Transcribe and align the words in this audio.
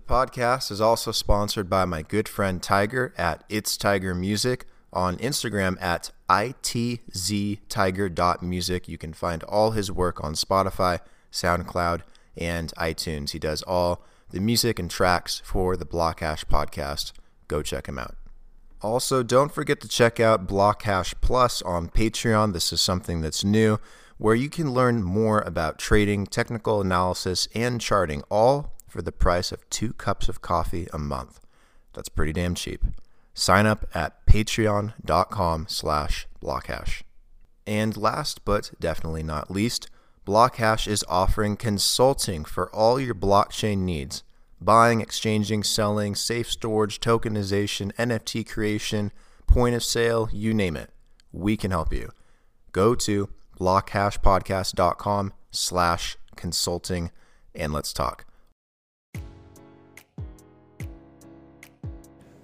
The 0.00 0.14
podcast 0.14 0.70
is 0.70 0.80
also 0.80 1.12
sponsored 1.12 1.68
by 1.68 1.84
my 1.84 2.00
good 2.00 2.26
friend 2.26 2.62
Tiger 2.62 3.12
at 3.18 3.44
It's 3.50 3.76
Tiger 3.76 4.14
Music 4.14 4.64
on 4.94 5.18
Instagram 5.18 5.76
at 5.78 6.10
itztiger.music. 6.30 8.88
You 8.88 8.96
can 8.96 9.12
find 9.12 9.42
all 9.42 9.72
his 9.72 9.92
work 9.92 10.24
on 10.24 10.32
Spotify, 10.32 11.00
SoundCloud, 11.30 12.00
and 12.34 12.72
iTunes. 12.78 13.32
He 13.32 13.38
does 13.38 13.60
all 13.62 14.02
the 14.30 14.40
music 14.40 14.78
and 14.78 14.90
tracks 14.90 15.42
for 15.44 15.76
the 15.76 15.84
Blockhash 15.84 16.46
podcast. 16.46 17.12
Go 17.46 17.62
check 17.62 17.86
him 17.86 17.98
out. 17.98 18.16
Also, 18.80 19.22
don't 19.22 19.52
forget 19.52 19.82
to 19.82 19.88
check 19.88 20.18
out 20.18 20.48
Blockhash 20.48 21.12
Plus 21.20 21.60
on 21.60 21.90
Patreon. 21.90 22.54
This 22.54 22.72
is 22.72 22.80
something 22.80 23.20
that's 23.20 23.44
new 23.44 23.78
where 24.16 24.34
you 24.34 24.48
can 24.48 24.72
learn 24.72 25.02
more 25.02 25.40
about 25.40 25.78
trading, 25.78 26.26
technical 26.26 26.80
analysis, 26.80 27.48
and 27.54 27.82
charting, 27.82 28.22
all 28.30 28.72
for 28.90 29.02
the 29.02 29.12
price 29.12 29.52
of 29.52 29.68
two 29.70 29.92
cups 29.92 30.28
of 30.28 30.42
coffee 30.42 30.88
a 30.92 30.98
month. 30.98 31.40
That's 31.92 32.08
pretty 32.08 32.32
damn 32.32 32.54
cheap. 32.54 32.84
Sign 33.34 33.66
up 33.66 33.86
at 33.94 34.26
patreon.com 34.26 35.66
slash 35.68 36.26
blockhash. 36.42 37.02
And 37.66 37.96
last 37.96 38.44
but 38.44 38.72
definitely 38.80 39.22
not 39.22 39.50
least, 39.50 39.88
Blockhash 40.26 40.86
is 40.86 41.04
offering 41.08 41.56
consulting 41.56 42.44
for 42.44 42.70
all 42.74 43.00
your 43.00 43.14
blockchain 43.14 43.78
needs 43.78 44.22
buying, 44.60 45.00
exchanging, 45.00 45.62
selling, 45.62 46.14
safe 46.14 46.50
storage, 46.50 47.00
tokenization, 47.00 47.92
NFT 47.94 48.46
creation, 48.46 49.10
point 49.46 49.74
of 49.74 49.82
sale, 49.82 50.28
you 50.32 50.52
name 50.52 50.76
it. 50.76 50.90
We 51.32 51.56
can 51.56 51.70
help 51.70 51.92
you. 51.92 52.12
Go 52.72 52.94
to 52.94 53.30
blockhashpodcast.com 53.58 55.32
slash 55.50 56.16
consulting 56.36 57.10
and 57.54 57.72
let's 57.72 57.92
talk. 57.92 58.26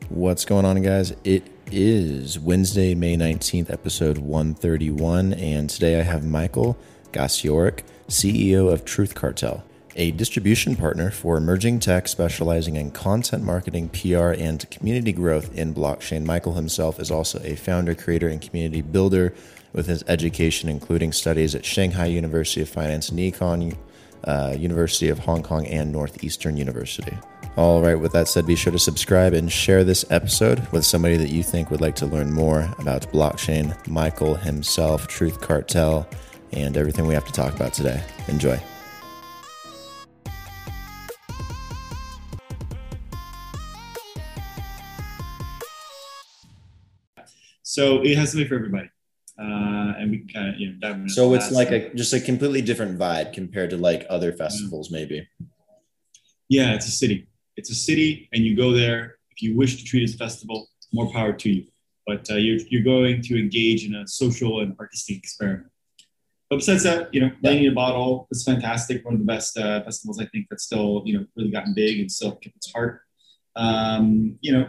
What's 0.08 0.44
going 0.44 0.64
on, 0.64 0.80
guys? 0.82 1.12
It 1.24 1.50
is 1.72 2.38
Wednesday, 2.38 2.94
May 2.94 3.16
19th, 3.16 3.70
episode 3.70 4.18
131, 4.18 5.32
and 5.32 5.68
today 5.68 5.98
I 5.98 6.04
have 6.04 6.24
Michael 6.24 6.78
Gasiorek, 7.10 7.80
CEO 8.08 8.72
of 8.72 8.84
Truth 8.84 9.16
Cartel, 9.16 9.64
a 9.96 10.12
distribution 10.12 10.76
partner 10.76 11.10
for 11.10 11.36
emerging 11.36 11.80
tech 11.80 12.06
specializing 12.06 12.76
in 12.76 12.92
content 12.92 13.42
marketing, 13.42 13.88
PR, 13.88 14.30
and 14.30 14.70
community 14.70 15.12
growth 15.12 15.52
in 15.58 15.74
blockchain. 15.74 16.24
Michael 16.24 16.54
himself 16.54 17.00
is 17.00 17.10
also 17.10 17.40
a 17.42 17.56
founder, 17.56 17.96
creator, 17.96 18.28
and 18.28 18.40
community 18.40 18.82
builder 18.82 19.34
with 19.72 19.88
his 19.88 20.04
education, 20.06 20.68
including 20.68 21.10
studies 21.10 21.56
at 21.56 21.64
Shanghai 21.64 22.06
University 22.06 22.62
of 22.62 22.68
Finance 22.68 23.08
and 23.08 23.18
Econ, 23.18 23.76
uh, 24.26 24.54
University 24.58 25.08
of 25.08 25.18
Hong 25.20 25.42
Kong, 25.42 25.66
and 25.66 25.92
Northeastern 25.92 26.56
University. 26.56 27.16
All 27.56 27.80
right, 27.80 27.94
with 27.94 28.12
that 28.12 28.28
said, 28.28 28.46
be 28.46 28.54
sure 28.54 28.72
to 28.72 28.78
subscribe 28.78 29.32
and 29.32 29.50
share 29.50 29.82
this 29.82 30.04
episode 30.10 30.66
with 30.72 30.84
somebody 30.84 31.16
that 31.16 31.30
you 31.30 31.42
think 31.42 31.70
would 31.70 31.80
like 31.80 31.96
to 31.96 32.06
learn 32.06 32.30
more 32.32 32.68
about 32.78 33.10
blockchain, 33.12 33.74
Michael 33.88 34.34
himself, 34.34 35.08
Truth 35.08 35.40
Cartel, 35.40 36.06
and 36.52 36.76
everything 36.76 37.06
we 37.06 37.14
have 37.14 37.24
to 37.24 37.32
talk 37.32 37.54
about 37.54 37.72
today. 37.72 38.02
Enjoy. 38.28 38.60
So 47.62 48.02
it 48.02 48.16
has 48.16 48.32
something 48.32 48.48
for 48.48 48.54
everybody. 48.54 48.88
Uh, 49.38 49.92
and 49.98 50.10
we 50.10 50.18
kind 50.32 50.48
of, 50.48 50.60
you 50.60 50.72
know, 50.72 50.78
dive 50.80 50.96
into 50.96 51.10
So 51.10 51.34
it's 51.34 51.50
like 51.50 51.70
a 51.70 51.92
just 51.94 52.12
a 52.14 52.20
completely 52.20 52.62
different 52.62 52.98
vibe 52.98 53.32
compared 53.32 53.70
to 53.70 53.76
like 53.76 54.06
other 54.08 54.32
festivals, 54.32 54.90
maybe. 54.90 55.28
Yeah, 56.48 56.74
it's 56.74 56.88
a 56.88 56.90
city. 56.90 57.28
It's 57.56 57.70
a 57.70 57.74
city, 57.74 58.28
and 58.32 58.44
you 58.44 58.56
go 58.56 58.72
there. 58.72 59.16
If 59.30 59.42
you 59.42 59.56
wish 59.56 59.76
to 59.76 59.84
treat 59.84 60.02
it 60.02 60.04
as 60.04 60.14
a 60.14 60.18
festival, 60.18 60.68
more 60.92 61.10
power 61.12 61.32
to 61.32 61.50
you. 61.50 61.64
But 62.06 62.30
uh, 62.30 62.36
you're, 62.36 62.60
you're 62.68 62.84
going 62.84 63.20
to 63.22 63.38
engage 63.38 63.84
in 63.84 63.94
a 63.94 64.06
social 64.06 64.60
and 64.60 64.76
artistic 64.78 65.18
experiment. 65.18 65.66
But 66.48 66.56
besides 66.56 66.84
that, 66.84 67.12
you 67.12 67.20
know, 67.20 67.32
Lightning 67.42 67.64
in 67.64 67.72
a 67.72 67.74
Bottle 67.74 68.28
is 68.30 68.44
fantastic. 68.44 69.04
One 69.04 69.14
of 69.14 69.20
the 69.20 69.26
best 69.26 69.58
uh, 69.58 69.82
festivals 69.82 70.20
I 70.20 70.26
think 70.26 70.46
that's 70.48 70.62
still, 70.62 71.02
you 71.04 71.18
know, 71.18 71.26
really 71.36 71.50
gotten 71.50 71.74
big 71.74 71.98
and 71.98 72.10
still 72.10 72.36
kept 72.36 72.54
its 72.56 72.72
heart. 72.72 73.00
Um, 73.56 74.38
you 74.40 74.52
know, 74.52 74.68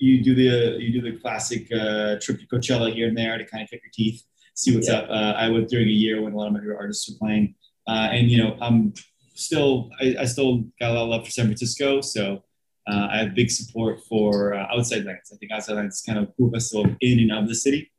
you 0.00 0.24
do 0.24 0.34
the 0.34 0.82
you 0.82 0.90
do 1.00 1.02
the 1.12 1.18
classic 1.18 1.70
uh, 1.72 2.16
trip 2.20 2.40
to 2.40 2.46
Coachella 2.46 2.92
here 2.92 3.06
and 3.08 3.16
there 3.16 3.36
to 3.38 3.44
kind 3.44 3.62
of 3.62 3.68
kick 3.70 3.82
your 3.84 3.92
teeth, 3.92 4.22
see 4.54 4.74
what's 4.74 4.88
Yeah. 4.88 4.98
up. 5.00 5.10
Uh, 5.10 5.34
I 5.36 5.48
went 5.50 5.68
during 5.68 5.88
a 5.88 5.92
year 5.92 6.20
when 6.22 6.32
a 6.32 6.36
lot 6.36 6.46
of 6.48 6.52
my 6.54 6.60
favorite 6.60 6.78
artists 6.78 7.08
were 7.08 7.18
playing, 7.18 7.54
uh, 7.86 8.08
and 8.10 8.30
you 8.30 8.38
know, 8.38 8.56
I'm 8.60 8.94
still 9.34 9.90
I, 10.00 10.16
I 10.20 10.24
still 10.24 10.64
got 10.80 10.90
a 10.90 10.94
lot 10.94 11.04
of 11.04 11.08
love 11.10 11.24
for 11.26 11.30
San 11.30 11.44
Francisco, 11.46 12.00
so 12.00 12.42
uh, 12.90 13.08
I 13.10 13.18
have 13.18 13.34
big 13.34 13.50
support 13.50 14.00
for 14.08 14.54
uh, 14.54 14.66
Outside 14.74 15.04
Lands. 15.04 15.30
I 15.32 15.36
think 15.36 15.52
Outside 15.52 15.74
Lands 15.74 15.96
is 15.96 16.02
kind 16.02 16.18
of 16.18 16.24
a 16.24 16.32
cool 16.32 16.50
festival 16.50 16.86
in 17.00 17.20
and 17.20 17.32
of 17.32 17.46
the 17.46 17.54
city, 17.54 17.92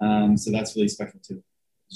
um, 0.00 0.36
so 0.36 0.50
that's 0.50 0.74
really 0.74 0.88
special 0.88 1.20
too. 1.26 1.42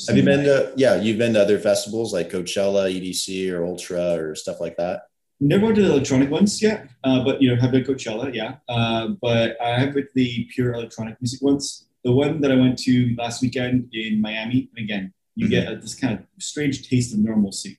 Have 0.06 0.16
you 0.16 0.22
been 0.22 0.44
to 0.44 0.72
yeah, 0.76 1.00
you've 1.00 1.18
been 1.18 1.32
to 1.34 1.42
other 1.42 1.58
festivals 1.58 2.12
like 2.12 2.30
Coachella, 2.30 2.92
EDC, 2.94 3.50
or 3.52 3.64
Ultra 3.66 4.14
or 4.14 4.34
stuff 4.36 4.60
like 4.60 4.76
that? 4.76 5.02
Never 5.38 5.64
went 5.66 5.76
to 5.76 5.82
the 5.82 5.90
electronic 5.92 6.30
ones 6.30 6.62
yet, 6.62 6.88
uh, 7.04 7.22
but 7.22 7.42
you 7.42 7.48
know, 7.54 7.60
have 7.60 7.70
been 7.72 7.84
Coachella, 7.84 8.34
yeah. 8.34 8.56
Uh, 8.68 9.08
but 9.20 9.60
I 9.60 9.78
have 9.78 9.94
with 9.94 10.12
the 10.14 10.44
pure 10.54 10.72
electronic 10.72 11.20
music 11.20 11.42
ones. 11.42 11.86
The 12.04 12.12
one 12.12 12.40
that 12.40 12.50
I 12.50 12.54
went 12.54 12.78
to 12.80 13.14
last 13.18 13.42
weekend 13.42 13.88
in 13.92 14.20
Miami, 14.20 14.70
and 14.74 14.84
again, 14.84 15.12
you 15.34 15.48
get 15.48 15.70
a, 15.70 15.76
this 15.76 15.94
kind 15.94 16.14
of 16.18 16.24
strange 16.38 16.88
taste 16.88 17.12
of 17.12 17.18
normalcy, 17.20 17.78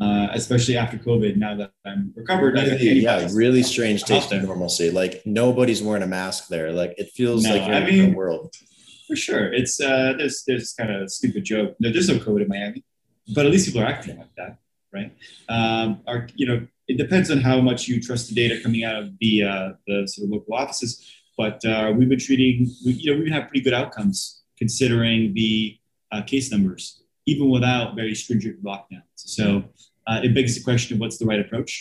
uh, 0.00 0.28
especially 0.32 0.76
after 0.76 0.98
COVID. 0.98 1.36
Now 1.36 1.56
that 1.56 1.72
I'm 1.86 2.12
recovered, 2.14 2.54
Really, 2.54 3.00
yeah, 3.00 3.26
really 3.32 3.62
strange 3.62 4.04
taste 4.04 4.30
of 4.32 4.42
normalcy. 4.42 4.90
Like 4.90 5.22
nobody's 5.24 5.82
wearing 5.82 6.02
a 6.02 6.06
mask 6.06 6.48
there. 6.48 6.70
Like 6.72 6.94
it 6.98 7.10
feels 7.12 7.44
No, 7.44 7.52
like 7.56 7.62
you're 7.66 7.74
I 7.74 7.78
in 7.78 7.82
a 7.82 7.86
different 7.86 8.08
mean- 8.08 8.14
world. 8.16 8.54
For 9.06 9.16
sure, 9.16 9.52
it's 9.52 9.80
uh, 9.80 10.12
there's 10.18 10.44
there's 10.46 10.72
kind 10.74 10.92
of 10.94 11.02
a 11.02 11.08
stupid 11.08 11.44
joke. 11.44 11.74
No, 11.80 11.90
there's 11.90 12.08
no 12.08 12.16
COVID 12.16 12.42
in 12.42 12.48
Miami, 12.48 12.84
but 13.34 13.44
at 13.46 13.50
least 13.50 13.66
people 13.66 13.80
are 13.82 13.86
acting 13.86 14.18
like 14.18 14.32
that, 14.36 14.58
right? 14.92 15.10
Um, 15.48 16.00
are 16.06 16.28
you 16.36 16.46
know, 16.46 16.66
it 16.90 16.96
depends 17.04 17.30
on 17.30 17.38
how 17.48 17.58
much 17.60 17.80
you 17.88 17.96
trust 18.08 18.28
the 18.28 18.34
data 18.34 18.60
coming 18.64 18.82
out 18.88 18.96
of 19.02 19.06
the 19.20 19.32
uh, 19.52 19.68
the 19.86 19.96
sort 20.12 20.24
of 20.26 20.30
local 20.36 20.54
offices. 20.62 20.90
But 21.36 21.64
uh, 21.64 21.92
we've 21.96 22.08
been 22.14 22.18
treating, 22.28 22.56
we, 22.84 22.92
you 22.92 23.06
know, 23.14 23.18
we've 23.20 23.32
had 23.32 23.44
pretty 23.48 23.62
good 23.66 23.72
outcomes 23.72 24.42
considering 24.58 25.32
the 25.32 25.78
uh, 26.12 26.22
case 26.32 26.50
numbers, 26.54 27.02
even 27.26 27.48
without 27.48 27.94
very 28.00 28.14
stringent 28.14 28.62
lockdowns. 28.62 29.14
So 29.16 29.64
uh, 30.08 30.20
it 30.22 30.34
begs 30.34 30.54
the 30.58 30.62
question 30.62 30.90
of 30.96 31.00
what's 31.00 31.16
the 31.16 31.24
right 31.24 31.40
approach. 31.40 31.72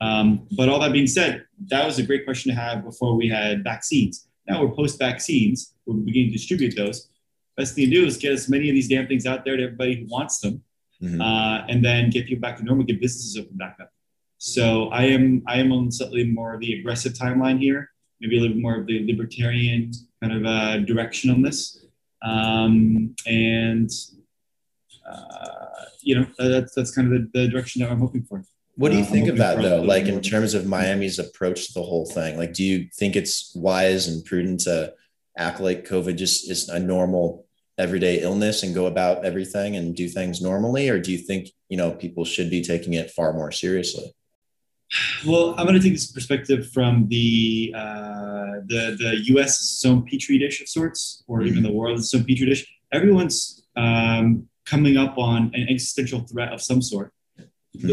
Um, 0.00 0.46
but 0.58 0.68
all 0.68 0.80
that 0.80 0.92
being 0.92 1.06
said, 1.06 1.44
that 1.70 1.86
was 1.86 1.98
a 1.98 2.02
great 2.02 2.24
question 2.28 2.52
to 2.52 2.60
have 2.60 2.84
before 2.84 3.16
we 3.16 3.28
had 3.28 3.64
vaccines. 3.64 4.28
Now 4.48 4.60
we're 4.62 4.74
post 4.74 4.98
vaccines, 4.98 5.74
we're 5.86 5.94
beginning 5.94 6.30
to 6.32 6.36
distribute 6.38 6.74
those. 6.76 7.08
Best 7.56 7.74
thing 7.74 7.86
to 7.90 7.94
do 7.98 8.04
is 8.06 8.16
get 8.18 8.32
as 8.32 8.48
many 8.48 8.68
of 8.68 8.74
these 8.74 8.88
damn 8.88 9.06
things 9.06 9.24
out 9.26 9.44
there 9.44 9.56
to 9.56 9.62
everybody 9.68 9.94
who 10.00 10.06
wants 10.16 10.40
them, 10.40 10.54
Mhm. 11.02 11.20
uh, 11.20 11.64
and 11.70 11.84
then 11.84 12.10
get 12.10 12.26
people 12.26 12.42
back 12.46 12.56
to 12.58 12.64
normal, 12.64 12.84
get 12.84 13.00
businesses 13.00 13.36
open 13.40 13.56
back 13.56 13.76
up. 13.80 13.90
So 14.38 14.88
I 14.88 15.04
am 15.04 15.42
I 15.46 15.58
am 15.58 15.72
on 15.72 15.90
slightly 15.90 16.24
more 16.24 16.54
of 16.54 16.60
the 16.60 16.78
aggressive 16.78 17.12
timeline 17.12 17.58
here, 17.58 17.90
maybe 18.20 18.38
a 18.38 18.40
little 18.40 18.54
bit 18.54 18.62
more 18.62 18.76
of 18.76 18.86
the 18.86 19.04
libertarian 19.06 19.92
kind 20.22 20.32
of 20.32 20.46
uh, 20.46 20.78
direction 20.78 21.30
on 21.30 21.42
this, 21.42 21.84
um, 22.22 23.14
and 23.26 23.90
uh, 25.08 25.84
you 26.00 26.14
know 26.14 26.26
that's 26.38 26.72
that's 26.74 26.94
kind 26.94 27.12
of 27.12 27.32
the, 27.32 27.40
the 27.40 27.48
direction 27.48 27.82
that 27.82 27.90
I'm 27.90 27.98
hoping 27.98 28.22
for. 28.22 28.44
What 28.76 28.90
do 28.92 28.96
you 28.96 29.02
Uh, 29.02 29.06
think 29.06 29.28
of 29.28 29.38
that 29.38 29.60
though? 29.60 29.82
Like 29.82 30.06
in 30.06 30.20
terms 30.20 30.54
of 30.54 30.66
Miami's 30.66 31.18
approach 31.18 31.66
to 31.66 31.72
the 31.74 31.82
whole 31.82 32.06
thing. 32.06 32.38
Like, 32.38 32.52
do 32.52 32.62
you 32.62 32.88
think 32.94 33.16
it's 33.16 33.52
wise 33.56 34.06
and 34.06 34.24
prudent 34.24 34.60
to 34.60 34.94
act 35.36 35.58
like 35.60 35.88
COVID 35.88 36.16
just 36.16 36.48
is 36.48 36.68
a 36.68 36.78
normal 36.78 37.44
everyday 37.76 38.22
illness 38.22 38.62
and 38.62 38.74
go 38.74 38.86
about 38.86 39.24
everything 39.24 39.74
and 39.76 39.96
do 39.96 40.08
things 40.08 40.40
normally, 40.40 40.88
or 40.88 41.00
do 41.00 41.10
you 41.10 41.18
think 41.18 41.48
you 41.68 41.76
know 41.76 41.90
people 41.90 42.24
should 42.24 42.50
be 42.50 42.62
taking 42.62 42.94
it 42.94 43.10
far 43.10 43.32
more 43.32 43.50
seriously? 43.50 44.14
Well, 45.26 45.54
I'm 45.58 45.66
going 45.66 45.74
to 45.78 45.82
take 45.82 45.92
this 45.92 46.10
perspective 46.10 46.70
from 46.72 47.08
the 47.08 47.74
uh, 47.76 48.62
the 48.66 48.96
the 48.98 49.20
U.S. 49.34 49.60
is 49.60 49.70
its 49.76 49.84
own 49.84 50.04
petri 50.06 50.38
dish 50.38 50.60
of 50.62 50.68
sorts, 50.68 51.22
or 51.26 51.42
even 51.42 51.62
the 51.62 51.72
world 51.72 51.98
is 51.98 52.06
its 52.06 52.14
own 52.14 52.24
petri 52.24 52.46
dish. 52.46 52.66
Everyone's 52.92 53.66
um, 53.76 54.48
coming 54.64 54.96
up 54.96 55.18
on 55.18 55.50
an 55.54 55.66
existential 55.68 56.20
threat 56.20 56.52
of 56.52 56.62
some 56.62 56.80
sort. 56.80 57.12
The, 57.36 57.44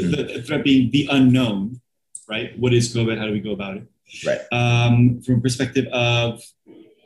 Mhm. 0.02 0.16
the, 0.16 0.24
the 0.36 0.42
threat 0.42 0.64
being 0.64 0.90
the 0.92 1.08
unknown, 1.12 1.82
right? 2.30 2.58
What 2.58 2.74
is 2.74 2.94
COVID? 2.96 3.18
How 3.20 3.26
do 3.28 3.34
we 3.34 3.42
go 3.42 3.52
about 3.52 3.78
it? 3.78 3.84
Right. 4.26 4.40
Um, 4.52 5.22
from 5.22 5.36
a 5.36 5.42
perspective 5.42 5.86
of 5.92 6.42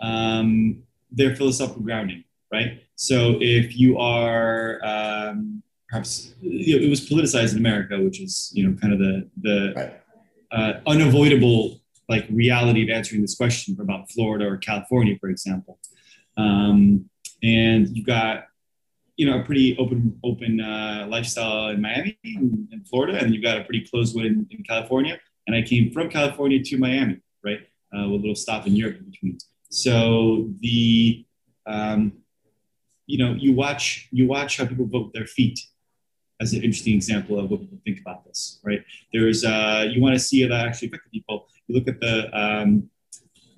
um, 0.01 0.83
their 1.11 1.35
philosophical 1.35 1.81
grounding, 1.81 2.23
right? 2.53 2.83
So 2.95 3.37
if 3.41 3.75
you 3.77 3.97
are 3.97 4.79
um, 4.83 5.63
perhaps 5.89 6.33
you 6.41 6.77
know, 6.79 6.85
it 6.85 6.89
was 6.89 7.09
politicized 7.09 7.53
in 7.53 7.57
America, 7.59 7.99
which 7.99 8.21
is 8.21 8.51
you 8.53 8.67
know 8.67 8.75
kind 8.79 8.93
of 8.93 8.99
the 8.99 9.27
the 9.41 9.73
Right. 9.75 9.93
uh, 10.51 10.73
unavoidable 10.87 11.81
like 12.07 12.25
reality 12.31 12.81
of 12.83 12.89
answering 12.89 13.21
this 13.21 13.35
question 13.35 13.77
about 13.79 14.09
Florida 14.11 14.45
or 14.45 14.57
California, 14.57 15.15
for 15.19 15.29
example. 15.29 15.79
Um, 16.37 17.09
and 17.43 17.87
you've 17.95 18.05
got 18.07 18.45
you 19.15 19.25
know 19.25 19.39
a 19.41 19.43
pretty 19.43 19.77
open 19.77 20.17
open 20.23 20.59
uh, 20.61 21.05
lifestyle 21.09 21.69
in 21.69 21.81
Miami 21.81 22.17
and, 22.23 22.67
and 22.71 22.87
Florida, 22.87 23.17
and 23.19 23.33
you've 23.33 23.43
got 23.43 23.57
a 23.59 23.63
pretty 23.63 23.85
closed 23.85 24.15
one 24.15 24.25
in, 24.25 24.47
in 24.51 24.63
California. 24.63 25.19
and 25.47 25.55
I 25.55 25.61
came 25.61 25.91
from 25.91 26.09
California 26.09 26.63
to 26.63 26.77
Miami, 26.77 27.17
right, 27.43 27.61
uh, 27.95 28.07
with 28.09 28.19
a 28.19 28.23
little 28.23 28.35
stop 28.35 28.67
in 28.67 28.75
Europe 28.75 28.97
in 28.99 29.05
between. 29.11 29.37
So 29.69 30.49
the 30.61 31.25
um, 31.65 32.13
you 33.07 33.17
know 33.17 33.33
you 33.33 33.53
watch 33.53 34.07
you 34.11 34.27
watch 34.27 34.57
how 34.57 34.65
people 34.65 34.85
vote 34.85 35.05
with 35.07 35.13
their 35.13 35.27
feet 35.27 35.59
as 36.41 36.53
an 36.53 36.63
interesting 36.63 36.95
example 36.95 37.37
of 37.39 37.49
what 37.49 37.59
people 37.61 37.79
think 37.85 37.99
about 37.99 38.25
this, 38.25 38.59
right? 38.63 38.83
There's 39.13 39.43
uh, 39.43 39.87
you 39.91 40.01
want 40.01 40.15
to 40.15 40.19
see 40.19 40.45
that 40.45 40.67
actually 40.67 40.91
people. 41.11 41.47
You 41.67 41.75
look 41.75 41.87
at 41.87 41.99
the 41.99 42.29
um, 42.37 42.89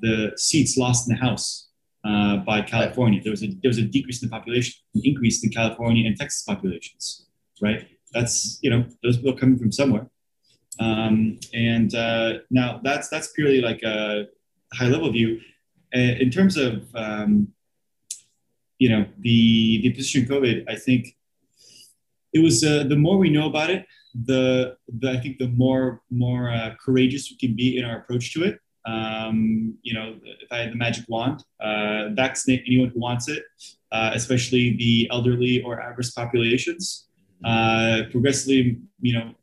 the 0.01 0.33
seats 0.35 0.77
lost 0.77 1.07
in 1.07 1.15
the 1.15 1.21
House 1.21 1.69
uh, 2.03 2.37
by 2.37 2.61
California. 2.61 3.21
There 3.21 3.31
was 3.31 3.43
a 3.43 3.47
there 3.47 3.69
was 3.69 3.77
a 3.77 3.83
decrease 3.83 4.21
in 4.21 4.29
the 4.29 4.35
population, 4.35 4.73
an 4.95 5.01
increase 5.03 5.43
in 5.43 5.51
California 5.51 6.07
and 6.07 6.17
Texas 6.17 6.43
populations, 6.43 7.27
right? 7.61 7.87
That's 8.13 8.59
you 8.61 8.69
know 8.69 8.85
those 9.03 9.17
people 9.17 9.33
coming 9.33 9.59
from 9.59 9.71
somewhere, 9.71 10.09
um, 10.79 11.39
and 11.53 11.93
uh, 11.93 12.39
now 12.49 12.81
that's 12.83 13.09
that's 13.09 13.31
purely 13.33 13.61
like 13.61 13.83
a 13.83 14.25
high 14.73 14.87
level 14.87 15.11
view. 15.11 15.39
In 15.93 16.31
terms 16.31 16.57
of 16.57 16.83
um, 16.95 17.49
you 18.79 18.89
know 18.89 19.05
the 19.19 19.81
the 19.83 19.91
position 19.91 20.25
COVID, 20.25 20.65
I 20.67 20.75
think 20.75 21.15
it 22.33 22.39
was 22.39 22.63
uh, 22.63 22.83
the 22.87 22.95
more 22.95 23.17
we 23.17 23.29
know 23.29 23.47
about 23.47 23.69
it, 23.69 23.85
the, 24.25 24.75
the 24.99 25.11
I 25.11 25.17
think 25.17 25.37
the 25.37 25.49
more 25.49 26.01
more 26.09 26.51
uh, 26.51 26.75
courageous 26.83 27.29
we 27.31 27.37
can 27.37 27.55
be 27.55 27.77
in 27.77 27.85
our 27.85 27.97
approach 27.99 28.33
to 28.33 28.43
it. 28.43 28.59
Um, 28.85 29.77
you 29.83 29.93
know, 29.93 30.15
if 30.23 30.51
I 30.51 30.57
had 30.57 30.71
the 30.71 30.75
magic 30.75 31.05
wand, 31.07 31.43
uh, 31.59 32.09
vaccinate 32.13 32.63
anyone 32.65 32.89
who 32.89 32.99
wants 32.99 33.27
it, 33.29 33.43
uh, 33.91 34.11
especially 34.13 34.75
the 34.77 35.07
elderly 35.11 35.61
or 35.63 35.79
at-risk 35.79 36.15
populations. 36.15 37.07
Uh, 37.43 38.03
progressively, 38.11 38.77
you 39.01 39.13
know, 39.13 39.33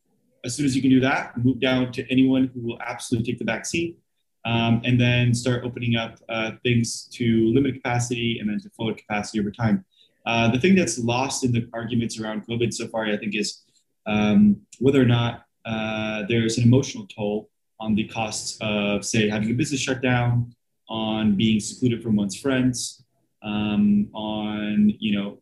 as 0.45 0.55
soon 0.55 0.65
as 0.65 0.77
you 0.77 0.83
can 0.83 0.91
do 0.91 1.01
that, 1.01 1.37
move 1.37 1.59
down 1.61 1.91
to 1.93 2.09
anyone 2.11 2.49
who 2.55 2.61
will 2.61 2.81
absolutely 2.81 3.33
take 3.33 3.39
the 3.39 3.45
vaccine, 3.45 3.97
um, 4.45 4.81
and 4.85 5.01
then 5.01 5.35
start 5.35 5.65
opening 5.65 5.97
up 5.97 6.17
uh, 6.29 6.53
things 6.63 7.09
to 7.13 7.53
limited 7.53 7.75
capacity 7.75 8.39
and 8.39 8.49
then 8.49 8.59
to 8.61 8.71
full 8.71 8.95
capacity 8.95 9.41
over 9.41 9.51
time. 9.51 9.85
Uh, 10.29 10.47
the 10.51 10.61
thing 10.61 10.75
that's 10.75 10.99
lost 10.99 11.43
in 11.43 11.53
the 11.53 11.67
arguments 11.73 12.21
around 12.21 12.47
COVID 12.47 12.71
so 12.75 12.87
far, 12.89 13.07
I 13.07 13.17
think, 13.17 13.35
is 13.35 13.63
um, 14.07 14.61
whether 14.79 15.01
or 15.01 15.07
not 15.07 15.45
uh, 15.65 16.25
there's 16.29 16.59
an 16.59 16.65
emotional 16.65 17.07
toll 17.07 17.49
on 17.81 17.95
the 17.95 18.05
costs 18.05 18.59
of, 18.61 19.07
say, 19.07 19.31
having 19.31 19.51
a 19.51 19.55
business 19.55 19.81
shut 19.81 20.03
down, 20.03 20.55
on 20.91 21.35
being 21.35 21.61
secluded 21.61 22.03
from 22.03 22.15
one's 22.15 22.39
friends, 22.39 23.03
um, 23.43 24.11
on 24.13 24.93
you 24.99 25.19
know 25.19 25.39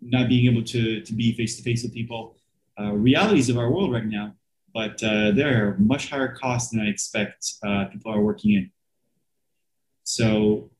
not 0.00 0.28
being 0.28 0.50
able 0.50 0.64
to 0.64 1.00
to 1.02 1.12
be 1.12 1.32
face 1.34 1.56
to 1.56 1.62
face 1.62 1.84
with 1.84 1.94
people. 1.94 2.36
Uh, 2.78 2.92
realities 2.92 3.48
of 3.48 3.56
our 3.56 3.70
world 3.70 3.92
right 3.92 4.06
now, 4.06 4.34
but 4.72 5.00
uh, 5.04 5.30
there 5.30 5.68
are 5.68 5.76
much 5.78 6.10
higher 6.10 6.34
costs 6.34 6.72
than 6.72 6.80
I 6.80 6.88
expect 6.88 7.52
uh, 7.64 7.84
people 7.84 8.12
are 8.12 8.20
working 8.20 8.54
in. 8.54 8.70
So 10.02 10.70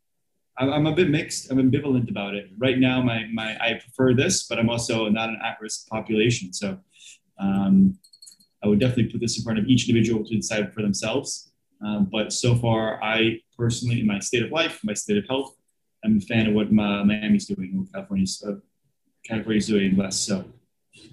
I'm 0.57 0.87
a 0.87 0.95
bit 0.95 1.11
mixed. 1.11 1.51
I'm 1.51 1.59
ambivalent 1.59 2.09
about 2.09 2.35
it. 2.35 2.51
Right 2.59 2.79
now, 2.79 3.03
my, 3.03 3.27
my 3.33 3.57
I 3.61 3.75
prefer 3.75 4.15
this, 4.15 4.45
but 4.45 4.59
I'm 4.59 4.71
also 4.71 5.09
not 5.09 5.29
an 5.29 5.39
at-risk 5.45 5.89
population. 5.89 6.53
So 6.53 6.79
um, 7.41 7.99
I 8.63 8.69
would 8.69 8.79
definitely 8.79 9.11
put 9.11 9.21
this 9.21 9.37
in 9.37 9.45
front 9.45 9.59
of 9.59 9.67
each 9.67 9.89
individual 9.89 10.25
to 10.25 10.35
decide 10.37 10.73
for 10.73 10.83
themselves. 10.83 11.51
Um, 11.85 12.09
but 12.11 12.33
so 12.33 12.55
far, 12.55 13.03
I 13.03 13.41
personally, 13.59 14.01
in 14.01 14.07
my 14.07 14.21
state 14.21 14.43
of 14.43 14.53
life, 14.53 14.81
my 14.85 14.95
state 14.95 15.19
of 15.19 15.27
health, 15.29 15.57
I'm 16.05 16.19
a 16.19 16.21
fan 16.21 16.47
of 16.47 16.55
what 16.55 16.71
my, 16.71 17.03
Miami's 17.03 17.47
doing, 17.47 17.79
what 17.79 17.93
California's 17.93 18.43
uh, 18.47 18.55
California's 19.27 19.67
doing 19.67 19.97
less 19.97 20.21
so. 20.21 20.45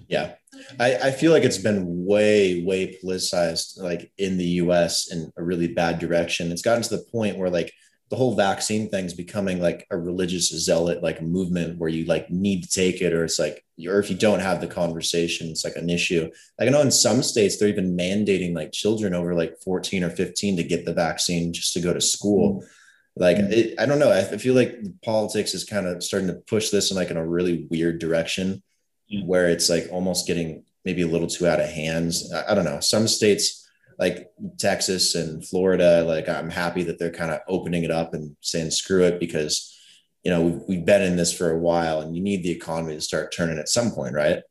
Yeah, 0.08 0.34
I, 0.78 0.94
I 0.96 1.10
feel 1.10 1.32
like 1.32 1.42
it's 1.42 1.58
been 1.58 2.06
way, 2.06 2.62
way 2.62 2.98
politicized, 3.02 3.80
like 3.80 4.12
in 4.18 4.36
the 4.36 4.44
U.S. 4.44 5.10
in 5.10 5.32
a 5.36 5.42
really 5.42 5.68
bad 5.68 5.98
direction. 5.98 6.52
It's 6.52 6.62
gotten 6.62 6.82
to 6.82 6.96
the 6.96 7.04
point 7.10 7.38
where 7.38 7.50
like 7.50 7.72
the 8.12 8.18
whole 8.18 8.34
vaccine 8.34 8.90
thing 8.90 9.06
is 9.06 9.14
becoming 9.14 9.58
like 9.58 9.86
a 9.90 9.96
religious 9.96 10.50
zealot 10.50 11.02
like 11.02 11.22
movement 11.22 11.78
where 11.78 11.88
you 11.88 12.04
like 12.04 12.28
need 12.28 12.62
to 12.62 12.68
take 12.68 13.00
it 13.00 13.14
or 13.14 13.24
it's 13.24 13.38
like 13.38 13.64
you're 13.76 13.96
or 13.96 14.00
if 14.00 14.10
you 14.10 14.16
don't 14.16 14.40
have 14.40 14.60
the 14.60 14.66
conversation 14.66 15.48
it's 15.48 15.64
like 15.64 15.76
an 15.76 15.88
issue. 15.88 16.30
Like 16.58 16.68
i 16.68 16.70
know 16.70 16.82
in 16.82 16.90
some 16.90 17.22
states 17.22 17.56
they're 17.56 17.70
even 17.70 17.96
mandating 17.96 18.54
like 18.54 18.70
children 18.70 19.14
over 19.14 19.34
like 19.34 19.56
14 19.64 20.04
or 20.04 20.10
15 20.10 20.58
to 20.58 20.62
get 20.62 20.84
the 20.84 20.92
vaccine 20.92 21.54
just 21.54 21.72
to 21.72 21.80
go 21.80 21.94
to 21.94 22.02
school. 22.02 22.60
Mm-hmm. 22.60 23.22
like 23.22 23.38
it, 23.38 23.80
i 23.80 23.86
don't 23.86 23.98
know 23.98 24.12
I, 24.12 24.36
feel 24.36 24.54
like 24.54 24.76
politics 25.02 25.54
is 25.54 25.64
kind 25.64 25.86
of 25.86 26.02
starting 26.02 26.28
to 26.28 26.34
push 26.34 26.68
this 26.68 26.90
in 26.90 26.98
like 26.98 27.10
in 27.10 27.16
a 27.16 27.26
really 27.26 27.66
weird 27.70 27.98
direction 27.98 28.62
yeah. 29.08 29.24
where 29.24 29.48
it's 29.48 29.70
like 29.70 29.88
almost 29.90 30.26
getting 30.26 30.64
maybe 30.84 31.00
a 31.00 31.06
little 31.06 31.28
too 31.28 31.46
out 31.46 31.60
of 31.60 31.70
hands 31.70 32.30
I, 32.30 32.52
I 32.52 32.54
don't 32.54 32.66
know. 32.66 32.80
Some 32.80 33.08
states 33.08 33.61
like 33.98 34.30
Texas 34.58 35.14
and 35.14 35.46
Florida, 35.46 36.04
like 36.04 36.28
I'm 36.28 36.50
happy 36.50 36.82
that 36.84 36.98
they're 36.98 37.10
kind 37.10 37.30
of 37.30 37.40
opening 37.48 37.84
it 37.84 37.90
up 37.90 38.14
and 38.14 38.36
saying 38.40 38.70
screw 38.70 39.04
it 39.04 39.20
because 39.20 39.78
you 40.24 40.30
know 40.30 40.42
we've, 40.42 40.60
we've 40.68 40.84
been 40.84 41.02
in 41.02 41.16
this 41.16 41.32
for 41.32 41.50
a 41.50 41.58
while 41.58 42.00
and 42.00 42.16
you 42.16 42.22
need 42.22 42.42
the 42.42 42.50
economy 42.50 42.94
to 42.94 43.00
start 43.00 43.32
turning 43.32 43.58
at 43.58 43.68
some 43.68 43.90
point, 43.90 44.14
right? 44.14 44.42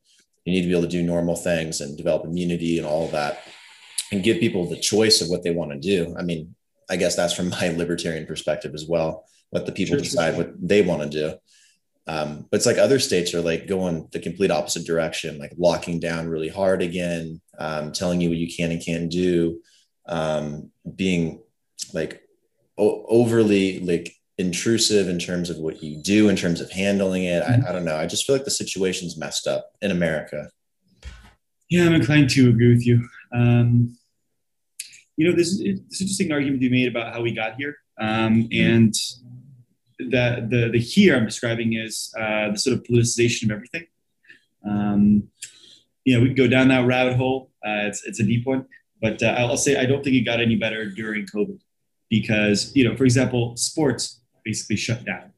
You 0.44 0.52
need 0.52 0.62
to 0.62 0.68
be 0.68 0.72
able 0.72 0.82
to 0.82 0.88
do 0.88 1.02
normal 1.02 1.36
things 1.36 1.80
and 1.80 1.96
develop 1.96 2.24
immunity 2.24 2.78
and 2.78 2.86
all 2.86 3.04
of 3.04 3.12
that 3.12 3.42
and 4.10 4.22
give 4.22 4.40
people 4.40 4.66
the 4.66 4.76
choice 4.76 5.20
of 5.20 5.28
what 5.28 5.42
they 5.42 5.50
want 5.50 5.72
to 5.72 5.78
do. 5.78 6.14
I 6.18 6.22
mean, 6.22 6.54
I 6.90 6.96
guess 6.96 7.16
that's 7.16 7.34
from 7.34 7.48
my 7.48 7.68
libertarian 7.76 8.26
perspective 8.26 8.74
as 8.74 8.86
well. 8.86 9.24
Let 9.52 9.66
the 9.66 9.72
people 9.72 9.96
sure, 9.96 10.02
decide 10.02 10.34
sure. 10.34 10.44
what 10.44 10.54
they 10.60 10.82
want 10.82 11.02
to 11.02 11.08
do. 11.08 11.34
Um, 12.06 12.46
but 12.50 12.56
it's 12.56 12.66
like 12.66 12.78
other 12.78 12.98
states 12.98 13.32
are 13.32 13.40
like 13.40 13.66
going 13.66 14.08
the 14.12 14.18
complete 14.18 14.50
opposite 14.50 14.84
direction, 14.84 15.38
like 15.38 15.52
locking 15.56 16.00
down 16.00 16.28
really 16.28 16.48
hard 16.48 16.82
again, 16.82 17.40
um, 17.58 17.92
telling 17.92 18.20
you 18.20 18.28
what 18.28 18.38
you 18.38 18.52
can 18.52 18.72
and 18.72 18.84
can't 18.84 19.10
do, 19.10 19.60
um, 20.06 20.70
being 20.96 21.40
like 21.94 22.22
o- 22.76 23.04
overly 23.08 23.78
like 23.80 24.12
intrusive 24.36 25.08
in 25.08 25.18
terms 25.18 25.48
of 25.48 25.58
what 25.58 25.82
you 25.82 26.02
do, 26.02 26.28
in 26.28 26.34
terms 26.34 26.60
of 26.60 26.70
handling 26.72 27.24
it. 27.24 27.42
I, 27.42 27.68
I 27.68 27.72
don't 27.72 27.84
know. 27.84 27.96
I 27.96 28.06
just 28.06 28.26
feel 28.26 28.34
like 28.34 28.44
the 28.44 28.50
situation's 28.50 29.16
messed 29.16 29.46
up 29.46 29.70
in 29.80 29.92
America. 29.92 30.50
Yeah, 31.70 31.86
I'm 31.86 31.94
inclined 31.94 32.30
to 32.30 32.50
agree 32.50 32.72
with 32.72 32.86
you. 32.86 33.08
Um, 33.32 33.96
you 35.16 35.28
know, 35.28 35.34
there's 35.34 35.58
this 35.58 36.00
interesting 36.00 36.32
argument 36.32 36.62
you 36.62 36.70
made 36.70 36.88
about 36.88 37.14
how 37.14 37.22
we 37.22 37.32
got 37.32 37.54
here, 37.54 37.76
um, 38.00 38.48
and 38.50 38.94
the, 40.10 40.46
the, 40.48 40.70
the 40.72 40.78
here 40.78 41.16
I'm 41.16 41.24
describing 41.24 41.74
is 41.74 42.12
uh, 42.18 42.50
the 42.50 42.58
sort 42.58 42.76
of 42.76 42.82
politicization 42.84 43.44
of 43.44 43.52
everything. 43.52 43.86
Um, 44.68 45.28
you 46.04 46.14
know, 46.14 46.20
we 46.20 46.28
can 46.28 46.36
go 46.36 46.48
down 46.48 46.68
that 46.68 46.86
rabbit 46.86 47.16
hole. 47.16 47.50
Uh, 47.64 47.86
it's, 47.86 48.04
it's 48.04 48.20
a 48.20 48.24
deep 48.24 48.46
one, 48.46 48.66
but 49.00 49.22
uh, 49.22 49.34
I'll 49.38 49.56
say 49.56 49.76
I 49.76 49.86
don't 49.86 50.02
think 50.02 50.16
it 50.16 50.20
got 50.22 50.40
any 50.40 50.56
better 50.56 50.88
during 50.90 51.26
COVID 51.26 51.58
because, 52.10 52.72
you 52.74 52.88
know, 52.88 52.96
for 52.96 53.04
example, 53.04 53.56
sports 53.56 54.20
basically 54.44 54.76
shut 54.76 55.04
down, 55.04 55.32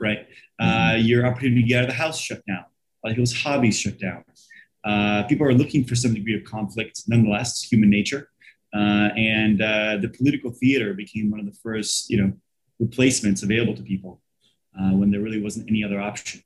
right? 0.00 0.26
Uh, 0.60 0.64
mm-hmm. 0.64 1.06
your 1.06 1.26
opportunity 1.26 1.62
to 1.62 1.68
get 1.68 1.78
out 1.78 1.84
of 1.84 1.90
the 1.90 1.96
house 1.96 2.18
shut 2.18 2.42
down. 2.46 2.64
Like 3.02 3.16
those 3.16 3.32
hobbies 3.32 3.78
shut 3.78 3.98
down. 3.98 4.24
Uh, 4.84 5.24
people 5.24 5.46
are 5.46 5.54
looking 5.54 5.84
for 5.84 5.94
some 5.94 6.14
degree 6.14 6.36
of 6.36 6.44
conflict, 6.44 7.02
nonetheless, 7.08 7.62
human 7.62 7.90
nature. 7.90 8.30
Uh, 8.74 9.08
and 9.16 9.58
the 9.58 10.12
political 10.16 10.50
theater 10.50 10.94
became 10.94 11.30
one 11.30 11.40
of 11.40 11.46
the 11.46 11.56
first, 11.62 12.10
you 12.10 12.20
know, 12.20 12.32
replacements 12.78 13.42
available 13.42 13.74
to 13.74 13.82
people 13.82 14.20
uh, 14.78 14.90
when 14.90 15.10
there 15.10 15.20
really 15.20 15.40
wasn't 15.40 15.68
any 15.68 15.84
other 15.84 16.00
option. 16.00 16.42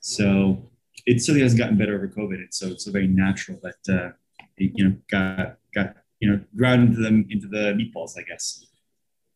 So 0.00 0.70
it 1.06 1.20
certainly 1.20 1.42
hasn't 1.42 1.58
gotten 1.58 1.78
better 1.78 1.94
over 1.94 2.08
COVID. 2.08 2.34
And 2.34 2.52
so 2.52 2.68
it's 2.68 2.84
so 2.84 2.90
very 2.90 3.06
natural 3.06 3.58
that 3.62 3.94
uh, 3.94 4.12
it, 4.56 4.72
you 4.74 4.84
know 4.84 4.96
got 5.10 5.56
got 5.74 5.96
you 6.20 6.30
know 6.30 6.40
ground 6.56 6.88
into 6.88 7.00
them 7.00 7.26
into 7.30 7.48
the 7.48 7.74
meatballs, 7.74 8.18
I 8.18 8.22
guess. 8.22 8.64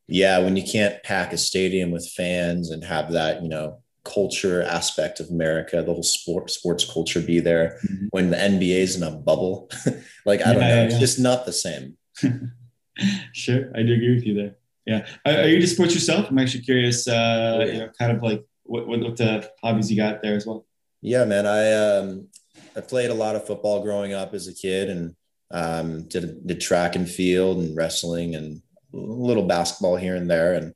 Yeah, 0.07 0.39
when 0.39 0.57
you 0.57 0.63
can't 0.63 1.03
pack 1.03 1.33
a 1.33 1.39
stadium 1.39 1.91
with 1.91 2.07
fans 2.09 2.71
and 2.71 2.85
have 2.85 3.13
that 3.13 3.43
you 3.43 3.49
know 3.49 3.81
culture 4.05 4.63
aspect 4.63 5.19
of 5.19 5.31
America, 5.31 5.83
the 5.83 5.93
whole 5.93 6.03
sport 6.03 6.51
sports 6.51 6.91
culture 6.91 7.21
be 7.21 7.41
there. 7.41 7.79
Mm-hmm. 7.89 8.07
When 8.11 8.31
the 8.31 8.37
NBA 8.37 8.77
is 8.77 8.97
in 8.97 9.03
a 9.03 9.11
bubble, 9.11 9.71
like 10.27 10.41
I 10.43 10.53
don't 10.53 10.61
know, 10.61 10.69
yeah, 10.69 10.85
it's 10.85 10.99
just 10.99 11.19
not 11.19 11.47
the 11.47 11.53
same. 11.53 11.97
sure, 13.33 13.71
I 13.75 13.83
do 13.83 13.95
agree 13.95 14.15
with 14.15 14.27
you 14.27 14.35
there. 14.35 14.57
Yeah. 14.87 15.07
Are, 15.25 15.33
are 15.33 15.47
you 15.47 15.57
into 15.57 15.67
sports 15.67 15.95
yourself? 15.95 16.29
I'm 16.31 16.39
actually 16.39 16.65
curious, 16.65 17.09
uh, 17.09 17.59
oh, 17.61 17.65
you 17.65 17.79
know, 17.79 17.91
kind 17.99 18.17
of 18.17 18.23
like 18.23 18.45
what, 18.65 18.87
what, 18.87 19.01
what 19.01 19.17
the 19.17 19.51
hobbies 19.63 19.91
you 19.91 19.97
got 19.97 20.23
there 20.23 20.37
as 20.37 20.47
well. 20.47 20.67
Yeah, 21.01 21.25
man. 21.25 21.47
I, 21.47 21.73
um, 21.73 22.29
I 22.77 22.81
played 22.81 23.11
a 23.11 23.15
lot 23.15 23.37
of 23.37 23.47
football 23.47 23.83
growing 23.83 24.13
up 24.13 24.35
as 24.35 24.49
a 24.49 24.55
kid 24.55 24.91
and 24.91 25.15
um, 25.51 26.09
did, 26.09 26.47
did 26.47 26.61
track 26.61 26.97
and 26.97 27.09
field 27.09 27.59
and 27.59 27.77
wrestling 27.77 28.35
and 28.35 28.63
a 28.93 28.97
little 28.97 29.47
basketball 29.47 29.97
here 29.97 30.17
and 30.17 30.31
there 30.31 30.55
and 30.55 30.75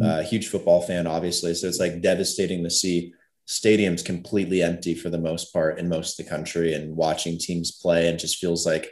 mm-hmm. 0.00 0.04
uh, 0.04 0.22
huge 0.22 0.48
football 0.48 0.82
fan, 0.82 1.06
obviously. 1.06 1.54
So 1.54 1.66
it's 1.66 1.80
like 1.80 2.02
devastating 2.02 2.62
to 2.64 2.70
see 2.70 3.14
stadiums 3.48 4.04
completely 4.04 4.62
empty 4.62 4.94
for 4.94 5.10
the 5.10 5.18
most 5.18 5.52
part 5.52 5.78
in 5.78 5.88
most 5.88 6.18
of 6.18 6.24
the 6.24 6.30
country 6.30 6.72
and 6.72 6.96
watching 6.96 7.36
teams 7.36 7.72
play 7.72 8.08
and 8.08 8.18
just 8.18 8.38
feels 8.38 8.64
like 8.64 8.90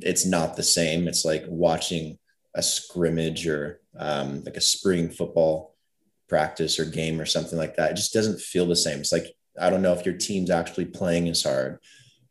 it's 0.00 0.26
not 0.26 0.56
the 0.56 0.62
same. 0.62 1.08
It's 1.08 1.24
like 1.24 1.44
watching 1.48 2.18
a 2.54 2.62
scrimmage 2.62 3.46
or 3.46 3.80
um, 3.98 4.42
like 4.44 4.56
a 4.56 4.60
spring 4.60 5.10
football 5.10 5.74
practice 6.28 6.78
or 6.78 6.84
game 6.84 7.20
or 7.20 7.26
something 7.26 7.58
like 7.58 7.76
that. 7.76 7.92
It 7.92 7.96
just 7.96 8.14
doesn't 8.14 8.40
feel 8.40 8.66
the 8.66 8.76
same. 8.76 9.00
It's 9.00 9.12
like 9.12 9.26
I 9.60 9.70
don't 9.70 9.82
know 9.82 9.92
if 9.92 10.04
your 10.04 10.16
team's 10.16 10.50
actually 10.50 10.86
playing 10.86 11.28
as 11.28 11.42
hard. 11.42 11.78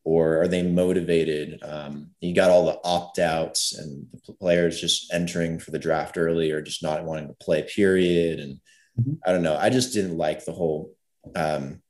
or 0.03 0.42
are 0.42 0.48
they 0.48 0.63
motivated? 0.63 1.63
Um, 1.63 2.12
you 2.20 2.36
got 2.36 2.50
all 2.50 2.65
the 2.65 2.80
opt 2.84 3.20
outs 3.20 3.77
and 3.77 4.06
the 4.27 4.34
players 4.34 4.80
just 4.80 5.13
entering 5.13 5.60
for 5.60 5.72
the 5.72 5.80
draft 5.80 6.18
early 6.18 6.51
or 6.51 6.62
just 6.62 6.84
not 6.84 7.06
wanting 7.06 7.27
to 7.30 7.34
play, 7.36 7.63
period. 7.63 8.39
And 8.39 8.60
mm-hmm. 9.00 9.13
I 9.25 9.32
don't 9.32 9.44
know. 9.44 9.56
I 9.56 9.70
just 9.70 9.94
didn't 9.94 10.18
like 10.18 10.44
the 10.44 10.51
whole 10.51 10.94
um, 11.36 11.82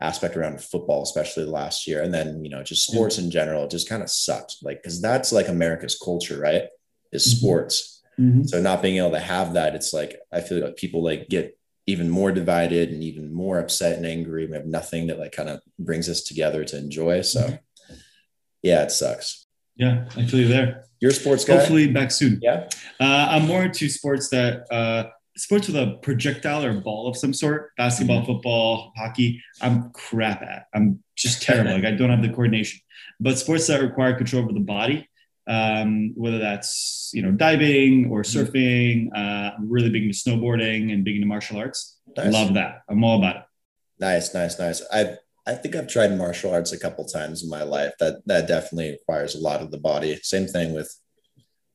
aspect 0.00 0.36
around 0.36 0.62
football, 0.62 1.02
especially 1.02 1.44
last 1.44 1.86
year. 1.86 2.02
And 2.02 2.12
then, 2.12 2.44
you 2.44 2.50
know, 2.50 2.62
just 2.62 2.86
sports 2.90 3.18
in 3.18 3.30
general, 3.30 3.66
just 3.66 3.88
kind 3.88 4.02
of 4.02 4.10
sucked. 4.10 4.56
Like, 4.62 4.82
because 4.82 5.00
that's 5.00 5.32
like 5.32 5.48
America's 5.48 5.98
culture, 5.98 6.38
right? 6.38 6.64
Is 7.12 7.26
mm-hmm. 7.26 7.38
sports. 7.38 8.02
Mm-hmm. 8.18 8.44
So 8.44 8.60
not 8.60 8.82
being 8.82 8.96
able 8.96 9.12
to 9.12 9.20
have 9.20 9.54
that, 9.54 9.74
it's 9.74 9.92
like 9.92 10.18
I 10.32 10.40
feel 10.40 10.60
like 10.60 10.76
people 10.76 11.02
like 11.02 11.28
get 11.28 11.58
even 11.86 12.10
more 12.10 12.30
divided 12.32 12.90
and 12.90 13.02
even 13.02 13.32
more 13.32 13.58
upset 13.58 13.96
and 13.96 14.04
angry. 14.04 14.46
We 14.46 14.54
have 14.54 14.66
nothing 14.66 15.06
that 15.06 15.18
like 15.18 15.32
kind 15.32 15.48
of 15.48 15.60
brings 15.78 16.08
us 16.08 16.22
together 16.22 16.64
to 16.64 16.76
enjoy. 16.76 17.22
So 17.22 17.40
mm-hmm. 17.40 17.94
yeah, 18.62 18.82
it 18.82 18.90
sucks. 18.90 19.46
Yeah, 19.76 20.08
I 20.16 20.26
feel 20.26 20.40
you 20.40 20.48
there. 20.48 20.84
You're 21.00 21.12
a 21.12 21.14
sports 21.14 21.44
guy. 21.44 21.56
Hopefully 21.56 21.90
back 21.90 22.10
soon. 22.10 22.40
Yeah. 22.42 22.68
Uh, 23.00 23.28
I'm 23.30 23.46
more 23.46 23.62
into 23.62 23.88
sports 23.88 24.28
that 24.30 24.70
uh, 24.72 25.10
sports 25.36 25.68
with 25.68 25.76
a 25.76 25.98
projectile 26.02 26.64
or 26.64 26.74
ball 26.74 27.08
of 27.08 27.16
some 27.16 27.32
sort, 27.32 27.74
basketball, 27.76 28.18
mm-hmm. 28.18 28.32
football, 28.32 28.92
hockey. 28.96 29.42
I'm 29.60 29.90
crap 29.90 30.42
at. 30.42 30.66
I'm 30.74 31.02
just 31.16 31.42
terrible. 31.42 31.72
like 31.74 31.84
I 31.84 31.92
don't 31.92 32.10
have 32.10 32.22
the 32.22 32.28
coordination. 32.28 32.80
But 33.20 33.38
sports 33.38 33.66
that 33.68 33.80
require 33.80 34.14
control 34.14 34.42
over 34.42 34.52
the 34.52 34.60
body, 34.60 35.07
um, 35.48 36.12
whether 36.14 36.38
that's 36.38 37.10
you 37.14 37.22
know 37.22 37.32
diving 37.32 38.10
or 38.10 38.22
mm-hmm. 38.22 38.38
surfing. 38.38 39.08
Uh, 39.14 39.56
I'm 39.56 39.68
really 39.68 39.90
big 39.90 40.04
into 40.04 40.14
snowboarding 40.14 40.92
and 40.92 41.04
big 41.04 41.16
into 41.16 41.26
martial 41.26 41.58
arts. 41.58 41.98
Nice. 42.16 42.32
Love 42.32 42.54
that. 42.54 42.82
I'm 42.88 43.02
all 43.02 43.18
about 43.18 43.36
it. 43.36 43.42
Nice, 43.98 44.34
nice, 44.34 44.58
nice. 44.58 44.82
I 44.92 45.16
I 45.46 45.54
think 45.54 45.74
I've 45.74 45.88
tried 45.88 46.16
martial 46.16 46.52
arts 46.52 46.72
a 46.72 46.78
couple 46.78 47.04
times 47.06 47.42
in 47.42 47.48
my 47.48 47.62
life. 47.62 47.94
That 47.98 48.22
that 48.26 48.46
definitely 48.46 48.92
requires 48.92 49.34
a 49.34 49.40
lot 49.40 49.62
of 49.62 49.70
the 49.70 49.78
body. 49.78 50.18
Same 50.22 50.46
thing 50.46 50.74
with 50.74 50.94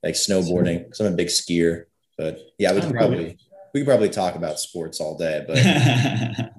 like 0.04 0.16
snowboarding 0.16 0.84
because 0.84 1.00
I'm 1.00 1.14
a 1.14 1.16
big 1.16 1.28
skier. 1.28 1.86
But 2.18 2.40
yeah, 2.60 2.74
we 2.74 2.82
could 2.82 2.92
oh, 2.92 2.94
probably 2.94 3.38
we 3.74 3.80
could 3.80 3.88
probably 3.88 4.10
talk 4.10 4.36
about 4.36 4.60
sports 4.60 5.02
all 5.02 5.18
day. 5.18 5.44
But 5.48 5.58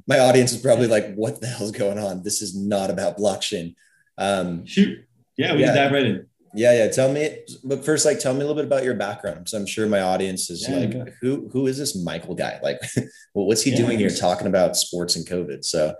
my 0.08 0.18
audience 0.18 0.52
is 0.52 0.60
probably 0.60 0.88
like, 0.88 1.14
"What 1.14 1.40
the 1.40 1.46
hell's 1.46 1.70
going 1.70 1.98
on? 1.98 2.24
This 2.24 2.42
is 2.42 2.56
not 2.56 2.90
about 2.90 3.16
blockchain." 3.16 3.76
Um, 4.18 4.66
Shoot, 4.66 5.06
yeah, 5.36 5.54
we 5.54 5.60
yeah. 5.60 5.66
can 5.66 5.76
dive 5.76 5.92
right 5.92 6.06
in. 6.06 6.26
Yeah, 6.54 6.84
yeah. 6.84 6.88
Tell 6.88 7.12
me, 7.12 7.38
but 7.64 7.84
first, 7.84 8.06
like, 8.06 8.20
tell 8.20 8.32
me 8.32 8.40
a 8.40 8.42
little 8.42 8.54
bit 8.54 8.64
about 8.64 8.84
your 8.84 8.94
background, 8.94 9.38
because 9.38 9.54
I'm 9.54 9.66
sure 9.66 9.88
my 9.88 10.00
audience 10.00 10.50
is 10.50 10.68
yeah, 10.68 10.76
like, 10.76 10.94
yeah. 10.94 11.04
who 11.20 11.48
who 11.52 11.66
is 11.66 11.78
this 11.78 11.96
Michael 11.96 12.34
guy? 12.34 12.60
Like, 12.62 12.78
well, 13.34 13.46
what's 13.46 13.62
he 13.62 13.72
yeah, 13.72 13.78
doing 13.78 13.98
here 13.98 14.10
talking 14.10 14.46
about 14.46 14.76
sports 14.76 15.16
and 15.16 15.26
COVID? 15.26 15.64
So, 15.64 15.94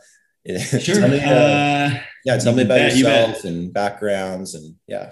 sure. 0.47 0.95
tell 1.01 1.09
me, 1.09 1.21
uh, 1.21 1.31
uh, 1.31 2.01
yeah, 2.25 2.39
tell 2.39 2.55
me 2.55 2.63
about 2.63 2.77
bet, 2.77 2.97
yourself 2.97 3.45
you 3.45 3.51
and 3.51 3.73
backgrounds, 3.73 4.55
and 4.55 4.77
yeah. 4.87 5.11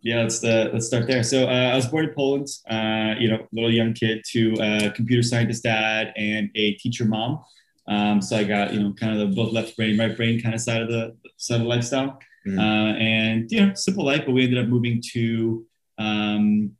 Yeah, 0.00 0.22
let's 0.22 0.42
uh, 0.42 0.70
let's 0.72 0.86
start 0.86 1.06
there. 1.06 1.22
So 1.22 1.48
uh, 1.48 1.70
I 1.72 1.76
was 1.76 1.86
born 1.86 2.06
in 2.06 2.14
Poland. 2.14 2.48
Uh, 2.68 3.14
you 3.18 3.30
know, 3.30 3.46
little 3.52 3.72
young 3.72 3.92
kid 3.92 4.22
to 4.30 4.54
a 4.60 4.90
computer 4.90 5.22
scientist 5.22 5.62
dad 5.62 6.12
and 6.16 6.50
a 6.56 6.74
teacher 6.74 7.04
mom. 7.04 7.44
Um, 7.86 8.20
so 8.20 8.36
I 8.36 8.44
got 8.44 8.72
you 8.72 8.80
know 8.80 8.92
kind 8.94 9.12
of 9.12 9.28
the 9.28 9.34
both 9.34 9.52
left 9.52 9.76
brain, 9.76 9.98
right 9.98 10.16
brain 10.16 10.40
kind 10.40 10.54
of 10.54 10.60
side 10.60 10.82
of 10.82 10.88
the 10.88 11.16
side 11.36 11.56
of 11.56 11.62
the 11.62 11.68
lifestyle. 11.68 12.18
Mm-hmm. 12.46 12.58
Uh, 12.58 12.92
and 12.94 13.50
you 13.50 13.66
know, 13.66 13.74
simple 13.74 14.04
life. 14.04 14.22
But 14.26 14.32
we 14.32 14.44
ended 14.44 14.58
up 14.58 14.68
moving 14.68 15.02
to 15.12 15.66
um, 15.98 16.72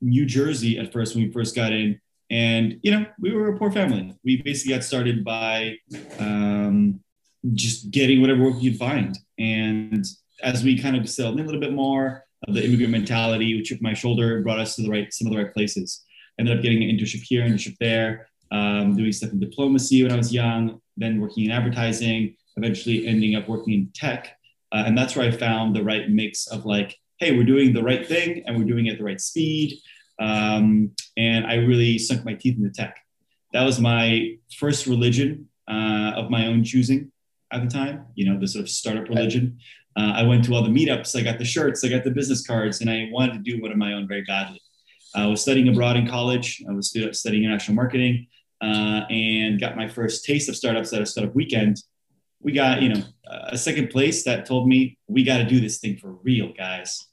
New 0.00 0.26
Jersey 0.26 0.78
at 0.78 0.92
first 0.92 1.14
when 1.14 1.24
we 1.24 1.32
first 1.32 1.54
got 1.54 1.72
in, 1.72 2.00
and 2.30 2.78
you 2.82 2.90
know, 2.90 3.06
we 3.20 3.32
were 3.32 3.54
a 3.54 3.58
poor 3.58 3.70
family. 3.70 4.14
We 4.24 4.42
basically 4.42 4.74
got 4.74 4.84
started 4.84 5.24
by 5.24 5.76
um, 6.18 7.00
just 7.54 7.90
getting 7.90 8.20
whatever 8.20 8.44
work 8.44 8.56
you'd 8.58 8.78
find, 8.78 9.18
and 9.38 10.04
as 10.42 10.62
we 10.62 10.80
kind 10.80 10.96
of 10.96 11.08
settled 11.08 11.34
in 11.34 11.42
a 11.42 11.44
little 11.44 11.60
bit 11.60 11.72
more, 11.72 12.24
of 12.46 12.54
the 12.54 12.64
immigrant 12.64 12.92
mentality, 12.92 13.56
which 13.56 13.70
took 13.70 13.82
my 13.82 13.94
shoulder, 13.94 14.42
brought 14.42 14.60
us 14.60 14.76
to 14.76 14.82
the 14.82 14.90
right 14.90 15.12
some 15.12 15.26
of 15.26 15.32
the 15.32 15.42
right 15.42 15.52
places. 15.52 16.04
Ended 16.38 16.56
up 16.56 16.62
getting 16.62 16.82
an 16.82 16.88
internship 16.88 17.22
here, 17.22 17.42
internship 17.42 17.76
there, 17.80 18.28
um, 18.52 18.96
doing 18.96 19.12
stuff 19.12 19.32
in 19.32 19.40
diplomacy 19.40 20.02
when 20.02 20.12
I 20.12 20.16
was 20.16 20.32
young, 20.32 20.80
then 20.96 21.20
working 21.20 21.46
in 21.46 21.50
advertising, 21.50 22.36
eventually 22.56 23.06
ending 23.06 23.34
up 23.34 23.48
working 23.48 23.74
in 23.74 23.90
tech 23.94 24.36
uh, 24.72 24.84
and 24.86 24.96
that's 24.96 25.16
where 25.16 25.26
I 25.26 25.30
found 25.30 25.74
the 25.74 25.84
right 25.84 26.08
mix 26.10 26.46
of 26.46 26.64
like, 26.64 26.96
hey, 27.18 27.36
we're 27.36 27.44
doing 27.44 27.72
the 27.72 27.82
right 27.82 28.06
thing 28.06 28.42
and 28.46 28.56
we're 28.56 28.64
doing 28.64 28.86
it 28.86 28.92
at 28.92 28.98
the 28.98 29.04
right 29.04 29.20
speed. 29.20 29.78
Um, 30.20 30.92
and 31.16 31.46
I 31.46 31.56
really 31.56 31.98
sunk 31.98 32.24
my 32.24 32.34
teeth 32.34 32.56
into 32.58 32.70
tech. 32.70 32.98
That 33.52 33.64
was 33.64 33.80
my 33.80 34.36
first 34.56 34.86
religion 34.86 35.48
uh, 35.68 36.12
of 36.16 36.30
my 36.30 36.46
own 36.46 36.64
choosing 36.64 37.10
at 37.52 37.62
the 37.62 37.68
time, 37.68 38.06
you 38.14 38.30
know, 38.30 38.38
the 38.38 38.46
sort 38.46 38.62
of 38.62 38.68
startup 38.68 39.08
religion. 39.08 39.58
Uh, 39.96 40.12
I 40.14 40.22
went 40.22 40.44
to 40.44 40.54
all 40.54 40.62
the 40.62 40.68
meetups, 40.68 41.18
I 41.18 41.22
got 41.22 41.38
the 41.38 41.44
shirts, 41.44 41.84
I 41.84 41.88
got 41.88 42.04
the 42.04 42.10
business 42.10 42.46
cards, 42.46 42.80
and 42.80 42.90
I 42.90 43.08
wanted 43.10 43.32
to 43.32 43.38
do 43.38 43.60
one 43.60 43.72
of 43.72 43.78
my 43.78 43.94
own 43.94 44.06
very 44.06 44.22
badly. 44.22 44.60
I 45.14 45.26
was 45.26 45.40
studying 45.40 45.68
abroad 45.68 45.96
in 45.96 46.06
college, 46.06 46.62
I 46.68 46.72
was 46.72 46.94
studying 47.12 47.44
international 47.44 47.74
marketing, 47.74 48.26
uh, 48.60 49.02
and 49.10 49.58
got 49.60 49.76
my 49.76 49.88
first 49.88 50.24
taste 50.24 50.48
of 50.48 50.56
startups 50.56 50.92
at 50.92 51.02
a 51.02 51.06
startup 51.06 51.34
weekend 51.34 51.82
we 52.40 52.52
got 52.52 52.82
you 52.82 52.88
know 52.90 53.02
a 53.48 53.58
second 53.58 53.90
place 53.90 54.24
that 54.24 54.46
told 54.46 54.68
me 54.68 54.96
we 55.06 55.24
got 55.24 55.38
to 55.38 55.44
do 55.44 55.60
this 55.60 55.78
thing 55.78 55.96
for 55.98 56.12
real 56.22 56.52
guys. 56.52 57.06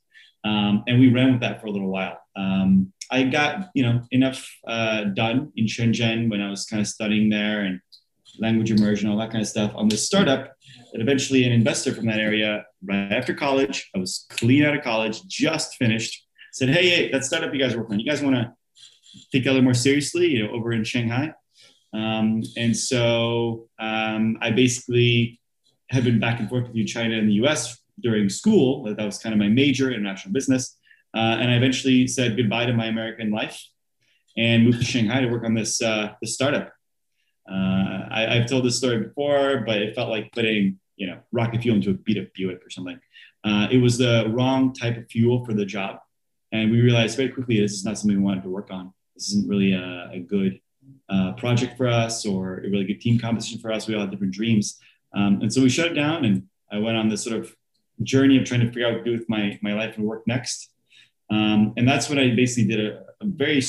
Um, 0.43 0.83
and 0.87 0.99
we 0.99 1.09
ran 1.11 1.31
with 1.31 1.41
that 1.41 1.59
for 1.59 1.67
a 1.67 1.71
little 1.71 1.89
while. 1.89 2.19
Um, 2.35 2.91
i 3.11 3.23
got 3.23 3.69
you 3.73 3.83
know 3.83 4.01
enough 4.11 4.49
uh, 4.67 5.05
done 5.05 5.51
in 5.55 5.65
shenzhen 5.65 6.29
when 6.29 6.41
i 6.41 6.49
was 6.49 6.65
kind 6.65 6.81
of 6.81 6.87
studying 6.87 7.29
there 7.29 7.61
and 7.61 7.79
language 8.39 8.71
immersion 8.71 9.09
all 9.09 9.17
that 9.17 9.31
kind 9.31 9.41
of 9.41 9.47
stuff 9.47 9.71
on 9.75 9.87
this 9.87 10.05
startup. 10.05 10.51
That 10.91 11.01
eventually 11.01 11.43
an 11.43 11.51
investor 11.51 11.93
from 11.93 12.07
that 12.07 12.19
area 12.19 12.65
right 12.83 13.11
after 13.11 13.33
college 13.33 13.89
i 13.95 13.99
was 13.99 14.25
clean 14.29 14.63
out 14.63 14.75
of 14.75 14.83
college 14.83 15.23
just 15.27 15.75
finished 15.75 16.25
said 16.51 16.69
hey 16.69 16.89
hey 16.89 17.11
that 17.11 17.25
startup 17.25 17.53
you 17.53 17.59
guys 17.59 17.73
are 17.73 17.79
working 17.79 17.93
on 17.93 17.99
you 17.99 18.09
guys 18.09 18.21
want 18.21 18.35
to 18.35 18.51
take 19.31 19.43
that 19.43 19.51
a 19.51 19.53
little 19.53 19.63
more 19.63 19.73
seriously 19.73 20.27
you 20.27 20.43
know 20.43 20.53
over 20.53 20.71
in 20.71 20.83
shanghai 20.83 21.33
um, 21.95 22.43
and 22.57 22.75
so 22.75 23.69
um, 23.79 24.37
I 24.41 24.51
basically 24.51 25.39
have 25.91 26.03
been 26.03 26.19
back 26.19 26.39
and 26.39 26.49
forth 26.49 26.65
between 26.65 26.87
China 26.87 27.15
and 27.17 27.29
the 27.29 27.35
US 27.45 27.79
during 28.01 28.27
school. 28.27 28.83
That 28.83 29.05
was 29.05 29.17
kind 29.17 29.33
of 29.33 29.39
my 29.39 29.47
major, 29.47 29.91
international 29.91 30.33
business. 30.33 30.77
Uh, 31.15 31.37
and 31.39 31.49
I 31.49 31.55
eventually 31.55 32.07
said 32.07 32.35
goodbye 32.35 32.65
to 32.65 32.73
my 32.73 32.87
American 32.87 33.31
life 33.31 33.63
and 34.35 34.65
moved 34.65 34.79
to 34.79 34.85
Shanghai 34.85 35.21
to 35.21 35.27
work 35.27 35.45
on 35.45 35.53
this, 35.53 35.81
uh, 35.81 36.13
this 36.21 36.33
startup. 36.33 36.73
Uh, 37.49 38.09
I, 38.11 38.35
have 38.39 38.49
told 38.49 38.65
this 38.65 38.77
story 38.77 38.99
before, 38.99 39.63
but 39.65 39.81
it 39.81 39.95
felt 39.95 40.09
like 40.09 40.31
putting 40.33 40.79
you 40.97 41.07
know 41.07 41.19
rocket 41.31 41.61
fuel 41.61 41.75
into 41.75 41.91
a 41.91 41.93
beat 41.93 42.17
up 42.17 42.33
Buick 42.33 42.65
or 42.65 42.69
something. 42.71 42.99
Uh, 43.43 43.67
it 43.71 43.77
was 43.77 43.99
the 43.99 44.25
wrong 44.35 44.73
type 44.73 44.97
of 44.97 45.07
fuel 45.11 45.45
for 45.45 45.53
the 45.53 45.65
job, 45.65 45.99
and 46.51 46.71
we 46.71 46.81
realized 46.81 47.17
very 47.17 47.29
quickly 47.29 47.59
this 47.59 47.73
is 47.73 47.85
not 47.85 47.99
something 47.99 48.17
we 48.17 48.23
wanted 48.23 48.41
to 48.41 48.49
work 48.49 48.71
on. 48.71 48.91
This 49.15 49.29
isn't 49.29 49.47
really 49.47 49.73
a, 49.73 50.09
a 50.13 50.19
good 50.19 50.59
uh, 51.09 51.33
project 51.33 51.77
for 51.77 51.87
us 51.87 52.25
or 52.25 52.59
a 52.59 52.69
really 52.69 52.85
good 52.85 53.01
team 53.01 53.19
composition 53.19 53.59
for 53.59 53.71
us. 53.71 53.87
We 53.87 53.95
all 53.95 54.01
had 54.01 54.11
different 54.11 54.33
dreams. 54.33 54.79
Um, 55.13 55.41
and 55.41 55.51
so 55.51 55.61
we 55.61 55.69
shut 55.69 55.87
it 55.87 55.93
down 55.93 56.25
and 56.25 56.43
I 56.71 56.79
went 56.79 56.97
on 56.97 57.09
this 57.09 57.23
sort 57.23 57.37
of 57.37 57.55
journey 58.03 58.37
of 58.37 58.45
trying 58.45 58.61
to 58.61 58.67
figure 58.67 58.87
out 58.87 58.93
what 58.93 59.05
to 59.05 59.11
do 59.11 59.17
with 59.17 59.29
my, 59.29 59.57
my 59.61 59.73
life 59.73 59.97
and 59.97 60.05
work 60.05 60.23
next. 60.27 60.71
Um, 61.29 61.73
and 61.77 61.87
that's 61.87 62.09
when 62.09 62.19
I 62.19 62.35
basically 62.35 62.75
did 62.75 62.85
a, 62.85 62.99
a, 63.21 63.25
very, 63.25 63.61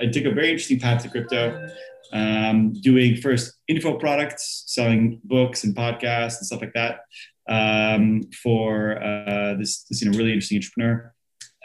I 0.00 0.06
took 0.06 0.24
a 0.24 0.30
very 0.30 0.50
interesting 0.50 0.78
path 0.78 1.02
to 1.02 1.08
crypto, 1.08 1.68
um, 2.12 2.72
doing 2.72 3.16
first 3.16 3.54
info 3.68 3.98
products, 3.98 4.64
selling 4.66 5.20
books 5.24 5.64
and 5.64 5.74
podcasts 5.74 6.38
and 6.38 6.46
stuff 6.46 6.60
like 6.60 6.74
that 6.74 7.00
um, 7.48 8.22
for 8.42 9.02
uh, 9.02 9.54
this, 9.54 9.84
this 9.84 10.02
you 10.02 10.10
know, 10.10 10.16
really 10.16 10.32
interesting 10.32 10.58
entrepreneur. 10.58 11.12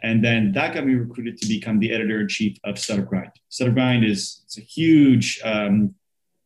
And 0.06 0.24
then 0.24 0.52
that 0.52 0.76
got 0.76 0.86
me 0.86 0.94
recruited 0.94 1.42
to 1.42 1.48
become 1.48 1.80
the 1.80 1.92
editor 1.92 2.22
in 2.22 2.28
chief 2.28 2.60
of 2.64 2.78
Startup 2.78 3.08
Grind. 3.08 3.32
Startup 3.50 3.74
Grind 3.74 4.06
is 4.06 4.42
it's 4.46 4.60
a 4.60 4.62
huge 4.62 5.42
um, 5.44 5.96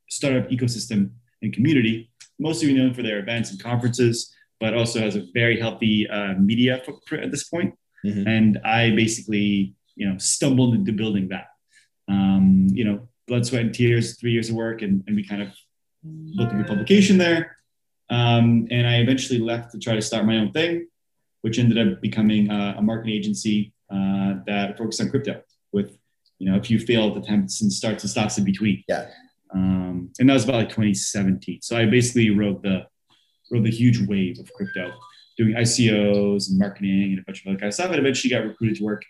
startup 0.10 0.50
ecosystem 0.50 1.10
and 1.42 1.52
community, 1.52 2.10
mostly 2.40 2.74
known 2.74 2.94
for 2.94 3.04
their 3.04 3.20
events 3.20 3.52
and 3.52 3.62
conferences, 3.62 4.34
but 4.62 4.74
also 4.74 5.02
has 5.02 5.18
a 5.18 5.26
very 5.34 5.60
healthy 5.60 6.10
uh, 6.10 6.36
media 6.36 6.82
footprint 6.86 7.26
at 7.26 7.32
this 7.32 7.50
point. 7.50 7.76
Mm-hmm. 8.06 8.28
And 8.30 8.60
I 8.64 8.92
basically, 8.92 9.76
you 9.96 10.08
know, 10.10 10.18
stumbled 10.18 10.74
into 10.74 10.94
building 10.94 11.28
that. 11.28 11.48
Um, 12.08 12.68
you 12.72 12.86
know, 12.86 13.10
blood, 13.28 13.46
sweat, 13.46 13.64
and 13.64 13.76
tears, 13.76 14.18
three 14.18 14.32
years 14.32 14.50
of 14.50 14.56
work, 14.56 14.84
and, 14.84 15.04
and 15.06 15.18
we 15.18 15.28
kind 15.28 15.42
of 15.42 15.50
built 16.38 16.54
a 16.54 16.64
publication 16.64 17.18
there. 17.18 17.58
Um, 18.10 18.70
and 18.72 18.88
I 18.88 19.00
eventually 19.00 19.38
left 19.38 19.74
to 19.74 19.80
try 19.80 19.96
to 19.96 20.02
start 20.02 20.26
my 20.26 20.38
own 20.38 20.54
thing 20.54 20.88
which 21.42 21.60
ended 21.60 21.78
up 21.78 22.02
becoming 22.02 22.50
a, 22.50 22.76
a 22.78 22.82
marketing 22.82 23.14
agency 23.14 23.74
uh, 23.92 24.36
that 24.46 24.78
focused 24.78 25.02
on 25.02 25.10
crypto 25.10 25.42
with 25.72 25.98
you 26.38 26.50
know 26.50 26.58
a 26.58 26.64
few 26.64 26.80
failed 26.80 27.18
attempts 27.18 27.62
and 27.62 27.72
starts 27.72 28.04
and 28.04 28.10
stops 28.10 28.38
in 28.38 28.44
between. 28.44 28.84
Yeah. 28.88 29.10
Um, 29.54 30.12
and 30.20 30.30
that 30.30 30.34
was 30.34 30.44
about 30.44 30.58
like 30.58 30.70
2017. 30.70 31.62
So 31.62 31.76
I 31.76 31.86
basically 31.86 32.30
rode 32.30 32.62
the 32.62 32.86
rode 33.52 33.66
the 33.66 33.72
huge 33.72 34.08
wave 34.08 34.40
of 34.40 34.52
crypto, 34.54 34.92
doing 35.38 35.56
ICOs 35.56 36.50
and 36.50 36.60
marketing 36.60 37.12
and 37.12 37.20
a 37.20 37.24
bunch 37.24 37.42
of 37.42 37.48
other 37.48 37.58
kind 37.58 37.68
of 37.68 37.74
stuff. 37.74 37.90
And 37.90 38.00
eventually 38.00 38.30
got 38.30 38.46
recruited 38.46 38.78
to 38.78 38.84
work 38.84 39.04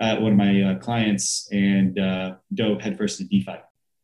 at 0.00 0.20
one 0.20 0.32
of 0.32 0.38
my 0.38 0.62
uh, 0.62 0.78
clients 0.78 1.48
and 1.52 1.98
uh, 1.98 2.36
dove 2.54 2.80
headfirst 2.80 3.20
into 3.20 3.30
DeFi. 3.30 3.58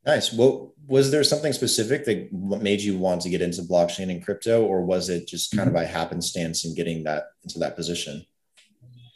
Nice. 0.09 0.33
Well, 0.33 0.73
was 0.87 1.11
there 1.11 1.23
something 1.23 1.53
specific 1.53 2.07
that 2.07 2.33
made 2.33 2.81
you 2.81 2.97
want 2.97 3.21
to 3.21 3.29
get 3.29 3.43
into 3.43 3.61
blockchain 3.61 4.11
and 4.11 4.25
crypto, 4.25 4.65
or 4.65 4.81
was 4.81 5.11
it 5.11 5.29
just 5.29 5.50
kind 5.50 5.69
mm-hmm. 5.69 5.77
of 5.77 5.83
by 5.83 5.85
happenstance 5.85 6.65
in 6.65 6.75
getting 6.75 7.05
that 7.05 7.25
into 7.45 7.59
that 7.59 7.77
position? 7.77 8.25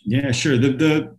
Yeah, 0.04 0.32
sure. 0.32 0.58
The 0.58 0.68
the 0.68 1.16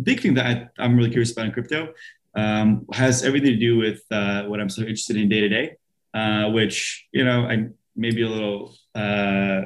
big 0.00 0.20
thing 0.20 0.34
that 0.34 0.70
I, 0.78 0.84
am 0.84 0.96
really 0.96 1.10
curious 1.10 1.32
about 1.32 1.46
in 1.46 1.52
crypto 1.52 1.92
um, 2.36 2.86
has 2.92 3.24
everything 3.24 3.50
to 3.50 3.56
do 3.56 3.76
with 3.76 4.02
uh, 4.12 4.44
what 4.44 4.60
I'm 4.60 4.68
so 4.68 4.82
interested 4.82 5.16
in 5.16 5.28
day 5.28 5.40
to 5.40 5.48
day, 5.48 5.76
uh, 6.14 6.50
which 6.50 7.08
you 7.12 7.24
know 7.24 7.46
I 7.46 7.66
may 7.96 8.12
be 8.12 8.22
a 8.22 8.28
little 8.28 8.76
uh, 8.94 9.62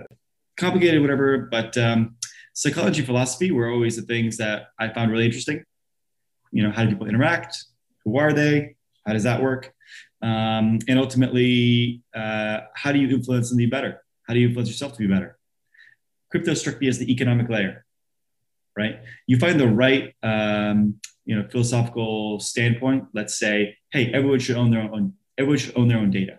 complicated, 0.57 1.03
whatever. 1.03 1.49
But 1.51 1.77
um, 1.77 2.17
psychology, 2.55 3.03
philosophy 3.03 3.51
were 3.51 3.69
always 3.69 3.97
the 3.97 4.07
things 4.07 4.39
that 4.39 4.69
I 4.79 4.89
found 4.89 5.13
really 5.13 5.27
interesting. 5.27 5.63
You 6.53 6.63
know, 6.63 6.71
how 6.71 6.85
do 6.85 6.89
people 6.89 7.07
interact? 7.07 7.63
Who 8.05 8.17
are 8.17 8.33
they? 8.33 8.77
How 9.07 9.13
does 9.13 9.25
that 9.25 9.43
work? 9.43 9.73
Um, 10.23 10.79
and 10.89 10.99
ultimately, 10.99 12.03
uh, 12.15 12.61
how 12.75 12.93
do 12.93 12.99
you 12.99 13.09
influence 13.15 13.51
to 13.51 13.57
be 13.57 13.67
better? 13.67 14.03
How 14.27 14.35
do 14.35 14.41
you 14.41 14.49
influence 14.49 14.71
yourself 14.71 14.93
to 14.95 14.99
be 14.99 15.07
better? 15.07 15.39
Crypto 16.31 16.55
struck 16.55 16.81
me 16.81 16.89
as 16.89 16.99
the 16.99 17.13
economic 17.13 17.49
layer, 17.49 17.85
right? 18.77 19.01
You 19.27 19.39
find 19.39 19.61
the 19.61 19.69
right, 19.69 20.15
um, 20.23 20.99
you 21.27 21.37
know, 21.37 21.47
philosophical 21.49 22.41
standpoint. 22.41 23.05
Let's 23.13 23.39
say, 23.39 23.77
hey, 23.91 24.13
everyone 24.13 24.41
should 24.41 24.57
own 24.57 24.71
their 24.71 24.83
own. 24.83 25.13
Everyone 25.37 25.59
should 25.59 25.77
own 25.77 25.89
their 25.89 25.99
own 25.99 26.11
data, 26.11 26.39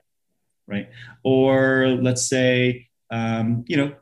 right? 0.68 0.90
Or 1.24 1.98
let's 2.02 2.28
say, 2.28 2.88
um, 3.12 3.66
you 3.68 3.78
know, 3.78 3.94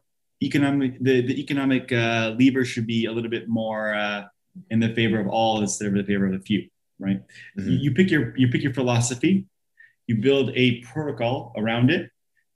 economic 0.42 0.98
the, 1.02 1.22
the 1.22 1.40
economic 1.40 1.92
uh, 1.92 2.36
lever 2.38 2.66
should 2.66 2.88
be 2.88 3.06
a 3.06 3.12
little 3.12 3.30
bit 3.30 3.48
more 3.48 3.94
uh, 3.94 4.24
in 4.70 4.80
the 4.80 4.94
favor 4.94 5.20
of 5.20 5.28
all 5.28 5.62
instead 5.62 5.88
of 5.88 5.94
the 5.94 6.04
favor 6.04 6.28
of 6.28 6.34
the 6.34 6.40
few 6.40 6.70
right? 7.04 7.22
Mm-hmm. 7.60 7.78
You, 7.82 7.92
pick 7.94 8.10
your 8.10 8.36
you 8.38 8.48
pick 8.48 8.64
your 8.64 8.74
philosophy, 8.74 9.46
you 10.08 10.16
build 10.18 10.52
a 10.56 10.82
protocol 10.82 11.54
around 11.58 11.92
it, 11.92 12.10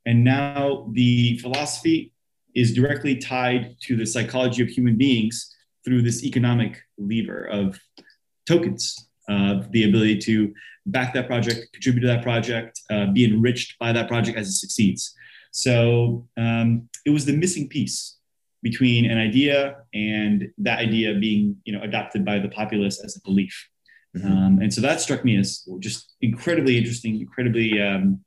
and 0.06 0.24
now 0.24 0.90
the 0.94 1.38
philosophy 1.40 2.14
is 2.56 2.74
directly 2.74 3.18
tied 3.18 3.76
to 3.82 3.96
the 3.96 4.06
psychology 4.06 4.64
of 4.64 4.70
human 4.70 4.98
beings 4.98 5.54
through 5.86 6.02
this 6.02 6.24
economic 6.24 6.82
lever 6.98 7.44
of 7.46 7.80
tokens, 8.46 9.10
of 9.30 9.72
the 9.72 9.84
ability 9.88 10.18
to 10.18 10.54
back 10.88 11.14
that 11.14 11.28
project, 11.28 11.72
contribute 11.74 12.02
to 12.02 12.08
that 12.08 12.24
project, 12.24 12.82
uh, 12.90 13.08
be 13.08 13.26
enriched 13.26 13.78
by 13.78 13.92
that 13.92 14.08
project 14.08 14.38
as 14.38 14.48
it 14.48 14.54
succeeds. 14.54 15.14
So 15.52 16.28
um, 16.38 16.90
it 17.06 17.10
was 17.10 17.26
the 17.26 17.36
missing 17.36 17.68
piece 17.68 18.18
between 18.64 19.10
an 19.10 19.18
idea 19.18 19.78
and 19.94 20.50
that 20.58 20.80
idea 20.80 21.14
being, 21.16 21.58
you 21.66 21.74
know, 21.74 21.82
adopted 21.84 22.26
by 22.26 22.40
the 22.40 22.50
populace 22.50 23.04
as 23.04 23.16
a 23.16 23.22
belief. 23.22 23.68
Mm-hmm. 24.18 24.32
Um, 24.32 24.60
and 24.62 24.74
so 24.74 24.82
that 24.82 25.02
struck 25.02 25.24
me 25.24 25.38
as 25.38 25.68
just 25.80 26.16
incredibly 26.22 26.78
interesting, 26.78 27.20
incredibly 27.20 27.82
um, 27.82 28.22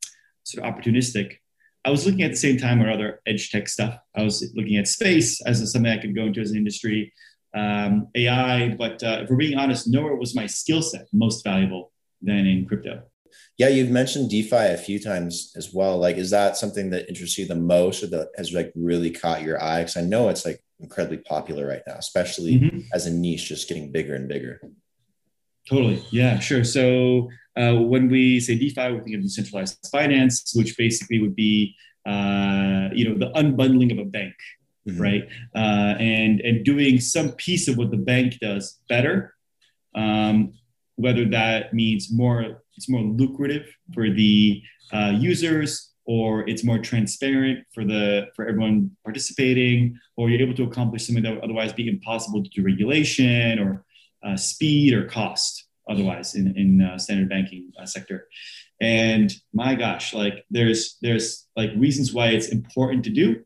sort 0.44 0.66
of 0.66 0.74
opportunistic. 0.74 1.36
I 1.84 1.90
was 1.90 2.04
looking 2.04 2.22
at 2.22 2.30
the 2.30 2.36
same 2.36 2.58
time 2.58 2.82
or 2.82 2.90
other 2.90 3.20
edge 3.26 3.50
tech 3.50 3.68
stuff. 3.68 3.98
I 4.14 4.22
was 4.22 4.52
looking 4.54 4.76
at 4.76 4.86
space 4.86 5.40
as 5.42 5.72
something 5.72 5.90
I 5.90 5.98
could 5.98 6.14
go 6.14 6.24
into 6.24 6.40
as 6.40 6.50
an 6.50 6.58
industry, 6.58 7.12
um, 7.54 8.08
AI. 8.14 8.74
But 8.74 9.02
uh, 9.02 9.20
if 9.22 9.30
we're 9.30 9.36
being 9.36 9.58
honest, 9.58 9.88
nowhere 9.88 10.14
was 10.14 10.34
my 10.34 10.46
skill 10.46 10.82
set 10.82 11.06
most 11.12 11.42
valuable 11.42 11.92
than 12.20 12.46
in 12.46 12.66
crypto. 12.66 13.02
Yeah, 13.56 13.68
you've 13.68 13.90
mentioned 13.90 14.30
DeFi 14.30 14.56
a 14.56 14.76
few 14.76 14.98
times 14.98 15.52
as 15.56 15.72
well. 15.72 15.98
Like, 15.98 16.16
is 16.16 16.30
that 16.30 16.56
something 16.56 16.90
that 16.90 17.08
interests 17.08 17.38
you 17.38 17.46
the 17.46 17.54
most, 17.54 18.02
or 18.02 18.08
that 18.08 18.28
has 18.36 18.52
like 18.52 18.72
really 18.74 19.10
caught 19.10 19.42
your 19.42 19.62
eye? 19.62 19.80
Because 19.80 19.96
I 19.96 20.02
know 20.02 20.28
it's 20.28 20.44
like 20.44 20.62
incredibly 20.80 21.18
popular 21.18 21.66
right 21.66 21.82
now, 21.86 21.96
especially 21.96 22.58
mm-hmm. 22.58 22.80
as 22.92 23.06
a 23.06 23.10
niche, 23.10 23.48
just 23.48 23.68
getting 23.68 23.92
bigger 23.92 24.14
and 24.14 24.28
bigger. 24.28 24.60
Totally. 25.70 26.04
Yeah, 26.10 26.40
sure. 26.40 26.64
So 26.64 27.30
uh, 27.56 27.76
when 27.76 28.08
we 28.08 28.40
say 28.40 28.58
DeFi, 28.58 28.92
we 28.92 29.00
think 29.02 29.16
of 29.16 29.22
decentralized 29.22 29.78
finance, 29.92 30.52
which 30.56 30.76
basically 30.76 31.20
would 31.20 31.36
be 31.36 31.76
uh, 32.06 32.88
you 32.92 33.08
know 33.08 33.16
the 33.16 33.30
unbundling 33.36 33.92
of 33.92 33.98
a 33.98 34.04
bank, 34.04 34.34
mm-hmm. 34.88 35.00
right? 35.00 35.28
Uh, 35.54 35.94
and 36.00 36.40
and 36.40 36.64
doing 36.64 36.98
some 36.98 37.30
piece 37.32 37.68
of 37.68 37.76
what 37.76 37.92
the 37.92 37.96
bank 37.96 38.38
does 38.40 38.80
better, 38.88 39.34
um, 39.94 40.52
whether 40.96 41.24
that 41.26 41.72
means 41.72 42.12
more 42.12 42.64
it's 42.76 42.88
more 42.88 43.02
lucrative 43.02 43.72
for 43.94 44.10
the 44.10 44.60
uh, 44.92 45.12
users 45.16 45.92
or 46.04 46.48
it's 46.48 46.64
more 46.64 46.78
transparent 46.78 47.64
for 47.72 47.84
the 47.84 48.26
for 48.34 48.48
everyone 48.48 48.90
participating 49.04 49.96
or 50.16 50.30
you're 50.30 50.40
able 50.40 50.54
to 50.54 50.64
accomplish 50.64 51.06
something 51.06 51.22
that 51.22 51.34
would 51.34 51.44
otherwise 51.44 51.72
be 51.72 51.86
impossible 51.86 52.40
due 52.40 52.50
to 52.50 52.62
regulation 52.62 53.60
or 53.60 53.84
uh, 54.22 54.36
speed 54.36 54.94
or 54.94 55.04
cost 55.06 55.66
otherwise 55.88 56.34
in, 56.34 56.56
in 56.56 56.82
uh, 56.82 56.98
standard 56.98 57.28
banking 57.28 57.70
uh, 57.80 57.86
sector. 57.86 58.28
And 58.80 59.32
my 59.52 59.74
gosh 59.74 60.14
like 60.14 60.44
there's 60.50 60.96
there's 61.02 61.46
like 61.56 61.70
reasons 61.76 62.12
why 62.12 62.28
it's 62.28 62.48
important 62.48 63.04
to 63.04 63.10
do 63.10 63.44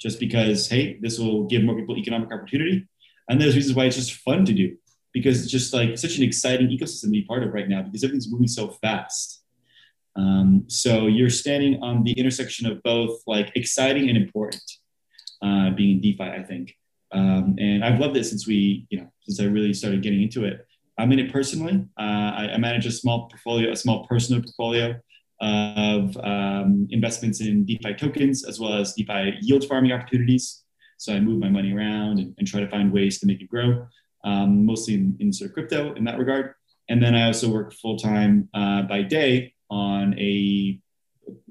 just 0.00 0.20
because 0.20 0.68
hey 0.68 0.98
this 1.00 1.18
will 1.18 1.46
give 1.46 1.64
more 1.64 1.76
people 1.76 1.96
economic 1.96 2.32
opportunity. 2.32 2.86
And 3.28 3.40
there's 3.40 3.56
reasons 3.56 3.76
why 3.76 3.84
it's 3.84 3.96
just 3.96 4.12
fun 4.12 4.44
to 4.46 4.52
do 4.52 4.76
because 5.12 5.42
it's 5.42 5.50
just 5.50 5.74
like 5.74 5.98
such 5.98 6.16
an 6.18 6.22
exciting 6.22 6.68
ecosystem 6.68 7.02
to 7.02 7.10
be 7.10 7.22
part 7.22 7.42
of 7.42 7.52
right 7.52 7.68
now 7.68 7.82
because 7.82 8.04
everything's 8.04 8.30
moving 8.30 8.46
so 8.46 8.68
fast. 8.68 9.42
Um, 10.16 10.64
so 10.66 11.06
you're 11.06 11.30
standing 11.30 11.82
on 11.82 12.02
the 12.02 12.12
intersection 12.12 12.66
of 12.66 12.82
both 12.82 13.22
like 13.26 13.52
exciting 13.54 14.08
and 14.08 14.16
important 14.16 14.62
uh, 15.42 15.70
being 15.70 15.96
in 15.96 16.00
defi 16.00 16.24
i 16.24 16.42
think 16.42 16.74
um, 17.12 17.56
and 17.58 17.84
I've 17.84 18.00
loved 18.00 18.16
it 18.16 18.24
since 18.24 18.46
we, 18.46 18.86
you 18.90 19.00
know, 19.00 19.12
since 19.22 19.40
I 19.40 19.44
really 19.44 19.72
started 19.72 20.02
getting 20.02 20.22
into 20.22 20.44
it. 20.44 20.66
I'm 20.98 21.12
in 21.12 21.18
it 21.18 21.32
personally. 21.32 21.86
Uh, 21.98 22.02
I, 22.02 22.50
I, 22.54 22.56
manage 22.58 22.84
a 22.86 22.90
small 22.90 23.28
portfolio, 23.28 23.70
a 23.70 23.76
small 23.76 24.06
personal 24.06 24.42
portfolio 24.42 24.96
of 25.40 26.16
um, 26.18 26.88
investments 26.90 27.40
in 27.40 27.64
DeFi 27.64 27.94
tokens 27.94 28.44
as 28.44 28.58
well 28.58 28.74
as 28.74 28.94
DeFi 28.94 29.38
yield 29.40 29.64
farming 29.66 29.92
opportunities. 29.92 30.64
So 30.96 31.14
I 31.14 31.20
move 31.20 31.38
my 31.38 31.48
money 31.48 31.72
around 31.72 32.18
and, 32.18 32.34
and 32.38 32.46
try 32.46 32.60
to 32.60 32.68
find 32.68 32.92
ways 32.92 33.20
to 33.20 33.26
make 33.26 33.40
it 33.40 33.48
grow, 33.48 33.86
um, 34.24 34.66
mostly 34.66 34.94
in, 34.94 35.16
in, 35.20 35.32
sort 35.32 35.50
of 35.50 35.54
crypto 35.54 35.94
in 35.94 36.02
that 36.04 36.18
regard. 36.18 36.54
And 36.88 37.00
then 37.00 37.14
I 37.14 37.26
also 37.26 37.48
work 37.48 37.72
full 37.72 37.96
time 37.96 38.48
uh, 38.52 38.82
by 38.82 39.02
day 39.02 39.54
on 39.70 40.18
a 40.18 40.80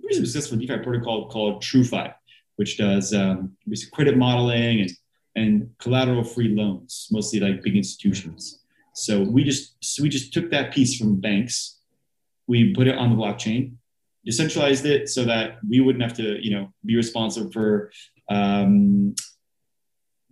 really 0.04 0.26
successful 0.26 0.58
DeFi 0.58 0.80
protocol 0.80 1.30
called 1.30 1.64
TrueFi, 1.64 2.14
which 2.58 2.78
does 2.78 3.14
um, 3.14 3.56
credit 3.94 4.18
modeling 4.18 4.82
and 4.82 4.92
and 5.38 5.70
collateral 5.78 6.24
free 6.24 6.50
loans, 6.50 7.08
mostly 7.12 7.40
like 7.40 7.62
big 7.62 7.78
institutions. 7.78 8.64
So 8.94 9.22
we 9.22 9.44
just 9.44 9.76
so 9.80 10.02
we 10.02 10.10
just 10.10 10.34
took 10.34 10.50
that 10.50 10.74
piece 10.74 10.98
from 10.98 11.22
banks, 11.22 11.80
we 12.48 12.74
put 12.74 12.88
it 12.88 12.98
on 12.98 13.12
the 13.12 13.16
blockchain, 13.16 13.76
decentralized 14.26 14.86
it 14.86 15.08
so 15.08 15.24
that 15.26 15.60
we 15.70 15.80
wouldn't 15.80 16.04
have 16.04 16.18
to 16.18 16.44
you 16.44 16.52
know 16.52 16.74
be 16.84 16.96
responsible 16.96 17.52
for 17.52 17.92
um, 18.30 19.14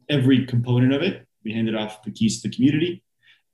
every 0.10 0.46
component 0.48 0.92
of 0.92 1.04
it. 1.04 1.28
We 1.44 1.54
handed 1.54 1.76
off 1.76 2.02
the 2.02 2.12
keys 2.12 2.42
to 2.42 2.50
the 2.50 2.56
community, 2.56 3.04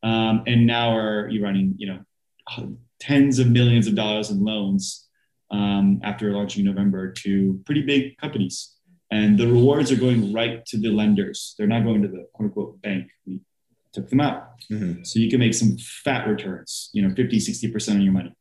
um, 0.01 0.43
and 0.47 0.65
now 0.65 0.95
are 0.95 1.27
you 1.27 1.43
running 1.43 1.75
you 1.77 1.87
know 1.87 2.77
tens 3.01 3.39
of 3.39 3.47
millions 3.49 3.87
of 3.87 3.95
dollars 3.95 4.29
in 4.31 4.41
loans 4.43 5.09
um, 5.51 5.99
after 6.03 6.31
launching 6.31 6.65
in 6.65 6.73
November 6.73 7.11
to 7.11 7.59
pretty 7.65 7.81
big 7.81 8.17
companies 8.17 8.77
and 9.11 9.37
the 9.37 9.45
rewards 9.45 9.91
are 9.91 9.97
going 9.97 10.31
right 10.31 10.65
to 10.67 10.77
the 10.77 10.89
lenders. 10.89 11.53
They're 11.57 11.67
not 11.67 11.83
going 11.83 12.01
to 12.01 12.07
the 12.07 12.27
quote 12.33 12.47
unquote 12.47 12.81
bank. 12.81 13.11
We 13.27 13.41
took 13.91 14.09
them 14.09 14.21
out. 14.21 14.61
Mm-hmm. 14.71 15.03
So 15.03 15.19
you 15.19 15.29
can 15.29 15.39
make 15.39 15.53
some 15.53 15.77
fat 15.77 16.27
returns, 16.27 16.89
you 16.93 17.05
know, 17.05 17.13
50, 17.13 17.37
60% 17.37 17.95
on 17.95 18.01
your 18.01 18.13
money 18.13 18.33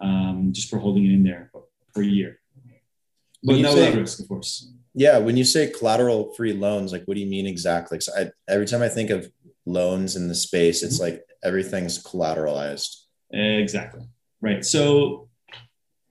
um, 0.00 0.50
just 0.52 0.70
for 0.70 0.78
holding 0.78 1.04
it 1.04 1.12
in 1.12 1.24
there 1.24 1.50
per 1.92 2.02
year. 2.02 2.38
But 3.42 3.58
no 3.58 3.74
say, 3.74 3.96
risk, 3.96 4.20
of 4.20 4.28
course. 4.28 4.72
Yeah. 4.94 5.18
When 5.18 5.36
you 5.36 5.44
say 5.44 5.68
collateral 5.68 6.32
free 6.34 6.52
loans, 6.52 6.92
like 6.92 7.04
what 7.06 7.14
do 7.14 7.20
you 7.20 7.26
mean 7.26 7.46
exactly? 7.46 7.98
So 7.98 8.12
I, 8.16 8.30
every 8.48 8.66
time 8.66 8.82
I 8.82 8.88
think 8.88 9.10
of 9.10 9.28
loans 9.66 10.14
in 10.14 10.28
the 10.28 10.36
space, 10.36 10.84
it's 10.84 11.00
mm-hmm. 11.00 11.14
like 11.14 11.24
everything's 11.42 12.00
collateralized. 12.00 12.94
Exactly. 13.32 14.02
Right. 14.40 14.64
So 14.64 15.28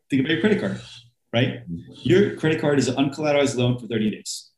think 0.10 0.22
about 0.22 0.32
your 0.32 0.42
credit 0.42 0.60
card 0.60 0.82
right? 1.34 1.62
Your 2.04 2.36
credit 2.36 2.60
card 2.60 2.80
is 2.80 2.88
an 2.88 2.96
uncollateralized 2.96 3.56
loan 3.58 3.78
for 3.78 3.88
30 3.88 4.12
days, 4.12 4.50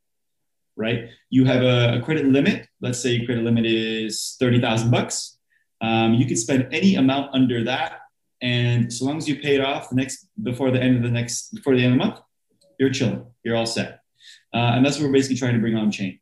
right? 0.76 1.08
You 1.30 1.44
have 1.44 1.62
a, 1.62 1.98
a 1.98 2.02
credit 2.02 2.26
limit. 2.26 2.68
Let's 2.80 3.00
say 3.00 3.10
your 3.10 3.26
credit 3.26 3.44
limit 3.44 3.66
is 3.66 4.36
30,000 4.40 4.90
bucks. 4.90 5.38
Um, 5.80 6.14
you 6.14 6.26
can 6.26 6.36
spend 6.36 6.68
any 6.72 6.96
amount 6.96 7.34
under 7.34 7.64
that. 7.64 8.00
And 8.42 8.92
so 8.92 9.04
long 9.04 9.16
as 9.16 9.28
you 9.28 9.36
pay 9.36 9.54
it 9.54 9.60
off 9.60 9.90
the 9.90 9.96
next, 9.96 10.26
before 10.42 10.70
the 10.70 10.80
end 10.80 10.96
of 10.96 11.02
the 11.02 11.10
next, 11.10 11.54
before 11.54 11.74
the 11.74 11.82
end 11.82 11.94
of 11.94 11.98
the 11.98 12.04
month, 12.04 12.20
you're 12.78 12.90
chilling. 12.90 13.24
You're 13.44 13.56
all 13.56 13.66
set. 13.66 14.00
Uh, 14.52 14.72
and 14.74 14.84
that's 14.84 14.98
what 14.98 15.06
we're 15.06 15.12
basically 15.12 15.36
trying 15.36 15.54
to 15.54 15.60
bring 15.60 15.76
on 15.76 15.90
chain. 15.90 16.18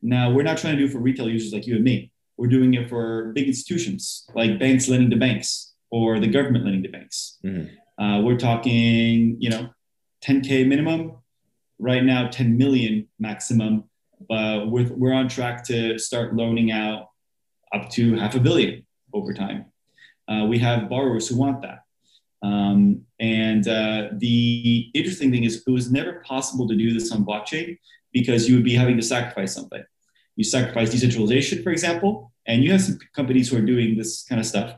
Now, 0.00 0.30
we're 0.32 0.42
not 0.42 0.58
trying 0.58 0.76
to 0.76 0.78
do 0.78 0.86
it 0.86 0.92
for 0.92 0.98
retail 0.98 1.28
users 1.28 1.52
like 1.52 1.66
you 1.66 1.76
and 1.76 1.84
me. 1.84 2.10
We're 2.36 2.48
doing 2.48 2.74
it 2.74 2.88
for 2.88 3.32
big 3.34 3.46
institutions 3.46 4.26
like 4.34 4.58
banks 4.58 4.88
lending 4.88 5.10
to 5.10 5.16
banks 5.16 5.74
or 5.90 6.18
the 6.18 6.26
government 6.26 6.64
lending 6.64 6.82
to 6.82 6.88
banks. 6.88 7.38
Mm-hmm. 7.44 8.02
Uh, 8.02 8.20
we're 8.22 8.38
talking, 8.38 9.36
you 9.38 9.50
know, 9.50 9.68
10K 10.24 10.66
minimum, 10.66 11.16
right 11.78 12.04
now 12.04 12.28
10 12.28 12.56
million 12.56 13.08
maximum, 13.18 13.84
but 14.28 14.68
we're, 14.70 14.92
we're 14.94 15.12
on 15.12 15.28
track 15.28 15.64
to 15.64 15.98
start 15.98 16.34
loaning 16.34 16.70
out 16.70 17.08
up 17.74 17.90
to 17.90 18.14
half 18.16 18.34
a 18.34 18.40
billion 18.40 18.86
over 19.12 19.32
time. 19.32 19.66
Uh, 20.28 20.46
we 20.48 20.58
have 20.58 20.88
borrowers 20.88 21.28
who 21.28 21.36
want 21.36 21.62
that. 21.62 21.80
Um, 22.42 23.02
and 23.20 23.66
uh, 23.68 24.08
the 24.12 24.90
interesting 24.94 25.30
thing 25.30 25.44
is, 25.44 25.62
it 25.66 25.70
was 25.70 25.90
never 25.90 26.22
possible 26.24 26.68
to 26.68 26.76
do 26.76 26.92
this 26.92 27.12
on 27.12 27.24
blockchain 27.24 27.78
because 28.12 28.48
you 28.48 28.54
would 28.54 28.64
be 28.64 28.74
having 28.74 28.96
to 28.96 29.02
sacrifice 29.02 29.54
something. 29.54 29.82
You 30.36 30.44
sacrifice 30.44 30.90
decentralization, 30.90 31.62
for 31.62 31.70
example, 31.70 32.32
and 32.46 32.64
you 32.64 32.72
have 32.72 32.82
some 32.82 32.98
companies 33.14 33.50
who 33.50 33.58
are 33.58 33.62
doing 33.62 33.96
this 33.96 34.24
kind 34.24 34.40
of 34.40 34.46
stuff 34.46 34.76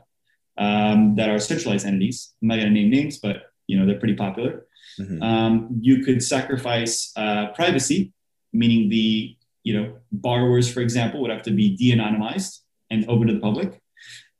um, 0.57 1.15
that 1.15 1.29
are 1.29 1.39
centralized 1.39 1.85
entities. 1.85 2.33
I'm 2.41 2.49
not 2.49 2.55
going 2.55 2.67
to 2.67 2.73
name 2.73 2.89
names, 2.89 3.17
but 3.17 3.43
you 3.67 3.79
know 3.79 3.85
they're 3.85 3.99
pretty 3.99 4.15
popular. 4.15 4.64
Mm-hmm. 4.99 5.21
Um, 5.21 5.79
you 5.81 6.03
could 6.03 6.23
sacrifice 6.23 7.11
uh, 7.15 7.47
privacy, 7.53 8.13
meaning 8.53 8.89
the 8.89 9.35
you 9.63 9.73
know 9.73 9.97
borrowers, 10.11 10.71
for 10.71 10.81
example, 10.81 11.21
would 11.21 11.31
have 11.31 11.43
to 11.43 11.51
be 11.51 11.75
de-anonymized 11.75 12.59
and 12.91 13.05
open 13.09 13.27
to 13.27 13.33
the 13.33 13.39
public. 13.39 13.81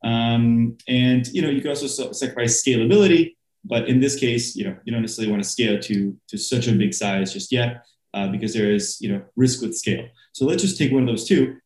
Um, 0.04 0.78
and 0.88 1.28
you 1.28 1.42
know 1.42 1.50
you 1.50 1.62
could 1.62 1.72
also 1.72 1.88
sacrifice 2.14 2.64
scalability, 2.64 3.36
but 3.64 3.90
in 3.90 4.00
this 4.00 4.18
case, 4.18 4.56
you 4.56 4.66
know 4.66 4.78
you 4.86 4.92
don't 4.92 5.02
necessarily 5.02 5.32
want 5.32 5.44
to 5.44 5.50
scale 5.50 5.80
to 5.80 6.16
to 6.28 6.38
such 6.38 6.68
a 6.68 6.74
big 6.74 6.94
size 6.94 7.34
just 7.34 7.52
yet 7.52 7.86
uh, 8.14 8.28
because 8.28 8.54
there 8.54 8.72
is 8.72 9.00
you 9.02 9.12
know 9.12 9.22
risk 9.36 9.62
with 9.62 9.76
scale. 9.76 10.08
So 10.34 10.46
let's 10.46 10.62
just 10.62 10.78
take 10.78 10.92
one 10.92 11.04
of 11.04 11.08
those 11.08 11.28
two. 11.28 11.58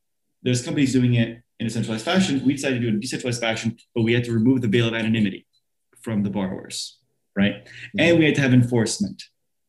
There's 0.42 0.64
companies 0.64 0.94
doing 0.94 1.16
it 1.16 1.42
in 1.60 1.68
a 1.68 1.70
centralized 1.70 2.06
fashion. 2.06 2.42
We 2.46 2.54
decided 2.54 2.76
to 2.76 2.82
do 2.82 2.88
it 2.88 2.92
in 2.92 2.96
a 2.96 3.00
decentralized 3.00 3.42
fashion, 3.42 3.78
but 3.94 4.04
we 4.04 4.14
had 4.14 4.24
to 4.26 4.32
remove 4.32 4.62
the 4.62 4.68
veil 4.68 4.88
of 4.88 4.94
anonymity 4.94 5.46
from 6.02 6.24
the 6.24 6.30
borrowers, 6.30 6.99
right? 7.40 7.56
Mm-hmm. 7.66 8.00
And 8.00 8.20
we 8.20 8.26
had 8.26 8.36
to 8.36 8.42
have 8.42 8.54
enforcement, 8.54 9.24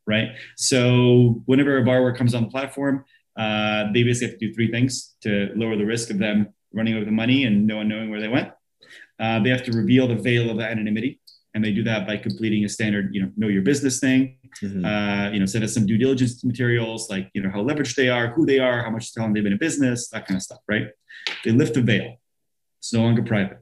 right? 0.07 0.31
So 0.57 1.43
whenever 1.47 1.79
a 1.79 1.85
borrower 1.85 2.15
comes 2.15 2.35
on 2.35 2.43
the 2.43 2.51
platform, 2.51 3.05
uh, 3.39 3.93
they 3.95 4.03
basically 4.03 4.29
have 4.29 4.39
to 4.39 4.47
do 4.49 4.53
three 4.53 4.71
things 4.71 5.15
to 5.23 5.51
lower 5.55 5.77
the 5.77 5.87
risk 5.87 6.11
of 6.11 6.19
them 6.19 6.49
running 6.73 6.95
over 6.95 7.05
the 7.05 7.19
money 7.23 7.45
and 7.45 7.67
no 7.67 7.77
one 7.77 7.89
knowing 7.89 8.11
where 8.11 8.21
they 8.21 8.29
went. 8.29 8.51
Uh, 9.19 9.39
they 9.43 9.51
have 9.51 9.63
to 9.65 9.73
reveal 9.73 10.09
the 10.09 10.17
veil 10.17 10.51
of 10.51 10.59
anonymity, 10.61 11.21
and 11.55 11.65
they 11.65 11.73
do 11.73 11.83
that 11.85 12.07
by 12.07 12.17
completing 12.17 12.65
a 12.65 12.69
standard, 12.69 13.15
you 13.15 13.23
know, 13.23 13.31
know 13.37 13.49
your 13.49 13.63
business 13.63 14.01
thing. 14.01 14.39
Mm-hmm. 14.63 14.85
Uh, 14.85 15.31
you 15.31 15.39
know, 15.39 15.47
send 15.47 15.63
us 15.63 15.75
some 15.75 15.87
due 15.87 15.99
diligence 15.99 16.43
materials, 16.43 17.11
like 17.11 17.31
you 17.35 17.43
know 17.43 17.51
how 17.51 17.63
leveraged 17.63 17.97
they 17.97 18.09
are, 18.09 18.29
who 18.35 18.47
they 18.47 18.59
are, 18.59 18.83
how 18.83 18.91
much 18.91 19.15
time 19.15 19.33
they've 19.33 19.45
been 19.45 19.53
in 19.53 19.59
business, 19.59 20.09
that 20.09 20.27
kind 20.27 20.37
of 20.37 20.43
stuff, 20.43 20.61
right? 20.67 20.87
They 21.45 21.53
lift 21.53 21.75
the 21.75 21.83
veil. 21.83 22.17
It's 22.79 22.93
no 22.95 23.03
longer 23.03 23.23
private, 23.23 23.59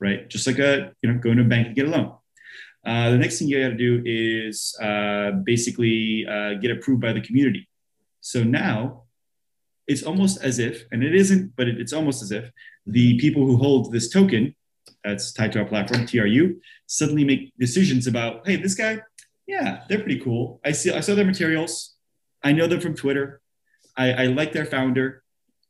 right? 0.00 0.28
Just 0.28 0.46
like 0.46 0.58
a 0.58 0.92
you 1.02 1.12
know 1.12 1.18
going 1.18 1.36
to 1.36 1.42
a 1.42 1.46
bank 1.54 1.66
and 1.68 1.76
get 1.76 1.86
a 1.86 1.90
loan. 1.90 2.14
Uh, 2.86 3.10
the 3.10 3.18
next 3.18 3.38
thing 3.38 3.48
you 3.48 3.60
got 3.60 3.70
to 3.70 3.76
do 3.76 4.00
is 4.04 4.76
uh, 4.80 5.32
basically 5.42 6.24
uh, 6.26 6.54
get 6.54 6.70
approved 6.70 7.02
by 7.02 7.12
the 7.12 7.20
community. 7.20 7.68
So 8.20 8.44
now 8.44 9.02
it's 9.88 10.04
almost 10.04 10.40
as 10.42 10.60
if, 10.60 10.84
and 10.92 11.02
it 11.02 11.14
isn't, 11.14 11.56
but 11.56 11.66
it, 11.66 11.80
it's 11.80 11.92
almost 11.92 12.22
as 12.22 12.30
if 12.30 12.50
the 12.86 13.18
people 13.18 13.44
who 13.44 13.56
hold 13.56 13.92
this 13.92 14.08
token 14.08 14.54
that's 15.02 15.32
tied 15.32 15.52
to 15.52 15.60
our 15.60 15.64
platform, 15.64 16.06
TRU, 16.06 16.60
suddenly 16.86 17.24
make 17.24 17.52
decisions 17.58 18.06
about, 18.06 18.46
hey, 18.46 18.54
this 18.54 18.74
guy, 18.74 19.00
yeah, 19.48 19.82
they're 19.88 19.98
pretty 19.98 20.20
cool. 20.20 20.60
I 20.64 20.70
see, 20.72 20.92
I 20.92 21.00
saw 21.00 21.16
their 21.16 21.24
materials. 21.24 21.96
I 22.42 22.52
know 22.52 22.68
them 22.68 22.80
from 22.80 22.94
Twitter. 22.94 23.40
I, 23.96 24.12
I 24.12 24.26
like 24.26 24.52
their 24.52 24.64
founder. 24.64 25.24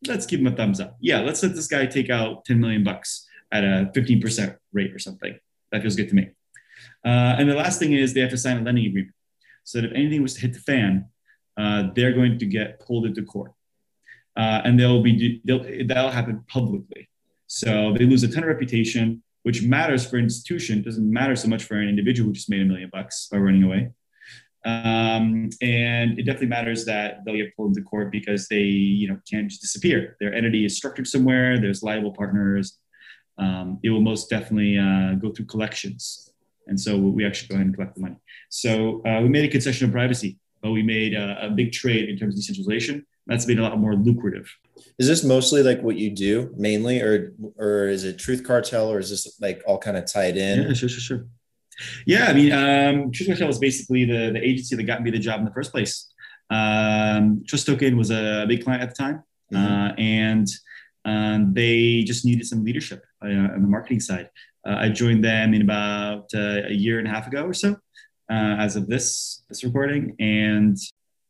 Let's 0.07 0.27
give 0.27 0.41
him 0.41 0.49
a 0.49 0.57
thumbs 0.57 0.81
up. 0.81 0.97
Yeah, 1.01 1.21
let's 1.21 1.43
let 1.43 1.55
this 1.55 1.67
guy 1.67 1.87
take 1.87 2.11
out 2.11 2.45
10 2.45 2.61
million 2.61 2.85
bucks 2.85 3.27
at 3.51 3.65
a 3.65 3.91
15% 3.95 4.57
rate 4.73 4.93
or 4.93 4.99
something. 4.99 5.39
That 5.73 5.81
feels 5.81 5.97
good 5.97 6.11
to 6.11 6.15
me. 6.15 6.31
Uh, 7.05 7.37
and 7.39 7.49
the 7.49 7.55
last 7.55 7.79
thing 7.79 7.93
is 7.93 8.15
they 8.15 8.21
have 8.21 8.31
to 8.31 8.37
sign 8.37 8.59
a 8.59 8.63
lending 8.63 8.87
agreement. 8.87 9.15
So 9.65 9.81
that 9.81 9.89
if 9.89 9.93
anything 9.95 10.23
was 10.23 10.35
to 10.35 10.41
hit 10.41 10.55
the 10.55 10.61
fan, 10.61 11.07
uh, 11.57 11.89
they're 11.95 12.13
going 12.13 12.39
to 12.39 12.47
get 12.47 12.81
pulled 12.81 13.07
into 13.07 13.23
court. 13.23 13.53
Uh, 14.37 14.61
and 14.65 14.79
they'll 14.79 15.03
be 15.03 15.41
they'll, 15.45 15.65
that'll 15.87 16.11
happen 16.11 16.45
publicly. 16.47 17.09
So 17.47 17.95
they 17.97 18.05
lose 18.05 18.23
a 18.23 18.29
ton 18.29 18.43
of 18.43 18.49
reputation, 18.49 19.23
which 19.45 19.63
matters 19.63 20.07
for 20.07 20.19
an 20.19 20.25
institution. 20.25 20.83
Doesn't 20.83 21.11
matter 21.11 21.37
so 21.37 21.49
much 21.49 21.65
for 21.65 21.77
an 21.77 21.89
individual 21.89 22.29
who 22.29 22.35
just 22.35 22.51
made 22.51 22.61
a 22.61 22.65
million 22.65 22.91
bucks 22.93 23.29
by 23.31 23.39
running 23.39 23.63
away. 23.63 23.91
Um, 24.67 25.51
and 25.63 26.19
it 26.19 26.25
definitely 26.25 26.49
matters 26.49 26.85
that 26.87 27.25
they'll 27.25 27.37
get 27.37 27.57
pulled 27.57 27.77
into 27.77 27.89
court 27.89 28.11
because 28.11 28.49
they, 28.49 28.63
you 28.63 29.09
know, 29.09 29.19
can't 29.31 29.49
just 29.49 29.63
disappear. 29.63 30.17
Their 30.19 30.35
entity 30.35 30.65
is 30.65 30.77
structured 30.77 31.07
somewhere. 31.07 31.61
There's 31.61 31.85
liable 31.85 32.11
partners. 32.11 32.77
Um, 33.39 33.79
it 33.85 33.91
will 33.91 34.01
most 34.01 34.29
definitely 34.29 34.77
uh, 34.77 35.15
go 35.15 35.31
through 35.31 35.47
collections, 35.47 36.26
and 36.67 36.81
so 36.81 36.97
we 36.97 37.25
actually 37.25 37.49
go 37.49 37.55
ahead 37.55 37.67
and 37.67 37.75
collect 37.75 37.95
the 37.95 38.01
money. 38.01 38.17
So 38.49 39.03
uh, 39.07 39.21
we 39.23 39.29
made 39.29 39.45
a 39.45 39.49
concession 39.49 39.87
of 39.87 39.93
privacy, 39.93 40.39
but 40.63 40.71
we 40.73 40.83
made 40.83 41.15
a, 41.15 41.47
a 41.47 41.51
big 41.51 41.73
trade 41.73 42.09
in 42.09 42.17
terms 42.17 42.35
of 42.35 42.39
decentralization. 42.39 43.07
That's 43.27 43.47
made 43.47 43.59
a 43.59 43.63
lot 43.63 43.79
more 43.79 43.95
lucrative. 43.95 44.49
Is 44.99 45.09
this 45.09 45.25
mostly 45.25 45.63
like 45.63 45.83
what 45.83 45.97
you 45.97 46.11
do 46.11 46.53
mainly, 46.57 47.01
or 47.01 47.35
or 47.57 47.89
is 47.89 48.05
it 48.05 48.19
Truth 48.19 48.45
Cartel, 48.45 48.91
or 48.91 48.99
is 48.99 49.11
this 49.11 49.39
like 49.41 49.63
all 49.67 49.79
kind 49.79 49.97
of 49.97 50.11
tied 50.11 50.37
in? 50.37 50.63
Yeah, 50.63 50.75
sure, 50.75 50.89
sure, 50.89 51.01
sure. 51.01 51.27
Yeah, 52.07 52.27
I 52.27 52.33
mean, 52.33 52.53
um, 52.53 53.11
Truth 53.11 53.29
Cartel 53.29 53.49
was 53.49 53.59
basically 53.59 54.05
the 54.05 54.31
the 54.33 54.43
agency 54.43 54.77
that 54.77 54.85
got 54.85 55.03
me 55.03 55.11
the 55.11 55.19
job 55.19 55.41
in 55.41 55.45
the 55.45 55.53
first 55.53 55.73
place. 55.73 56.09
Um, 56.51 57.43
Trust 57.47 57.67
Token 57.67 57.97
was 57.97 58.11
a 58.11 58.45
big 58.47 58.63
client 58.65 58.83
at 58.83 58.91
the 58.91 58.95
time, 58.95 59.25
mm-hmm. 59.53 59.57
uh, 59.57 59.93
and 59.99 60.49
um, 61.05 61.53
they 61.53 62.05
just 62.05 62.25
needed 62.25 62.47
some 62.47 62.65
leadership 62.65 63.05
uh, 63.25 63.29
on 63.29 63.63
the 63.63 63.69
marketing 63.69 64.01
side. 64.01 64.31
Uh, 64.67 64.77
I 64.81 64.89
joined 64.89 65.25
them 65.25 65.55
in 65.55 65.63
about 65.63 66.29
uh, 66.35 66.63
a 66.67 66.73
year 66.73 66.99
and 66.99 67.07
a 67.07 67.11
half 67.11 67.27
ago 67.27 67.45
or 67.45 67.55
so, 67.55 67.73
uh, 68.31 68.57
as 68.59 68.77
of 68.77 68.89
this 68.89 69.45
this 69.49 69.63
recording, 69.63 70.17
and 70.19 70.77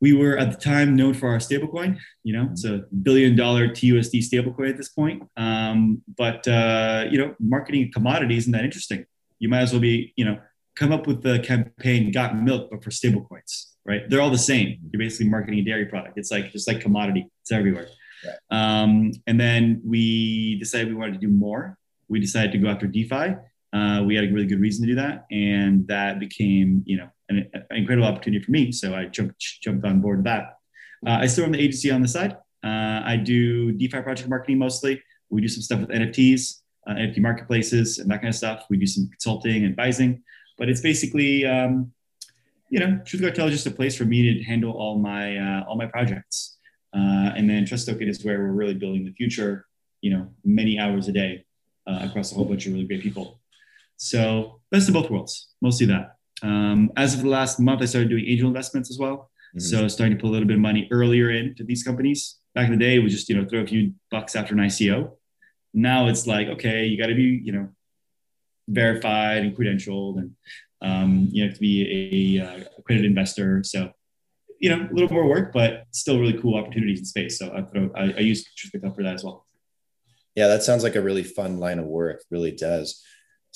we 0.00 0.12
were 0.12 0.36
at 0.36 0.50
the 0.52 0.58
time 0.58 0.96
known 0.96 1.14
for 1.14 1.28
our 1.28 1.38
stablecoin. 1.38 1.98
You 2.22 2.32
know, 2.34 2.48
it's 2.50 2.64
a 2.64 2.84
billion 3.02 3.36
dollar 3.36 3.68
TUSD 3.68 4.20
stablecoin 4.20 4.70
at 4.70 4.76
this 4.76 4.90
point. 4.90 5.22
Um, 5.36 6.02
but 6.16 6.46
uh, 6.48 7.06
you 7.10 7.18
know, 7.18 7.34
marketing 7.40 7.84
a 7.84 7.88
commodity 7.90 8.36
isn't 8.36 8.52
that 8.52 8.64
interesting. 8.64 9.04
You 9.38 9.48
might 9.48 9.60
as 9.60 9.72
well 9.72 9.80
be, 9.80 10.14
you 10.16 10.24
know, 10.24 10.38
come 10.74 10.92
up 10.92 11.06
with 11.06 11.22
the 11.22 11.38
campaign 11.40 12.10
"Got 12.12 12.40
Milk" 12.42 12.70
but 12.70 12.82
for 12.82 12.90
stablecoins, 12.90 13.72
right? 13.84 14.08
They're 14.08 14.20
all 14.20 14.30
the 14.30 14.38
same. 14.38 14.78
You're 14.90 14.98
basically 14.98 15.28
marketing 15.28 15.60
a 15.60 15.62
dairy 15.62 15.86
product. 15.86 16.16
It's 16.16 16.30
like 16.30 16.52
just 16.52 16.68
like 16.68 16.80
commodity. 16.80 17.26
It's 17.42 17.52
everywhere. 17.52 17.88
Right. 18.24 18.82
Um, 18.82 19.12
and 19.26 19.38
then 19.38 19.82
we 19.84 20.58
decided 20.58 20.88
we 20.88 20.94
wanted 20.94 21.14
to 21.14 21.26
do 21.26 21.28
more. 21.28 21.78
We 22.08 22.20
decided 22.20 22.52
to 22.52 22.58
go 22.58 22.68
after 22.68 22.86
DeFi. 22.86 23.36
Uh, 23.72 24.02
we 24.04 24.14
had 24.14 24.24
a 24.24 24.32
really 24.32 24.46
good 24.46 24.60
reason 24.60 24.86
to 24.86 24.92
do 24.92 24.96
that, 24.96 25.26
and 25.30 25.86
that 25.88 26.18
became, 26.18 26.82
you 26.86 26.96
know, 26.96 27.08
an, 27.28 27.48
an 27.52 27.64
incredible 27.70 28.06
opportunity 28.06 28.42
for 28.42 28.50
me. 28.50 28.72
So 28.72 28.94
I 28.94 29.06
jumped 29.06 29.38
jumped 29.62 29.84
on 29.84 30.00
board 30.00 30.18
with 30.18 30.24
that. 30.24 30.58
Uh, 31.06 31.18
I 31.20 31.26
still 31.26 31.44
run 31.44 31.52
the 31.52 31.60
agency 31.60 31.90
on 31.90 32.02
the 32.02 32.08
side. 32.08 32.36
Uh, 32.64 33.02
I 33.04 33.16
do 33.16 33.72
DeFi 33.72 34.00
project 34.00 34.28
marketing 34.28 34.58
mostly. 34.58 35.02
We 35.30 35.40
do 35.40 35.48
some 35.48 35.62
stuff 35.62 35.80
with 35.80 35.90
NFTs, 35.90 36.60
uh, 36.86 36.94
NFT 36.94 37.18
marketplaces, 37.18 37.98
and 37.98 38.10
that 38.10 38.22
kind 38.22 38.28
of 38.28 38.34
stuff. 38.34 38.64
We 38.70 38.76
do 38.76 38.86
some 38.86 39.08
consulting 39.08 39.56
and 39.56 39.66
advising, 39.66 40.22
but 40.58 40.68
it's 40.68 40.80
basically, 40.80 41.44
um, 41.44 41.92
you 42.70 42.78
know, 42.78 43.00
Truth 43.04 43.22
Cartel 43.22 43.48
is 43.48 43.52
just 43.52 43.66
a 43.66 43.70
place 43.70 43.96
for 43.96 44.04
me 44.04 44.34
to 44.34 44.44
handle 44.44 44.72
all 44.72 44.98
my 44.98 45.36
uh, 45.36 45.64
all 45.68 45.76
my 45.76 45.86
projects. 45.86 46.56
Uh, 46.94 47.34
and 47.36 47.50
then 47.50 47.66
Trust 47.66 47.86
Token 47.86 48.08
is 48.08 48.24
where 48.24 48.38
we're 48.38 48.52
really 48.52 48.74
building 48.74 49.04
the 49.04 49.12
future. 49.12 49.66
You 50.00 50.10
know, 50.10 50.30
many 50.44 50.78
hours 50.78 51.08
a 51.08 51.12
day 51.12 51.44
uh, 51.86 52.00
across 52.02 52.32
a 52.32 52.34
whole 52.34 52.44
bunch 52.44 52.66
of 52.66 52.72
really 52.72 52.86
great 52.86 53.02
people. 53.02 53.40
So 53.96 54.60
best 54.70 54.88
of 54.88 54.94
both 54.94 55.10
worlds, 55.10 55.48
mostly 55.60 55.86
that. 55.86 56.16
Um, 56.42 56.92
as 56.96 57.14
of 57.14 57.22
the 57.22 57.28
last 57.28 57.58
month, 57.58 57.82
I 57.82 57.86
started 57.86 58.10
doing 58.10 58.26
angel 58.26 58.48
investments 58.48 58.90
as 58.90 58.98
well. 58.98 59.30
Mm-hmm. 59.56 59.60
So 59.60 59.88
starting 59.88 60.16
to 60.16 60.20
put 60.20 60.28
a 60.28 60.32
little 60.32 60.46
bit 60.46 60.56
of 60.56 60.60
money 60.60 60.88
earlier 60.90 61.30
into 61.30 61.64
these 61.64 61.82
companies. 61.82 62.36
Back 62.54 62.66
in 62.66 62.72
the 62.72 62.84
day, 62.84 62.96
it 62.96 63.02
was 63.02 63.12
just 63.12 63.28
you 63.28 63.36
know 63.36 63.48
throw 63.48 63.60
a 63.60 63.66
few 63.66 63.92
bucks 64.10 64.36
after 64.36 64.54
an 64.54 64.60
ICO. 64.60 65.12
Now 65.72 66.08
it's 66.08 66.26
like 66.26 66.48
okay, 66.48 66.86
you 66.86 66.98
got 66.98 67.06
to 67.06 67.14
be 67.14 67.40
you 67.42 67.52
know 67.52 67.68
verified 68.68 69.38
and 69.38 69.56
credentialed, 69.56 70.18
and 70.18 70.30
um, 70.82 71.28
you 71.30 71.44
have 71.44 71.54
to 71.54 71.60
be 71.60 72.38
a, 72.38 72.42
a 72.42 72.46
uh, 72.46 72.64
accredited 72.78 73.10
investor. 73.10 73.62
So 73.64 73.92
you 74.60 74.70
know 74.70 74.88
a 74.90 74.92
little 74.92 75.12
more 75.12 75.26
work, 75.26 75.52
but 75.52 75.84
still 75.92 76.18
really 76.18 76.38
cool 76.40 76.56
opportunities 76.56 76.98
in 76.98 77.04
space. 77.04 77.38
So 77.38 77.52
I 77.54 77.62
throw, 77.62 77.90
I, 77.94 78.14
I 78.16 78.20
use 78.20 78.44
Truth 78.56 78.82
for 78.94 79.02
that 79.02 79.14
as 79.14 79.24
well. 79.24 79.45
Yeah, 80.36 80.48
that 80.48 80.62
sounds 80.62 80.84
like 80.84 80.94
a 80.94 81.02
really 81.02 81.24
fun 81.24 81.58
line 81.58 81.80
of 81.80 81.86
work. 81.86 82.22
Really 82.30 82.52
does 82.52 83.02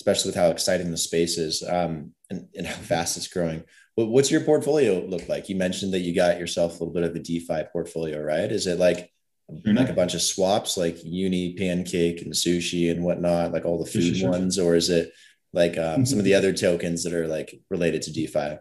especially 0.00 0.30
with 0.30 0.36
how 0.36 0.48
exciting 0.48 0.90
the 0.90 0.96
space 0.96 1.36
is 1.36 1.62
um, 1.62 2.12
and, 2.30 2.48
and 2.56 2.66
how 2.66 2.74
fast 2.76 3.18
it's 3.18 3.28
growing. 3.28 3.62
what's 3.96 4.30
your 4.30 4.40
portfolio 4.40 4.98
look 5.00 5.28
like? 5.28 5.50
You 5.50 5.56
mentioned 5.56 5.92
that 5.92 6.00
you 6.00 6.14
got 6.14 6.38
yourself 6.38 6.72
a 6.72 6.84
little 6.84 6.94
bit 6.94 7.02
of 7.02 7.14
a 7.14 7.18
DeFi 7.18 7.64
portfolio, 7.70 8.18
right? 8.22 8.50
Is 8.50 8.66
it 8.66 8.78
like 8.78 9.10
mm-hmm. 9.52 9.76
like 9.76 9.90
a 9.90 9.94
bunch 9.94 10.14
of 10.14 10.22
swaps, 10.22 10.78
like 10.78 10.96
Uni, 11.04 11.52
Pancake, 11.52 12.22
and 12.22 12.32
Sushi 12.32 12.90
and 12.90 13.04
whatnot, 13.04 13.52
like 13.52 13.66
all 13.66 13.78
the 13.78 13.90
food 13.90 14.16
sure, 14.16 14.30
ones, 14.30 14.58
or 14.58 14.74
is 14.74 14.88
it 14.88 15.12
like 15.52 15.76
um, 15.76 16.06
some 16.06 16.18
of 16.18 16.24
the 16.24 16.34
other 16.34 16.54
tokens 16.54 17.04
that 17.04 17.12
are 17.12 17.28
like 17.28 17.60
related 17.68 18.00
to 18.02 18.12
DeFi? 18.12 18.56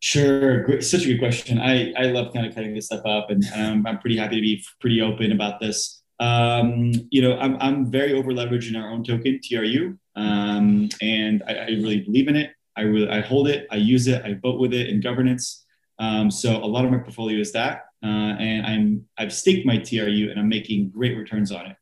Sure, 0.00 0.64
Great. 0.64 0.82
such 0.82 1.04
a 1.04 1.06
good 1.06 1.20
question. 1.20 1.60
I, 1.60 1.92
I 1.92 2.06
love 2.06 2.34
kind 2.34 2.44
of 2.44 2.54
cutting 2.56 2.74
this 2.74 2.86
stuff 2.86 3.06
up, 3.06 3.30
and 3.30 3.44
um, 3.54 3.86
I'm 3.86 4.00
pretty 4.00 4.16
happy 4.16 4.34
to 4.34 4.42
be 4.42 4.64
pretty 4.80 5.00
open 5.00 5.30
about 5.30 5.60
this. 5.60 6.02
Um, 6.20 6.92
you 7.10 7.22
know, 7.22 7.36
I'm, 7.38 7.56
I'm 7.60 7.90
very 7.90 8.12
over 8.12 8.32
leveraged 8.32 8.68
in 8.68 8.76
our 8.76 8.90
own 8.90 9.02
token, 9.02 9.40
TRU, 9.42 9.98
um, 10.14 10.88
and 11.02 11.42
I, 11.46 11.54
I, 11.54 11.66
really 11.66 12.00
believe 12.02 12.28
in 12.28 12.36
it. 12.36 12.52
I 12.76 12.82
really 12.82 13.08
I 13.08 13.20
hold 13.20 13.48
it, 13.48 13.66
I 13.70 13.76
use 13.76 14.06
it, 14.06 14.24
I 14.24 14.34
vote 14.34 14.60
with 14.60 14.72
it 14.72 14.88
in 14.88 15.00
governance. 15.00 15.64
Um, 15.98 16.30
so 16.30 16.56
a 16.56 16.66
lot 16.66 16.84
of 16.84 16.92
my 16.92 16.98
portfolio 16.98 17.40
is 17.40 17.52
that, 17.52 17.86
uh, 18.04 18.06
and 18.38 18.66
I'm 18.66 19.06
I've 19.18 19.32
staked 19.32 19.66
my 19.66 19.78
TRU 19.78 20.30
and 20.30 20.38
I'm 20.38 20.48
making 20.48 20.90
great 20.90 21.16
returns 21.16 21.50
on 21.50 21.66
it 21.66 21.76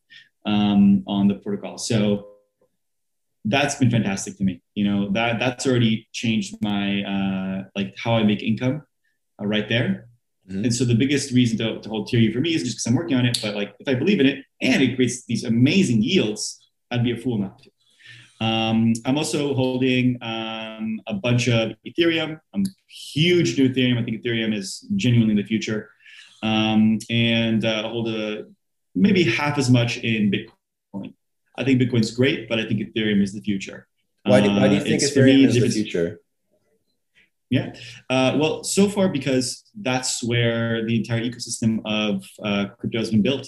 um, 0.47 1.03
on 1.07 1.29
the 1.29 1.35
protocol. 1.35 1.77
So 1.77 2.29
that's 3.45 3.75
been 3.75 3.91
fantastic 3.91 4.39
to 4.39 4.45
me. 4.45 4.63
You 4.75 4.85
know 4.85 5.11
that 5.13 5.39
that's 5.39 5.67
already 5.67 6.09
changed 6.13 6.57
my 6.63 7.03
uh, 7.03 7.65
like 7.77 7.95
how 8.03 8.15
I 8.15 8.23
make 8.23 8.43
income 8.43 8.83
uh, 9.41 9.47
right 9.47 9.69
there. 9.69 10.09
Mm-hmm. 10.53 10.65
And 10.65 10.75
so 10.75 10.85
the 10.85 10.95
biggest 10.95 11.33
reason 11.33 11.59
to, 11.59 11.81
to 11.81 11.89
hold 11.89 12.09
Ethereum 12.09 12.33
for 12.33 12.41
me 12.41 12.55
is 12.55 12.63
just 12.63 12.77
because 12.77 12.87
I'm 12.87 12.95
working 12.95 13.17
on 13.17 13.25
it. 13.25 13.39
But 13.41 13.55
like 13.55 13.75
if 13.79 13.89
I 13.89 13.95
believe 13.95 14.21
in 14.21 14.27
it 14.27 14.45
and 14.61 14.83
it 14.83 14.97
creates 14.97 15.25
these 15.25 15.45
amazing 15.45 16.03
yields, 16.03 16.69
I'd 16.91 17.05
be 17.05 17.13
a 17.13 17.17
fool 17.17 17.39
not 17.39 17.59
to. 17.63 17.71
Um, 18.45 18.93
I'm 19.07 19.17
also 19.17 19.55
holding 19.55 20.19
um, 20.21 21.01
a 21.07 21.15
bunch 21.15 21.49
of 21.49 21.73
Ethereum. 21.87 22.41
I'm 22.53 22.65
huge 22.89 23.57
to 23.57 23.69
Ethereum. 23.69 23.99
I 23.99 24.05
think 24.05 24.23
Ethereum 24.23 24.55
is 24.55 24.81
genuinely 24.97 25.41
the 25.41 25.47
future. 25.47 25.91
Um, 26.43 26.99
and 27.09 27.65
uh, 27.65 27.89
hold 27.89 28.09
a, 28.09 28.47
maybe 28.95 29.23
half 29.23 29.59
as 29.59 29.71
much 29.71 29.99
in 29.99 30.31
Bitcoin. 30.31 31.15
I 31.57 31.65
think 31.65 31.81
Bitcoin's 31.81 32.11
great, 32.11 32.49
but 32.49 32.59
I 32.59 32.67
think 32.67 32.81
Ethereum 32.81 33.23
is 33.23 33.33
the 33.33 33.41
future. 33.41 33.87
Why 34.25 34.41
do, 34.41 34.51
why 34.51 34.69
do 34.69 34.75
you 34.75 34.81
uh, 34.81 34.85
think 34.85 35.03
Ethereum 35.03 35.47
is 35.47 35.55
the 35.55 35.69
future? 35.69 36.21
Yeah. 37.53 37.75
Uh, 38.09 38.39
well, 38.41 38.65
so 38.65 38.89
far 38.89 39.11
because 39.11 39.63
that's 39.79 40.25
where 40.25 40.87
the 40.87 40.97
entire 40.97 41.21
ecosystem 41.21 41.81
of 41.85 42.25
uh, 42.43 42.75
crypto 42.79 42.99
has 42.99 43.11
been 43.11 43.21
built, 43.21 43.47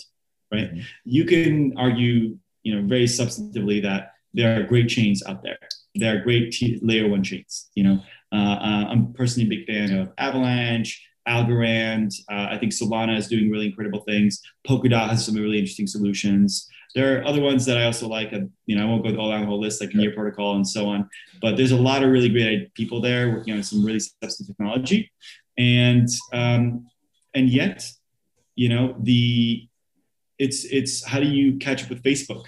right? 0.52 0.70
Mm-hmm. 0.70 0.80
You 1.06 1.24
can 1.24 1.72
argue, 1.78 2.36
you 2.64 2.74
know, 2.76 2.86
very 2.86 3.06
substantively 3.06 3.82
that 3.82 4.10
there 4.34 4.60
are 4.60 4.64
great 4.64 4.90
chains 4.90 5.22
out 5.26 5.42
there. 5.42 5.56
There 5.94 6.14
are 6.14 6.20
great 6.20 6.52
t- 6.52 6.78
layer 6.82 7.08
one 7.08 7.22
chains. 7.22 7.70
You 7.74 7.84
know, 7.84 7.98
uh, 8.30 8.56
uh, 8.60 8.84
I'm 8.90 9.14
personally 9.14 9.46
a 9.46 9.56
big 9.56 9.66
fan 9.66 9.98
of 9.98 10.12
Avalanche, 10.18 11.02
Algorand. 11.26 12.14
Uh, 12.30 12.48
I 12.50 12.58
think 12.58 12.72
Solana 12.72 13.16
is 13.16 13.28
doing 13.28 13.50
really 13.50 13.68
incredible 13.68 14.02
things. 14.02 14.42
Polkadot 14.68 15.08
has 15.08 15.24
some 15.24 15.36
really 15.36 15.58
interesting 15.58 15.86
solutions. 15.86 16.68
There 16.94 17.18
are 17.18 17.24
other 17.24 17.40
ones 17.40 17.64
that 17.66 17.76
I 17.76 17.84
also 17.84 18.06
like. 18.06 18.32
Uh, 18.32 18.40
you 18.66 18.76
know, 18.76 18.86
I 18.86 18.88
won't 18.88 19.02
go 19.04 19.16
all 19.16 19.30
down 19.30 19.40
the 19.40 19.46
whole 19.46 19.60
list, 19.60 19.80
like 19.80 19.94
Near 19.94 20.12
Protocol 20.12 20.56
and 20.56 20.66
so 20.66 20.86
on. 20.86 21.08
But 21.40 21.56
there's 21.56 21.72
a 21.72 21.76
lot 21.76 22.02
of 22.02 22.10
really 22.10 22.28
great 22.28 22.72
people 22.74 23.00
there 23.00 23.30
working 23.30 23.54
on 23.54 23.62
some 23.62 23.84
really 23.84 24.00
substantive 24.00 24.46
technology, 24.46 25.10
and 25.58 26.08
um, 26.32 26.86
and 27.34 27.48
yet, 27.50 27.88
you 28.54 28.68
know, 28.68 28.96
the 29.00 29.68
it's 30.38 30.64
it's 30.64 31.04
how 31.04 31.20
do 31.20 31.26
you 31.26 31.58
catch 31.58 31.82
up 31.84 31.90
with 31.90 32.02
Facebook, 32.02 32.44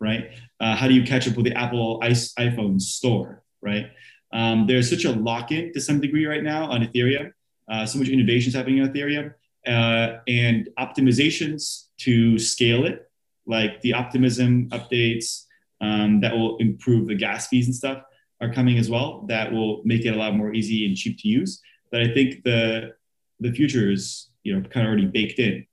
right? 0.00 0.30
Uh, 0.60 0.76
how 0.76 0.88
do 0.88 0.94
you 0.94 1.02
catch 1.02 1.28
up 1.28 1.36
with 1.36 1.46
the 1.46 1.56
Apple 1.56 2.00
iPhone 2.00 2.80
store, 2.80 3.42
right? 3.60 3.86
Um, 4.32 4.66
there's 4.66 4.90
such 4.90 5.04
a 5.04 5.12
lock-in 5.12 5.72
to 5.74 5.80
some 5.80 6.00
degree 6.00 6.26
right 6.26 6.42
now 6.42 6.66
on 6.70 6.82
Ethereum. 6.82 7.32
Uh, 7.70 7.86
so 7.86 7.98
much 7.98 8.08
innovation 8.08 8.48
is 8.48 8.54
happening 8.54 8.80
on 8.80 8.88
Ethereum, 8.92 9.32
uh, 9.66 10.18
and 10.28 10.68
optimizations 10.78 11.86
to 11.98 12.38
scale 12.38 12.84
it, 12.84 13.10
like 13.46 13.80
the 13.82 13.92
optimism 13.92 14.68
updates 14.70 15.44
um, 15.80 16.20
that 16.20 16.32
will 16.34 16.56
improve 16.58 17.06
the 17.06 17.14
gas 17.14 17.48
fees 17.48 17.66
and 17.66 17.74
stuff, 17.74 18.02
are 18.40 18.52
coming 18.52 18.78
as 18.78 18.90
well. 18.90 19.24
That 19.28 19.52
will 19.52 19.82
make 19.84 20.04
it 20.04 20.14
a 20.14 20.16
lot 20.16 20.34
more 20.34 20.52
easy 20.52 20.86
and 20.86 20.96
cheap 20.96 21.18
to 21.20 21.28
use. 21.28 21.60
But 21.90 22.02
I 22.02 22.12
think 22.12 22.42
the 22.44 22.92
the 23.40 23.52
future 23.52 23.90
is 23.90 24.30
you 24.42 24.54
know 24.54 24.68
kind 24.68 24.86
of 24.86 24.90
already 24.90 25.06
baked 25.06 25.38
in. 25.38 25.66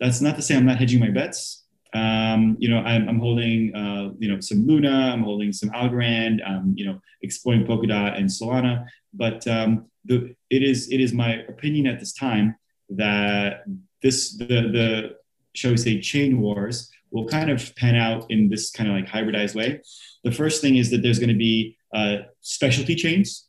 That's 0.00 0.20
not 0.20 0.36
to 0.36 0.42
say 0.42 0.56
I'm 0.56 0.66
not 0.66 0.78
hedging 0.78 1.00
my 1.00 1.10
bets. 1.10 1.64
Um, 1.94 2.56
you 2.58 2.68
know, 2.68 2.80
I'm, 2.80 3.08
I'm 3.08 3.18
holding, 3.18 3.74
uh, 3.74 4.10
you 4.18 4.28
know, 4.28 4.38
some 4.40 4.66
Luna, 4.66 5.12
I'm 5.14 5.22
holding 5.22 5.50
some 5.52 5.70
Algorand, 5.70 6.46
um, 6.46 6.74
you 6.76 6.84
know, 6.84 7.00
exploring 7.22 7.64
Polkadot 7.64 8.18
and 8.18 8.28
Solana. 8.28 8.84
But 9.14 9.46
um, 9.48 9.86
the, 10.04 10.34
it 10.50 10.62
is 10.62 10.90
it 10.90 11.00
is 11.00 11.12
my 11.12 11.42
opinion 11.48 11.86
at 11.86 11.98
this 11.98 12.12
time 12.12 12.56
that 12.90 13.64
this 14.02 14.36
the 14.36 14.46
the 14.46 15.16
shall 15.54 15.70
we 15.70 15.76
say 15.76 16.00
chain 16.00 16.40
wars 16.40 16.90
will 17.16 17.28
kind 17.28 17.50
of 17.50 17.74
pan 17.76 17.96
out 17.96 18.26
in 18.30 18.48
this 18.48 18.70
kind 18.70 18.88
of 18.88 18.94
like 18.94 19.06
hybridized 19.06 19.54
way. 19.54 19.80
The 20.24 20.32
first 20.32 20.60
thing 20.60 20.76
is 20.76 20.90
that 20.90 21.02
there's 21.02 21.18
going 21.18 21.30
to 21.30 21.42
be 21.50 21.76
uh, 21.94 22.16
specialty 22.42 22.94
chains, 22.94 23.46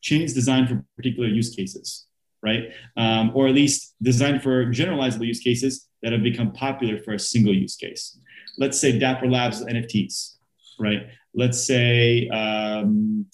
chains 0.00 0.32
designed 0.32 0.68
for 0.68 0.84
particular 0.96 1.28
use 1.28 1.54
cases 1.54 2.06
right? 2.42 2.72
Um, 2.96 3.30
or 3.34 3.48
at 3.48 3.54
least 3.54 3.94
designed 4.02 4.42
for 4.42 4.66
generalizable 4.66 5.26
use 5.26 5.40
cases 5.40 5.88
that 6.02 6.12
have 6.12 6.22
become 6.22 6.52
popular 6.52 6.98
for 6.98 7.14
a 7.14 7.18
single 7.18 7.54
use 7.54 7.76
case. 7.76 8.18
Let's 8.58 8.80
say 8.80 8.98
Dapper 8.98 9.30
Labs 9.30 9.64
NFTs, 9.64 10.36
right? 10.78 11.06
Let's 11.34 11.64
say, 11.64 12.28
um, 12.28 13.26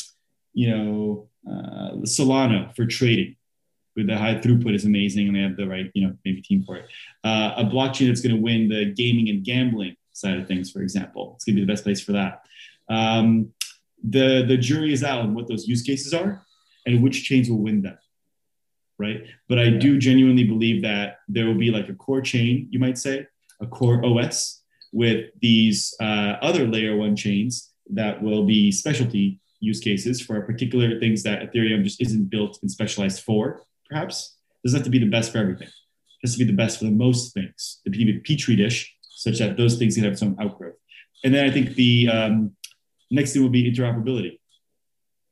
you 0.52 0.70
know, 0.70 1.28
uh, 1.48 1.96
Solana 2.04 2.74
for 2.76 2.84
trading 2.84 3.36
with 3.98 4.06
the 4.06 4.16
high 4.16 4.36
throughput 4.36 4.74
is 4.74 4.84
amazing 4.84 5.26
and 5.26 5.36
they 5.36 5.40
have 5.40 5.56
the 5.56 5.66
right, 5.66 5.90
you 5.92 6.06
know, 6.06 6.14
maybe 6.24 6.40
team 6.40 6.62
for 6.62 6.76
it. 6.76 6.86
Uh, 7.24 7.54
a 7.56 7.64
blockchain 7.64 8.06
that's 8.06 8.20
going 8.20 8.34
to 8.34 8.40
win 8.40 8.68
the 8.68 8.94
gaming 8.94 9.28
and 9.28 9.44
gambling 9.44 9.96
side 10.12 10.38
of 10.38 10.46
things, 10.46 10.70
for 10.70 10.82
example. 10.82 11.32
It's 11.34 11.44
going 11.44 11.56
to 11.56 11.60
be 11.60 11.66
the 11.66 11.72
best 11.72 11.82
place 11.82 12.00
for 12.00 12.12
that. 12.12 12.42
Um, 12.88 13.52
the, 14.02 14.44
the 14.46 14.56
jury 14.56 14.92
is 14.92 15.02
out 15.02 15.20
on 15.20 15.34
what 15.34 15.48
those 15.48 15.66
use 15.66 15.82
cases 15.82 16.14
are 16.14 16.46
and 16.86 17.02
which 17.02 17.24
chains 17.24 17.50
will 17.50 17.58
win 17.58 17.82
them 17.82 17.98
right? 18.98 19.26
But 19.48 19.58
I 19.58 19.64
yeah. 19.64 19.78
do 19.78 19.96
genuinely 19.96 20.44
believe 20.44 20.82
that 20.82 21.18
there 21.28 21.46
will 21.46 21.54
be 21.54 21.70
like 21.70 21.88
a 21.88 21.94
core 21.94 22.20
chain, 22.20 22.66
you 22.70 22.80
might 22.80 22.98
say, 22.98 23.26
a 23.60 23.66
core 23.66 24.04
OS 24.04 24.62
with 24.92 25.26
these 25.40 25.94
uh, 26.00 26.36
other 26.42 26.66
layer 26.66 26.96
one 26.96 27.14
chains 27.14 27.70
that 27.90 28.22
will 28.22 28.44
be 28.44 28.72
specialty 28.72 29.40
use 29.60 29.80
cases 29.80 30.20
for 30.20 30.40
particular 30.42 30.98
things 31.00 31.22
that 31.22 31.42
Ethereum 31.42 31.82
just 31.82 32.00
isn't 32.00 32.30
built 32.30 32.58
and 32.62 32.70
specialized 32.70 33.22
for, 33.22 33.62
perhaps. 33.88 34.36
It 34.62 34.68
doesn't 34.68 34.78
have 34.78 34.84
to 34.84 34.90
be 34.90 34.98
the 34.98 35.06
best 35.06 35.32
for 35.32 35.38
everything. 35.38 35.68
It 35.68 36.26
has 36.26 36.32
to 36.32 36.38
be 36.38 36.44
the 36.44 36.56
best 36.56 36.78
for 36.78 36.84
the 36.84 36.90
most 36.90 37.32
things, 37.32 37.80
to 37.84 37.90
be 37.90 38.10
a 38.10 38.18
petri 38.20 38.56
dish, 38.56 38.94
such 39.02 39.38
that 39.38 39.56
those 39.56 39.76
things 39.76 39.94
can 39.94 40.04
have 40.04 40.18
some 40.18 40.36
outgrowth. 40.40 40.74
And 41.24 41.34
then 41.34 41.44
I 41.44 41.50
think 41.50 41.74
the 41.74 42.08
um, 42.08 42.56
next 43.10 43.32
thing 43.32 43.42
will 43.42 43.48
be 43.48 43.70
interoperability. 43.70 44.38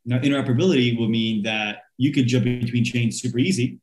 Now, 0.04 0.18
interoperability 0.18 0.98
will 0.98 1.08
mean 1.08 1.42
that 1.42 1.82
you 1.96 2.12
could 2.12 2.26
jump 2.26 2.44
between 2.44 2.84
chains 2.84 3.20
super 3.20 3.38
easy. 3.38 3.80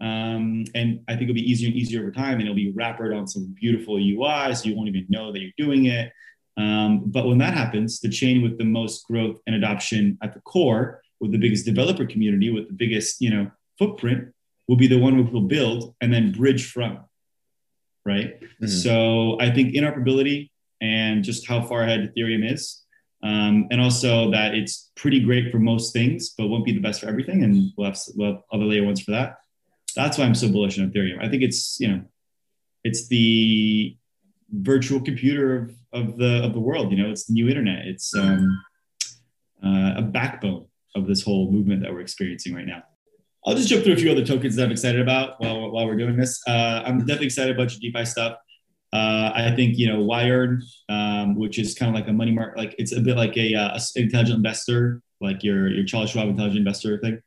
Um, 0.00 0.64
and 0.74 1.00
I 1.06 1.12
think 1.12 1.30
it'll 1.30 1.34
be 1.34 1.48
easier 1.48 1.68
and 1.68 1.76
easier 1.76 2.00
over 2.00 2.10
time, 2.10 2.34
and 2.34 2.42
it'll 2.42 2.54
be 2.56 2.72
wrapped 2.72 3.00
on 3.00 3.28
some 3.28 3.54
beautiful 3.58 3.96
UI, 3.96 4.52
so 4.54 4.68
you 4.68 4.74
won't 4.74 4.88
even 4.88 5.06
know 5.08 5.30
that 5.30 5.40
you're 5.40 5.52
doing 5.56 5.86
it. 5.86 6.12
Um, 6.56 7.04
but 7.06 7.26
when 7.26 7.38
that 7.38 7.54
happens, 7.54 8.00
the 8.00 8.08
chain 8.08 8.42
with 8.42 8.58
the 8.58 8.64
most 8.64 9.06
growth 9.06 9.40
and 9.46 9.54
adoption 9.54 10.18
at 10.22 10.34
the 10.34 10.40
core, 10.40 11.00
with 11.20 11.30
the 11.30 11.38
biggest 11.38 11.64
developer 11.64 12.04
community, 12.04 12.50
with 12.50 12.66
the 12.66 12.74
biggest 12.74 13.20
you 13.20 13.30
know 13.30 13.50
footprint, 13.86 14.28
will 14.68 14.76
be 14.76 14.86
the 14.86 14.98
one 14.98 15.16
we 15.16 15.22
will 15.22 15.42
build 15.42 15.94
and 16.00 16.12
then 16.12 16.32
bridge 16.32 16.70
from. 16.70 17.00
Right. 18.04 18.40
Mm-hmm. 18.40 18.66
So 18.66 19.40
I 19.40 19.50
think 19.50 19.74
interoperability 19.74 20.50
and 20.80 21.22
just 21.22 21.46
how 21.46 21.62
far 21.62 21.82
ahead 21.82 22.12
Ethereum 22.16 22.50
is 22.50 22.82
um, 23.22 23.68
and 23.70 23.80
also 23.80 24.30
that 24.32 24.54
it's 24.54 24.90
pretty 24.96 25.20
great 25.20 25.52
for 25.52 25.58
most 25.58 25.92
things, 25.92 26.30
but 26.36 26.48
won't 26.48 26.64
be 26.64 26.72
the 26.72 26.80
best 26.80 27.00
for 27.00 27.06
everything. 27.06 27.44
And 27.44 27.70
we'll 27.76 27.86
have, 27.86 27.98
we'll 28.16 28.32
have 28.32 28.42
other 28.52 28.64
layer 28.64 28.84
ones 28.84 29.00
for 29.00 29.12
that. 29.12 29.36
That's 29.94 30.18
why 30.18 30.24
I'm 30.24 30.34
so 30.34 30.50
bullish 30.50 30.78
on 30.78 30.90
Ethereum. 30.90 31.22
I 31.22 31.28
think 31.28 31.42
it's 31.42 31.78
you 31.78 31.88
know, 31.88 32.02
it's 32.82 33.08
the 33.08 33.96
virtual 34.50 35.00
computer 35.00 35.70
of, 35.92 36.08
of 36.08 36.16
the 36.16 36.42
of 36.44 36.54
the 36.54 36.60
world. 36.60 36.90
You 36.90 37.02
know, 37.02 37.10
it's 37.10 37.26
the 37.26 37.34
new 37.34 37.48
internet. 37.48 37.86
It's 37.86 38.16
um, 38.16 38.64
uh, 39.62 39.94
a 39.98 40.02
backbone 40.02 40.66
of 40.96 41.06
this 41.06 41.22
whole 41.22 41.52
movement 41.52 41.82
that 41.82 41.92
we're 41.92 42.00
experiencing 42.00 42.54
right 42.54 42.66
now. 42.66 42.82
I'll 43.44 43.54
just 43.54 43.68
jump 43.68 43.82
through 43.82 43.94
a 43.94 43.96
few 43.96 44.10
other 44.10 44.24
tokens 44.24 44.56
that 44.56 44.64
I'm 44.64 44.70
excited 44.70 45.00
about 45.00 45.40
while, 45.40 45.70
while 45.70 45.86
we're 45.86 45.96
doing 45.96 46.16
this. 46.16 46.40
Uh, 46.46 46.82
I'm 46.84 46.98
definitely 46.98 47.26
excited 47.26 47.54
about 47.54 47.72
your 47.72 47.92
DeFi 47.92 48.04
stuff. 48.04 48.36
Uh, 48.92 49.32
I 49.34 49.52
think 49.56 49.78
you 49.78 49.88
know 49.88 50.02
Wired, 50.02 50.62
um, 50.88 51.34
which 51.34 51.58
is 51.58 51.74
kind 51.74 51.88
of 51.88 51.94
like 51.94 52.08
a 52.08 52.12
money 52.12 52.30
market, 52.30 52.58
like 52.58 52.74
it's 52.78 52.92
a 52.92 53.00
bit 53.00 53.16
like 53.16 53.36
a, 53.38 53.54
uh, 53.54 53.78
intelligent 53.96 54.36
investor, 54.36 55.00
like 55.20 55.42
your 55.42 55.68
your 55.68 55.84
Charles 55.84 56.10
Schwab 56.10 56.28
intelligent 56.28 56.58
investor 56.58 56.98
thing, 56.98 57.20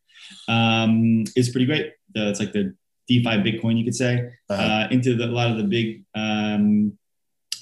um, 0.47 1.23
is 1.35 1.49
pretty 1.49 1.65
great. 1.65 1.87
Uh, 2.15 2.29
it's 2.29 2.39
like 2.39 2.53
the 2.53 2.75
DeFi 3.07 3.37
Bitcoin, 3.41 3.77
you 3.77 3.83
could 3.83 3.95
say, 3.95 4.31
uh-huh. 4.49 4.61
uh, 4.61 4.87
into 4.91 5.15
the, 5.15 5.25
a 5.25 5.27
lot 5.27 5.49
of 5.49 5.57
the 5.57 5.63
big 5.63 6.03
um, 6.13 6.97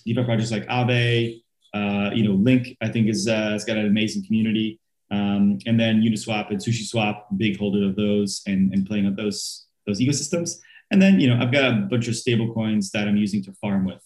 DeFi 0.05 0.23
projects 0.23 0.51
like 0.51 0.67
Aave, 0.67 1.41
uh, 1.73 2.11
you 2.13 2.23
know, 2.23 2.33
Link. 2.33 2.75
I 2.81 2.89
think 2.89 3.07
is 3.07 3.27
uh, 3.27 3.51
has 3.51 3.63
got 3.63 3.77
an 3.77 3.85
amazing 3.85 4.25
community, 4.25 4.81
um, 5.13 5.60
and 5.65 5.80
then 5.80 6.02
Uniswap 6.02 6.49
and 6.49 6.60
SushiSwap, 6.60 7.23
big 7.38 7.60
holder 7.60 7.86
of 7.86 7.95
those, 7.95 8.41
and 8.47 8.73
and 8.73 8.86
playing 8.86 9.06
with 9.06 9.17
those 9.17 9.67
those 9.86 9.99
ecosystems. 9.99 10.60
And 10.91 11.02
then, 11.02 11.19
you 11.19 11.28
know, 11.28 11.41
I've 11.41 11.52
got 11.52 11.71
a 11.71 11.76
bunch 11.89 12.08
of 12.08 12.15
stable 12.15 12.54
coins 12.54 12.91
that 12.91 13.08
I'm 13.08 13.17
using 13.17 13.43
to 13.45 13.54
farm 13.54 13.86
with, 13.86 14.04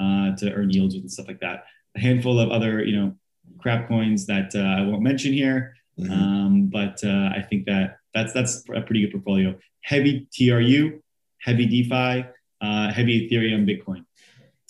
uh, 0.00 0.36
to 0.36 0.52
earn 0.52 0.70
yields 0.70 0.94
with 0.94 1.02
and 1.02 1.10
stuff 1.10 1.26
like 1.26 1.40
that. 1.40 1.64
A 1.96 2.00
handful 2.00 2.38
of 2.38 2.50
other, 2.50 2.84
you 2.84 2.96
know, 2.96 3.16
crap 3.58 3.88
coins 3.88 4.26
that 4.26 4.54
uh, 4.54 4.80
I 4.80 4.82
won't 4.82 5.02
mention 5.02 5.32
here. 5.32 5.74
Mm-hmm. 5.98 6.12
Um, 6.12 6.66
but 6.66 7.02
uh, 7.04 7.30
I 7.36 7.44
think 7.48 7.66
that 7.66 7.98
that's 8.14 8.32
that's 8.32 8.64
a 8.74 8.82
pretty 8.82 9.02
good 9.02 9.12
portfolio. 9.12 9.58
Heavy 9.82 10.28
TRU, 10.32 11.00
heavy 11.40 11.66
DeFi, 11.66 12.28
uh, 12.60 12.92
heavy 12.92 13.28
Ethereum, 13.28 13.66
Bitcoin, 13.68 14.04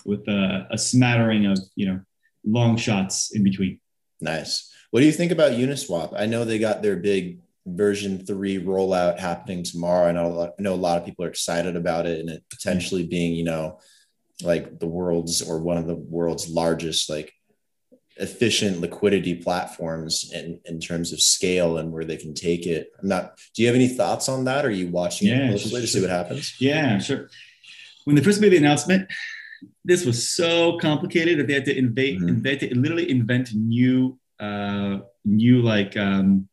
with 0.04 0.26
a, 0.28 0.68
a 0.70 0.78
smattering 0.78 1.46
of 1.46 1.58
you 1.76 1.86
know 1.86 2.00
long 2.44 2.76
shots 2.76 3.34
in 3.34 3.44
between. 3.44 3.80
Nice. 4.20 4.72
What 4.90 5.00
do 5.00 5.06
you 5.06 5.12
think 5.12 5.32
about 5.32 5.52
Uniswap? 5.52 6.14
I 6.16 6.26
know 6.26 6.44
they 6.44 6.58
got 6.58 6.82
their 6.82 6.96
big 6.96 7.40
version 7.66 8.24
three 8.24 8.58
rollout 8.58 9.18
happening 9.18 9.62
tomorrow. 9.62 10.08
I 10.08 10.12
know, 10.12 10.26
a 10.26 10.28
lot, 10.28 10.50
I 10.58 10.62
know 10.62 10.74
a 10.74 10.76
lot 10.76 10.98
of 10.98 11.04
people 11.04 11.24
are 11.24 11.28
excited 11.28 11.76
about 11.76 12.06
it 12.06 12.20
and 12.20 12.30
it 12.30 12.42
potentially 12.50 13.06
being, 13.06 13.34
you 13.34 13.44
know, 13.44 13.78
like 14.42 14.78
the 14.78 14.86
world's 14.86 15.42
or 15.42 15.60
one 15.60 15.76
of 15.76 15.86
the 15.86 15.96
world's 15.96 16.48
largest 16.48 17.10
like 17.10 17.32
efficient 18.16 18.80
liquidity 18.80 19.34
platforms 19.34 20.32
in, 20.32 20.60
in 20.64 20.80
terms 20.80 21.12
of 21.12 21.20
scale 21.20 21.78
and 21.78 21.92
where 21.92 22.04
they 22.04 22.16
can 22.16 22.34
take 22.34 22.66
it. 22.66 22.90
I'm 23.00 23.08
not, 23.08 23.36
do 23.54 23.62
you 23.62 23.68
have 23.68 23.76
any 23.76 23.88
thoughts 23.88 24.28
on 24.28 24.44
that? 24.44 24.64
Are 24.64 24.70
you 24.70 24.88
watching 24.88 25.28
yeah, 25.28 25.46
it 25.46 25.48
closely 25.50 25.70
sure, 25.70 25.80
to 25.80 25.86
see 25.86 26.00
what 26.00 26.10
happens? 26.10 26.56
Yeah, 26.60 26.98
sure. 26.98 27.28
When 28.04 28.16
they 28.16 28.22
first 28.22 28.40
made 28.40 28.50
the 28.50 28.56
announcement, 28.56 29.08
this 29.84 30.04
was 30.04 30.30
so 30.30 30.78
complicated 30.78 31.38
that 31.38 31.46
they 31.46 31.54
had 31.54 31.64
to 31.66 31.76
invent, 31.76 32.18
mm-hmm. 32.18 32.28
invent 32.28 32.62
literally 32.72 33.10
invent 33.10 33.54
new, 33.54 34.18
uh, 34.40 34.98
new 35.24 35.62
like 35.62 35.96
um, 35.96 36.48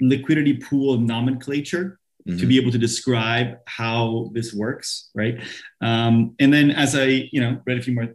liquidity 0.00 0.54
pool 0.54 0.98
nomenclature 0.98 1.98
mm-hmm. 2.26 2.38
to 2.38 2.46
be 2.46 2.58
able 2.58 2.72
to 2.72 2.78
describe 2.78 3.58
how 3.66 4.30
this 4.34 4.52
works, 4.52 5.10
right? 5.14 5.40
Um, 5.80 6.34
and 6.38 6.52
then 6.52 6.70
as 6.70 6.94
I, 6.94 7.28
you 7.32 7.40
know, 7.40 7.60
read 7.66 7.78
a 7.78 7.82
few 7.82 7.94
more 7.94 8.14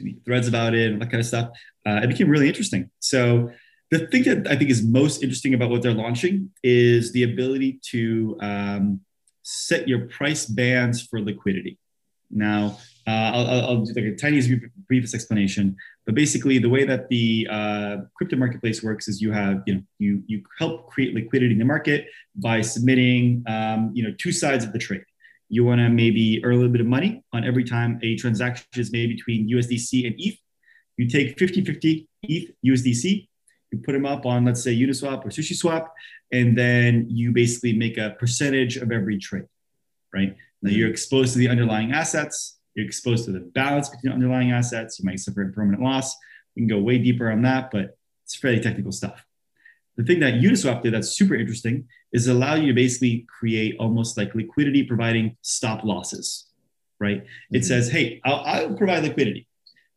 me, 0.00 0.16
threads 0.24 0.48
about 0.48 0.74
it 0.74 0.90
and 0.90 1.00
that 1.00 1.10
kind 1.10 1.20
of 1.20 1.26
stuff, 1.26 1.50
uh, 1.86 2.00
it 2.02 2.08
became 2.08 2.28
really 2.28 2.48
interesting. 2.48 2.90
So 2.98 3.50
the 3.90 4.06
thing 4.08 4.24
that 4.24 4.48
I 4.48 4.56
think 4.56 4.70
is 4.70 4.82
most 4.82 5.22
interesting 5.22 5.54
about 5.54 5.70
what 5.70 5.82
they're 5.82 5.92
launching 5.92 6.50
is 6.62 7.12
the 7.12 7.22
ability 7.22 7.80
to 7.90 8.36
um, 8.40 9.00
set 9.42 9.86
your 9.86 10.08
price 10.08 10.46
bands 10.46 11.02
for 11.02 11.20
liquidity. 11.20 11.78
Now, 12.30 12.78
uh, 13.06 13.10
I'll, 13.10 13.60
I'll, 13.66 13.84
do 13.84 13.92
like 13.92 14.12
a 14.12 14.16
tiny 14.16 14.40
briefest 14.88 15.14
explanation, 15.14 15.76
but 16.06 16.14
basically 16.14 16.58
the 16.58 16.68
way 16.68 16.84
that 16.84 17.08
the 17.08 17.46
uh, 17.50 17.96
crypto 18.14 18.36
marketplace 18.36 18.82
works 18.82 19.08
is 19.08 19.20
you 19.20 19.30
have, 19.30 19.62
you 19.66 19.74
know, 19.74 19.82
you, 19.98 20.22
you 20.26 20.42
help 20.58 20.86
create 20.88 21.14
liquidity 21.14 21.52
in 21.52 21.58
the 21.58 21.64
market 21.64 22.06
by 22.36 22.62
submitting, 22.62 23.44
um, 23.46 23.90
you 23.94 24.02
know, 24.02 24.14
two 24.18 24.32
sides 24.32 24.64
of 24.64 24.72
the 24.72 24.78
trade. 24.78 25.04
You 25.50 25.64
want 25.64 25.80
to 25.80 25.90
maybe 25.90 26.42
earn 26.44 26.54
a 26.54 26.56
little 26.56 26.72
bit 26.72 26.80
of 26.80 26.86
money 26.86 27.22
on 27.32 27.44
every 27.44 27.64
time 27.64 28.00
a 28.02 28.16
transaction 28.16 28.66
is 28.76 28.90
made 28.90 29.10
between 29.10 29.50
USDC 29.50 30.06
and 30.06 30.14
ETH. 30.18 30.38
You 30.96 31.08
take 31.08 31.36
50-50 31.36 32.06
ETH 32.22 32.50
USDC, 32.64 33.28
you 33.70 33.78
put 33.78 33.92
them 33.92 34.06
up 34.06 34.24
on, 34.24 34.44
let's 34.44 34.62
say, 34.62 34.74
Uniswap 34.74 35.24
or 35.24 35.28
SushiSwap, 35.28 35.88
and 36.32 36.56
then 36.56 37.06
you 37.08 37.32
basically 37.32 37.72
make 37.72 37.98
a 37.98 38.16
percentage 38.18 38.76
of 38.76 38.90
every 38.92 39.18
trade, 39.18 39.46
right? 40.12 40.34
Now 40.62 40.70
you're 40.70 40.88
exposed 40.88 41.34
to 41.34 41.38
the 41.38 41.48
underlying 41.48 41.92
assets. 41.92 42.56
You're 42.74 42.86
exposed 42.86 43.24
to 43.26 43.32
the 43.32 43.40
balance 43.40 43.88
between 43.88 44.12
underlying 44.12 44.52
assets. 44.52 44.98
You 44.98 45.04
might 45.04 45.20
suffer 45.20 45.42
a 45.42 45.52
permanent 45.52 45.82
loss. 45.82 46.14
We 46.54 46.62
can 46.62 46.68
go 46.68 46.78
way 46.78 46.98
deeper 46.98 47.30
on 47.30 47.42
that, 47.42 47.70
but 47.70 47.96
it's 48.24 48.36
fairly 48.36 48.60
technical 48.60 48.92
stuff. 48.92 49.24
The 49.96 50.04
thing 50.04 50.20
that 50.20 50.34
Uniswap 50.34 50.82
did 50.82 50.94
that's 50.94 51.10
super 51.10 51.34
interesting 51.34 51.86
is 52.12 52.26
allow 52.26 52.54
you 52.54 52.68
to 52.68 52.74
basically 52.74 53.26
create 53.38 53.76
almost 53.78 54.16
like 54.16 54.34
liquidity 54.34 54.82
providing 54.82 55.36
stop 55.42 55.84
losses, 55.84 56.46
right? 56.98 57.22
Mm-hmm. 57.22 57.56
It 57.56 57.64
says, 57.64 57.90
hey, 57.90 58.20
I'll, 58.24 58.40
I'll 58.40 58.74
provide 58.74 59.04
liquidity, 59.04 59.46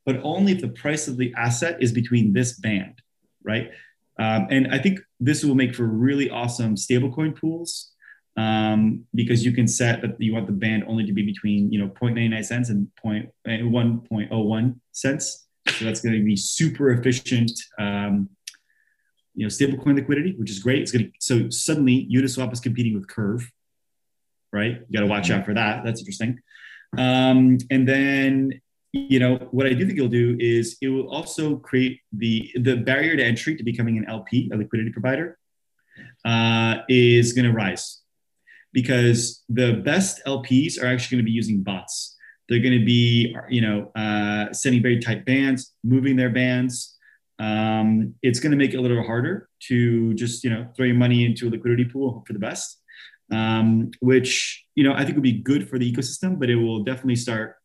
but 0.06 0.20
only 0.24 0.52
if 0.52 0.62
the 0.62 0.68
price 0.68 1.08
of 1.08 1.18
the 1.18 1.34
asset 1.36 1.82
is 1.82 1.92
between 1.92 2.34
this 2.34 2.60
band, 2.60 3.02
right? 3.44 3.72
Um, 4.20 4.48
and 4.50 4.74
I 4.74 4.80
think 4.80 5.00
this 5.20 5.44
will 5.44 5.56
make 5.56 5.76
for 5.76 5.86
really 5.86 6.30
awesome 6.30 6.76
stablecoin 6.76 7.40
pools 7.40 7.92
um, 8.38 9.04
because 9.16 9.44
you 9.44 9.52
can 9.52 9.68
set 9.68 10.02
that 10.02 10.16
you 10.20 10.34
want 10.34 10.46
the 10.46 10.54
band 10.54 10.84
only 10.88 11.06
to 11.06 11.12
be 11.12 11.24
between 11.24 11.72
you 11.72 11.80
know 11.80 11.90
0.99 11.90 12.46
cents 12.46 12.70
and 12.70 12.88
1.01 13.04 14.80
cents. 14.92 15.48
So 15.68 15.84
that's 15.84 16.00
going 16.00 16.16
to 16.16 16.24
be 16.24 16.38
super 16.38 16.92
efficient 16.92 17.52
um, 17.78 18.30
you 19.38 19.46
know, 19.46 19.50
stablecoin 19.50 19.96
liquidity, 19.96 20.34
which 20.38 20.50
is 20.50 20.60
great. 20.60 20.82
It's 20.82 20.92
going 20.92 21.06
to 21.06 21.12
so 21.20 21.50
suddenly 21.50 22.10
Uniswap 22.12 22.52
is 22.52 22.60
competing 22.60 22.96
with 22.96 23.08
Curve, 23.08 23.52
right? 24.52 24.82
You 24.90 24.94
got 24.94 25.02
to 25.02 25.08
watch 25.08 25.30
out 25.30 25.46
for 25.46 25.54
that. 25.54 25.84
That's 25.84 26.00
interesting. 26.00 26.40
Um, 26.98 27.60
and 27.70 27.88
then 27.88 28.62
you 28.94 29.20
know 29.20 29.36
what 29.52 29.68
I 29.68 29.74
do 29.74 29.86
think 29.86 29.98
it'll 29.98 30.10
do 30.10 30.38
is 30.40 30.78
it 30.82 30.88
will 30.88 31.08
also 31.10 31.58
create 31.58 32.02
the 32.12 32.52
the 32.56 32.78
barrier 32.78 33.16
to 33.16 33.24
entry 33.24 33.56
to 33.56 33.64
becoming 33.64 33.98
an 33.98 34.06
LP, 34.10 34.50
a 34.52 34.58
liquidity 34.58 34.92
provider, 34.92 35.38
uh, 36.26 36.78
is 36.90 37.34
going 37.34 37.46
to 37.46 37.54
rise 37.54 38.02
because 38.74 39.44
the 39.50 39.74
best 39.74 40.22
LPs 40.26 40.82
are 40.82 40.88
actually 40.88 41.18
going 41.18 41.26
to 41.26 41.30
be 41.30 41.36
using 41.36 41.64
bots. 41.64 42.16
They're 42.50 42.62
going 42.62 42.80
to 42.80 42.86
be, 42.86 43.36
you 43.50 43.62
know, 43.62 43.92
uh, 43.96 44.54
sending 44.54 44.82
very 44.82 45.00
tight 45.00 45.26
bands, 45.26 45.74
moving 45.84 46.16
their 46.16 46.30
bands, 46.30 46.98
um, 47.40 48.16
it's 48.22 48.40
going 48.40 48.52
to 48.52 48.58
make 48.58 48.74
it 48.74 48.78
a 48.78 48.82
little 48.82 49.04
harder 49.04 49.50
to 49.68 50.14
just 50.16 50.44
you 50.44 50.50
know 50.50 50.68
throw 50.76 50.86
your 50.86 50.96
money 50.96 51.26
into 51.26 51.48
a 51.48 51.50
liquidity 51.50 51.86
pool 51.86 52.12
hope 52.12 52.28
for 52.28 52.34
the 52.34 52.40
best 52.40 52.82
um, 53.32 53.92
which 54.00 54.66
you 54.76 54.84
know 54.84 54.94
i 54.94 55.04
think 55.04 55.16
would 55.16 55.24
be 55.24 55.40
good 55.40 55.70
for 55.70 55.78
the 55.78 55.92
ecosystem 55.92 56.40
but 56.40 56.50
it 56.50 56.56
will 56.56 56.84
definitely 56.84 57.16
start 57.16 57.56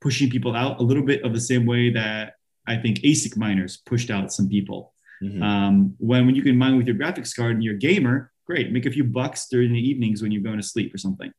pushing 0.00 0.30
people 0.30 0.54
out 0.54 0.78
a 0.80 0.82
little 0.82 1.02
bit 1.02 1.24
of 1.24 1.32
the 1.32 1.40
same 1.40 1.66
way 1.66 1.90
that 1.90 2.34
i 2.66 2.76
think 2.76 2.98
asic 2.98 3.36
miners 3.36 3.78
pushed 3.78 4.10
out 4.10 4.32
some 4.32 4.48
people 4.48 4.92
mm-hmm. 5.22 5.42
um, 5.42 5.94
when, 5.98 6.26
when 6.26 6.34
you 6.34 6.42
can 6.42 6.56
mine 6.56 6.76
with 6.76 6.86
your 6.86 6.96
graphics 6.96 7.34
card 7.34 7.52
and 7.52 7.64
you're 7.64 7.74
a 7.74 7.78
gamer 7.78 8.32
great 8.46 8.72
make 8.72 8.86
a 8.86 8.90
few 8.90 9.04
bucks 9.04 9.48
during 9.50 9.72
the 9.72 9.80
evenings 9.80 10.22
when 10.22 10.32
you're 10.32 10.42
going 10.42 10.56
to 10.56 10.66
sleep 10.66 10.94
or 10.94 10.98
something 10.98 11.32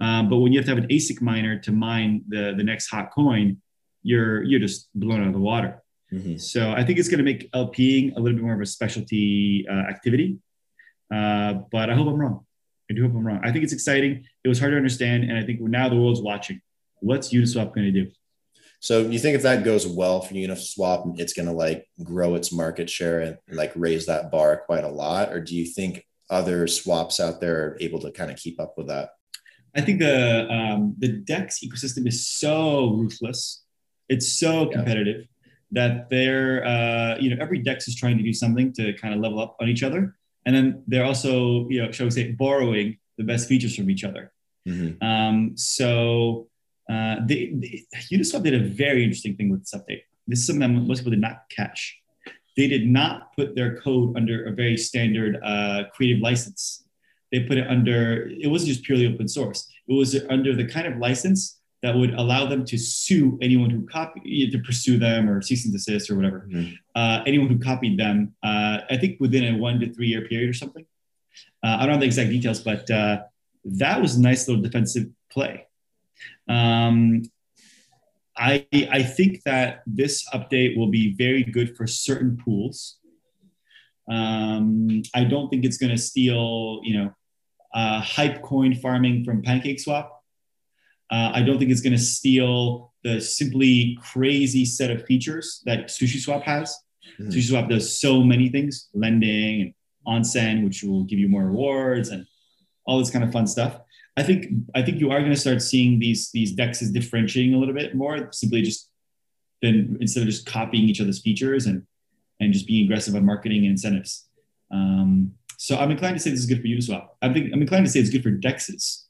um, 0.00 0.28
but 0.28 0.38
when 0.38 0.52
you 0.52 0.58
have 0.58 0.66
to 0.66 0.74
have 0.74 0.82
an 0.82 0.90
asic 0.90 1.20
miner 1.20 1.58
to 1.58 1.72
mine 1.72 2.22
the, 2.28 2.54
the 2.56 2.64
next 2.64 2.88
hot 2.88 3.10
coin 3.12 3.60
you're 4.02 4.42
you're 4.42 4.60
just 4.60 4.88
blown 4.94 5.20
out 5.20 5.28
of 5.28 5.32
the 5.32 5.38
water 5.38 5.82
Mm-hmm. 6.12 6.36
So 6.36 6.72
I 6.72 6.84
think 6.84 6.98
it's 6.98 7.08
going 7.08 7.18
to 7.18 7.24
make 7.24 7.50
LPing 7.52 8.16
a 8.16 8.20
little 8.20 8.36
bit 8.36 8.44
more 8.44 8.54
of 8.54 8.60
a 8.60 8.66
specialty 8.66 9.66
uh, 9.68 9.72
activity. 9.72 10.38
Uh, 11.12 11.54
but 11.70 11.90
I 11.90 11.94
hope 11.94 12.08
I'm 12.08 12.20
wrong. 12.20 12.46
I 12.90 12.94
do 12.94 13.02
hope 13.02 13.12
I'm 13.12 13.26
wrong. 13.26 13.40
I 13.42 13.50
think 13.52 13.64
it's 13.64 13.72
exciting. 13.72 14.24
It 14.44 14.48
was 14.48 14.58
hard 14.58 14.72
to 14.72 14.76
understand, 14.76 15.24
and 15.24 15.38
I 15.38 15.44
think 15.44 15.60
now 15.60 15.88
the 15.88 15.96
world's 15.96 16.20
watching. 16.20 16.60
What's 17.00 17.32
Uniswap 17.32 17.74
going 17.74 17.86
to 17.86 18.04
do? 18.04 18.10
So 18.80 19.02
you 19.02 19.18
think 19.18 19.36
if 19.36 19.42
that 19.42 19.64
goes 19.64 19.86
well 19.86 20.20
for 20.20 20.34
Uniswap, 20.34 21.18
it's 21.18 21.32
going 21.32 21.46
to 21.46 21.52
like 21.52 21.88
grow 22.02 22.34
its 22.34 22.52
market 22.52 22.90
share 22.90 23.20
and 23.20 23.38
like 23.48 23.72
raise 23.76 24.06
that 24.06 24.30
bar 24.30 24.62
quite 24.66 24.84
a 24.84 24.88
lot, 24.88 25.32
or 25.32 25.40
do 25.40 25.56
you 25.56 25.64
think 25.64 26.04
other 26.30 26.66
swaps 26.66 27.20
out 27.20 27.40
there 27.40 27.64
are 27.64 27.78
able 27.80 28.00
to 28.00 28.10
kind 28.10 28.30
of 28.30 28.36
keep 28.36 28.60
up 28.60 28.74
with 28.76 28.88
that? 28.88 29.10
I 29.74 29.80
think 29.80 30.00
the 30.00 30.50
um, 30.50 30.94
the 30.98 31.08
Dex 31.08 31.60
ecosystem 31.64 32.06
is 32.06 32.26
so 32.26 32.92
ruthless. 32.92 33.64
It's 34.08 34.38
so 34.38 34.66
competitive 34.66 35.26
that 35.72 36.10
they're 36.10 36.64
uh, 36.64 37.16
you 37.18 37.30
know 37.30 37.36
every 37.40 37.58
dex 37.58 37.88
is 37.88 37.96
trying 37.96 38.18
to 38.18 38.22
do 38.22 38.32
something 38.32 38.72
to 38.74 38.92
kind 38.94 39.14
of 39.14 39.20
level 39.20 39.40
up 39.40 39.56
on 39.60 39.68
each 39.68 39.82
other 39.82 40.14
and 40.46 40.54
then 40.54 40.82
they're 40.86 41.04
also 41.04 41.68
you 41.68 41.82
know 41.82 41.90
shall 41.90 42.06
we 42.06 42.10
say 42.10 42.32
borrowing 42.32 42.98
the 43.18 43.24
best 43.24 43.48
features 43.48 43.74
from 43.74 43.90
each 43.90 44.04
other 44.04 44.32
mm-hmm. 44.68 45.02
um, 45.04 45.56
so 45.56 46.48
uh, 46.90 47.16
they, 47.26 47.52
they, 47.54 47.82
uniswap 48.12 48.42
did 48.42 48.54
a 48.54 48.68
very 48.68 49.02
interesting 49.02 49.34
thing 49.36 49.50
with 49.50 49.60
this 49.60 49.74
update 49.74 50.02
this 50.26 50.40
is 50.40 50.46
something 50.46 50.74
that 50.74 50.80
most 50.80 50.98
people 50.98 51.10
did 51.10 51.20
not 51.20 51.42
catch 51.50 51.98
they 52.56 52.68
did 52.68 52.86
not 52.86 53.34
put 53.34 53.54
their 53.54 53.76
code 53.78 54.16
under 54.16 54.44
a 54.46 54.52
very 54.52 54.76
standard 54.76 55.38
uh, 55.42 55.84
creative 55.94 56.20
license 56.20 56.84
they 57.30 57.40
put 57.40 57.58
it 57.58 57.66
under 57.68 58.28
it 58.28 58.48
wasn't 58.48 58.68
just 58.68 58.82
purely 58.82 59.06
open 59.06 59.28
source 59.28 59.68
it 59.88 59.94
was 59.94 60.16
under 60.30 60.54
the 60.54 60.66
kind 60.66 60.86
of 60.86 60.98
license 60.98 61.60
that 61.82 61.96
would 61.96 62.14
allow 62.14 62.46
them 62.46 62.64
to 62.64 62.78
sue 62.78 63.36
anyone 63.42 63.68
who 63.68 63.84
copied 63.86 64.52
to 64.52 64.58
pursue 64.60 64.98
them 64.98 65.28
or 65.28 65.42
cease 65.42 65.64
and 65.64 65.74
desist 65.74 66.10
or 66.10 66.16
whatever. 66.16 66.46
Mm-hmm. 66.48 66.74
Uh, 66.94 67.22
anyone 67.26 67.48
who 67.48 67.58
copied 67.58 67.98
them, 67.98 68.34
uh, 68.42 68.78
I 68.88 68.96
think 68.96 69.18
within 69.18 69.54
a 69.54 69.58
one 69.58 69.80
to 69.80 69.92
three 69.92 70.06
year 70.06 70.22
period 70.22 70.48
or 70.48 70.52
something. 70.52 70.86
Uh, 71.62 71.78
I 71.80 71.86
don't 71.86 71.94
know 71.94 72.00
the 72.00 72.06
exact 72.06 72.30
details, 72.30 72.60
but 72.60 72.88
uh, 72.90 73.22
that 73.64 74.00
was 74.00 74.16
a 74.16 74.20
nice 74.20 74.46
little 74.46 74.62
defensive 74.62 75.08
play. 75.30 75.66
Um, 76.48 77.22
I 78.36 78.66
I 78.90 79.02
think 79.02 79.42
that 79.44 79.82
this 79.86 80.26
update 80.32 80.76
will 80.76 80.88
be 80.88 81.14
very 81.14 81.44
good 81.44 81.76
for 81.76 81.86
certain 81.86 82.38
pools. 82.42 82.98
Um, 84.10 85.02
I 85.14 85.24
don't 85.24 85.48
think 85.48 85.64
it's 85.64 85.76
going 85.76 85.92
to 85.92 85.98
steal, 85.98 86.80
you 86.82 86.98
know, 86.98 87.14
uh, 87.74 88.00
hype 88.00 88.42
coin 88.42 88.74
farming 88.74 89.24
from 89.24 89.42
PancakeSwap. 89.42 90.08
Uh, 91.10 91.30
I 91.34 91.42
don't 91.42 91.58
think 91.58 91.70
it's 91.70 91.80
going 91.80 91.92
to 91.92 91.98
steal 91.98 92.92
the 93.04 93.20
simply 93.20 93.98
crazy 94.02 94.64
set 94.64 94.90
of 94.90 95.04
features 95.04 95.62
that 95.66 95.88
SushiSwap 95.88 96.42
has. 96.42 96.76
Mm-hmm. 97.20 97.30
SushiSwap 97.30 97.68
does 97.68 98.00
so 98.00 98.22
many 98.22 98.48
things, 98.48 98.88
lending 98.94 99.60
and 99.60 100.24
onsen, 100.24 100.64
which 100.64 100.82
will 100.82 101.04
give 101.04 101.18
you 101.18 101.28
more 101.28 101.44
rewards 101.44 102.08
and 102.08 102.26
all 102.86 102.98
this 102.98 103.10
kind 103.10 103.24
of 103.24 103.32
fun 103.32 103.46
stuff. 103.46 103.78
I 104.16 104.22
think 104.22 104.46
I 104.74 104.82
think 104.82 105.00
you 105.00 105.10
are 105.10 105.20
going 105.20 105.32
to 105.32 105.40
start 105.40 105.62
seeing 105.62 105.98
these 105.98 106.30
these 106.32 106.54
dexes 106.54 106.92
differentiating 106.92 107.54
a 107.54 107.58
little 107.58 107.74
bit 107.74 107.94
more, 107.94 108.28
simply 108.32 108.62
just 108.62 108.90
then 109.62 109.96
instead 110.00 110.22
of 110.22 110.28
just 110.28 110.46
copying 110.46 110.88
each 110.88 111.00
other's 111.00 111.20
features 111.20 111.66
and 111.66 111.84
and 112.40 112.52
just 112.52 112.66
being 112.66 112.84
aggressive 112.84 113.14
on 113.14 113.24
marketing 113.24 113.58
and 113.58 113.72
incentives. 113.72 114.28
Um, 114.70 115.32
so 115.56 115.76
I'm 115.76 115.90
inclined 115.90 116.16
to 116.16 116.20
say 116.22 116.30
this 116.30 116.40
is 116.40 116.46
good 116.46 116.60
for 116.60 116.66
Uniswap. 116.66 117.08
I 117.22 117.32
think 117.32 117.52
I'm 117.52 117.62
inclined 117.62 117.86
to 117.86 117.92
say 117.92 118.00
it's 118.00 118.10
good 118.10 118.22
for 118.22 118.32
dexes 118.32 119.04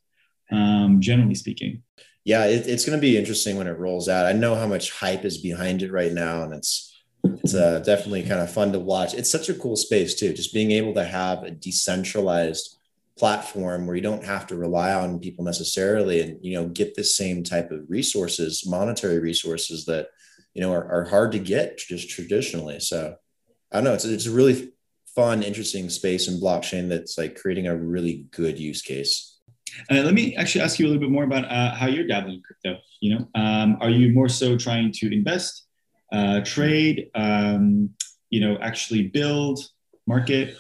um, 0.53 1.01
generally 1.01 1.35
speaking. 1.35 1.83
Yeah, 2.25 2.45
it, 2.45 2.69
it's 2.69 2.85
going 2.85 2.97
to 2.97 3.01
be 3.01 3.17
interesting 3.17 3.57
when 3.57 3.67
it 3.67 3.79
rolls 3.79 4.09
out. 4.09 4.27
I 4.27 4.33
know 4.33 4.55
how 4.55 4.67
much 4.67 4.93
hype 4.93 5.25
is 5.25 5.39
behind 5.39 5.83
it 5.83 5.91
right 5.91 6.13
now, 6.13 6.43
and 6.43 6.55
it's 6.55 6.95
it's 7.25 7.55
uh, 7.55 7.81
definitely 7.81 8.23
kind 8.23 8.41
of 8.41 8.53
fun 8.53 8.73
to 8.73 8.79
watch. 8.79 9.15
It's 9.15 9.31
such 9.31 9.49
a 9.49 9.55
cool 9.55 9.77
space 9.77 10.15
too, 10.15 10.33
just 10.33 10.53
being 10.53 10.71
able 10.73 10.95
to 10.95 11.05
have 11.05 11.43
a 11.43 11.51
decentralized 11.51 12.79
platform 13.19 13.87
where 13.87 13.97
you 13.97 14.03
don't 14.03 14.25
have 14.25 14.47
to 14.47 14.57
rely 14.57 14.93
on 14.95 15.21
people 15.21 15.45
necessarily, 15.45 16.21
and 16.21 16.39
you 16.43 16.55
know 16.55 16.69
get 16.69 16.95
the 16.95 17.05
same 17.05 17.43
type 17.43 17.71
of 17.71 17.89
resources, 17.89 18.65
monetary 18.67 19.19
resources 19.19 19.85
that 19.87 20.09
you 20.55 20.61
know, 20.61 20.73
are, 20.73 20.85
are 20.91 21.05
hard 21.05 21.33
to 21.33 21.39
get 21.39 21.79
just 21.79 22.11
traditionally. 22.11 22.81
So 22.81 23.17
I 23.71 23.77
don't 23.77 23.85
know. 23.85 23.95
It's, 23.95 24.05
it's 24.05 24.27
a 24.27 24.31
really 24.31 24.73
fun, 25.15 25.43
interesting 25.43 25.89
space 25.91 26.29
in 26.29 26.41
blockchain 26.41 26.89
that's 26.89 27.19
like 27.19 27.39
creating 27.39 27.67
a 27.67 27.77
really 27.77 28.27
good 28.31 28.59
use 28.59 28.83
case. 28.83 29.41
Uh, 29.91 30.03
let 30.03 30.13
me 30.13 30.37
actually 30.37 30.61
ask 30.61 30.79
you 30.79 30.87
a 30.87 30.89
little 30.89 31.01
bit 31.01 31.11
more 31.11 31.25
about 31.25 31.47
uh, 31.47 31.75
how 31.75 31.87
you're 31.87 32.07
dabbling 32.07 32.37
in 32.37 32.43
crypto. 32.43 32.79
You 33.01 33.19
know, 33.19 33.29
um, 33.35 33.79
are 33.81 33.89
you 33.89 34.13
more 34.13 34.29
so 34.29 34.57
trying 34.57 34.93
to 34.93 35.13
invest, 35.13 35.67
uh, 36.13 36.41
trade, 36.45 37.09
um, 37.15 37.91
you 38.29 38.41
know, 38.41 38.59
actually 38.61 39.09
build, 39.09 39.61
market? 40.07 40.57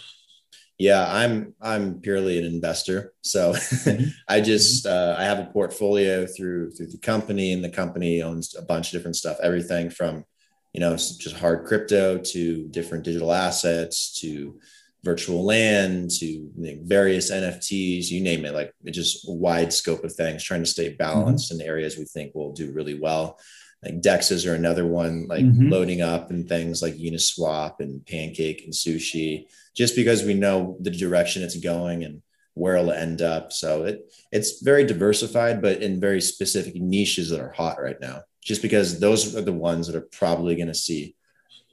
Yeah, 0.82 1.06
I'm 1.08 1.54
I'm 1.60 2.00
purely 2.00 2.40
an 2.40 2.44
investor. 2.44 3.12
So 3.20 3.52
mm-hmm. 3.52 4.08
I 4.28 4.40
just 4.40 4.84
uh, 4.84 5.14
I 5.16 5.22
have 5.22 5.38
a 5.38 5.46
portfolio 5.46 6.26
through 6.26 6.72
through 6.72 6.88
the 6.88 6.98
company, 6.98 7.52
and 7.52 7.62
the 7.62 7.70
company 7.70 8.20
owns 8.20 8.56
a 8.56 8.62
bunch 8.62 8.88
of 8.88 8.98
different 8.98 9.14
stuff. 9.14 9.36
Everything 9.40 9.90
from 9.90 10.24
you 10.72 10.80
know 10.80 10.96
just 10.96 11.36
hard 11.36 11.66
crypto 11.66 12.18
to 12.18 12.66
different 12.72 13.04
digital 13.04 13.32
assets 13.32 14.20
to 14.22 14.58
virtual 15.04 15.44
land 15.44 16.10
to 16.10 16.26
you 16.26 16.50
know, 16.56 16.78
various 16.82 17.30
NFTs, 17.30 18.10
you 18.10 18.20
name 18.20 18.44
it. 18.44 18.52
Like 18.52 18.74
it's 18.82 18.98
just 18.98 19.28
a 19.28 19.32
wide 19.32 19.72
scope 19.72 20.02
of 20.02 20.12
things. 20.12 20.42
Trying 20.42 20.64
to 20.64 20.70
stay 20.70 20.94
balanced 20.94 21.52
mm-hmm. 21.52 21.60
in 21.60 21.68
areas 21.68 21.96
we 21.96 22.06
think 22.06 22.34
will 22.34 22.52
do 22.52 22.72
really 22.72 22.98
well 22.98 23.38
like 23.82 24.00
dexes 24.00 24.48
are 24.48 24.54
another 24.54 24.86
one 24.86 25.26
like 25.26 25.44
mm-hmm. 25.44 25.68
loading 25.68 26.02
up 26.02 26.30
and 26.30 26.48
things 26.48 26.82
like 26.82 26.94
uniswap 26.94 27.80
and 27.80 28.04
pancake 28.06 28.64
and 28.64 28.72
sushi 28.72 29.46
just 29.74 29.96
because 29.96 30.22
we 30.22 30.34
know 30.34 30.76
the 30.80 30.90
direction 30.90 31.42
it's 31.42 31.56
going 31.56 32.04
and 32.04 32.22
where 32.54 32.76
it'll 32.76 32.92
end 32.92 33.22
up 33.22 33.52
so 33.52 33.84
it 33.84 34.12
it's 34.30 34.62
very 34.62 34.84
diversified 34.84 35.62
but 35.62 35.82
in 35.82 36.00
very 36.00 36.20
specific 36.20 36.74
niches 36.76 37.30
that 37.30 37.40
are 37.40 37.52
hot 37.52 37.80
right 37.80 38.00
now 38.00 38.20
just 38.42 38.62
because 38.62 39.00
those 39.00 39.34
are 39.34 39.40
the 39.40 39.52
ones 39.52 39.86
that 39.86 39.96
are 39.96 40.08
probably 40.12 40.54
going 40.54 40.68
to 40.68 40.74
see 40.74 41.14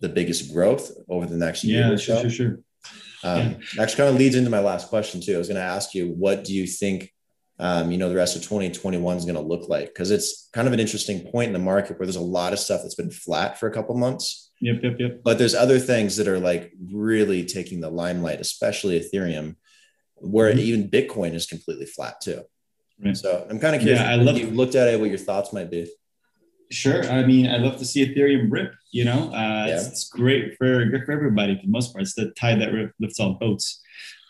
the 0.02 0.10
biggest 0.10 0.54
growth 0.54 0.92
over 1.10 1.26
the 1.26 1.38
next 1.38 1.64
year 1.64 1.90
yeah 1.92 1.96
sure 1.98 2.22
sure 2.22 2.30
sure 2.30 2.60
um, 3.22 3.58
yeah. 3.76 3.84
actually 3.84 3.98
kind 3.98 4.10
of 4.10 4.16
leads 4.16 4.36
into 4.36 4.50
my 4.50 4.62
last 4.62 4.88
question 4.88 5.20
too 5.20 5.36
i 5.36 5.38
was 5.38 5.50
going 5.50 5.60
to 5.60 5.62
ask 5.62 5.94
you 5.94 6.14
what 6.14 6.46
do 6.46 6.54
you 6.54 6.66
think 6.66 7.14
um, 7.60 7.92
you 7.92 7.98
know, 7.98 8.08
the 8.08 8.16
rest 8.16 8.38
of 8.38 8.42
2021 8.44 9.18
is 9.18 9.26
going 9.26 9.36
to 9.36 9.42
look 9.42 9.68
like 9.68 9.88
because 9.88 10.12
it's 10.12 10.50
kind 10.54 10.66
of 10.68 10.74
an 10.74 10.80
interesting 10.80 11.30
point 11.30 11.48
in 11.48 11.54
the 11.54 11.60
market 11.60 12.00
where 12.00 12.06
there's 12.06 12.16
a 12.16 12.22
lot 12.22 12.54
of 12.54 12.60
stuff 12.60 12.82
that's 12.82 12.96
been 12.96 13.12
flat 13.12 13.60
for 13.60 13.68
a 13.68 13.72
couple 13.72 13.96
months. 13.96 14.52
Yep, 14.62 14.80
yep, 14.82 14.96
yep. 14.98 15.22
But 15.24 15.38
there's 15.38 15.56
other 15.56 15.78
things 15.78 16.16
that 16.18 16.28
are 16.28 16.40
like 16.40 16.72
really 16.92 17.46
taking 17.46 17.82
the 17.82 17.90
limelight, 17.90 18.40
especially 18.40 19.00
Ethereum, 19.00 19.58
where 20.16 20.50
mm-hmm. 20.50 20.60
even 20.60 20.90
Bitcoin 20.90 21.34
is 21.34 21.46
completely 21.46 21.86
flat 21.86 22.22
too. 22.22 22.44
Right. 23.04 23.16
So 23.16 23.46
I'm 23.50 23.60
kind 23.60 23.76
of 23.76 23.82
curious. 23.82 24.02
Yeah, 24.02 24.12
I 24.12 24.16
love 24.16 24.38
you 24.38 24.48
looked 24.48 24.76
at 24.76 24.88
it, 24.88 25.00
what 25.00 25.10
your 25.10 25.18
thoughts 25.18 25.52
might 25.52 25.70
be. 25.70 25.90
Sure. 26.72 27.04
I 27.10 27.26
mean, 27.26 27.48
I 27.48 27.58
love 27.58 27.78
to 27.80 27.86
see 27.86 28.06
Ethereum 28.06 28.52
rip. 28.52 28.74
You 28.92 29.06
know, 29.06 29.32
uh, 29.34 29.66
yeah. 29.68 29.78
it's, 29.78 29.88
it's, 29.88 30.10
great 30.10 30.56
for 30.58 30.86
great 30.86 31.06
for 31.06 31.12
everybody 31.12 31.56
for 31.56 31.64
the 31.64 31.72
most 31.72 31.94
part. 31.94 32.04
It's 32.04 32.16
the 32.16 32.32
tide 32.32 32.62
that 32.62 32.92
lifts 33.00 33.20
all 33.20 33.34
boats. 33.34 33.82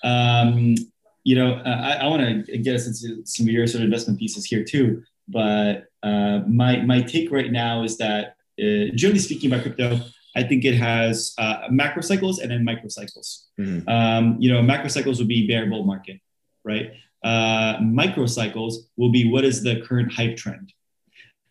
Um, 0.03 0.75
you 1.24 1.36
know, 1.36 1.55
uh, 1.55 1.82
I, 1.82 1.93
I 2.03 2.07
want 2.07 2.45
to 2.45 2.57
get 2.57 2.76
us 2.76 2.88
into 2.88 3.26
some 3.26 3.45
of 3.45 3.51
your 3.51 3.67
sort 3.67 3.82
of 3.82 3.86
investment 3.86 4.20
pieces 4.20 4.45
here 4.45 4.63
too. 4.63 5.03
But 5.28 5.86
uh, 6.01 6.39
my 6.47 6.82
my 6.82 7.01
take 7.01 7.32
right 7.32 7.51
now 7.51 7.84
is 7.84 7.97
that, 7.97 8.36
uh, 8.59 8.95
generally 8.95 9.20
speaking, 9.20 9.51
about 9.51 9.63
crypto, 9.63 9.99
I 10.36 10.43
think 10.43 10.65
it 10.65 10.76
has 10.76 11.34
uh, 11.38 11.67
macro 11.70 12.01
cycles 12.01 12.39
and 12.39 12.51
then 12.51 12.63
micro 12.63 12.88
cycles. 12.89 13.47
Mm-hmm. 13.59 13.88
Um, 13.88 14.38
you 14.39 14.51
know, 14.51 14.61
macro 14.61 14.89
cycles 14.89 15.20
would 15.20 15.28
be 15.28 15.47
bear 15.47 15.65
bull 15.67 15.84
market, 15.84 16.20
right? 16.63 16.93
Uh, 17.24 17.78
micro 17.82 18.26
cycles 18.26 18.88
will 18.97 19.11
be 19.11 19.30
what 19.30 19.43
is 19.43 19.61
the 19.61 19.82
current 19.82 20.11
hype 20.11 20.38
trend. 20.38 20.74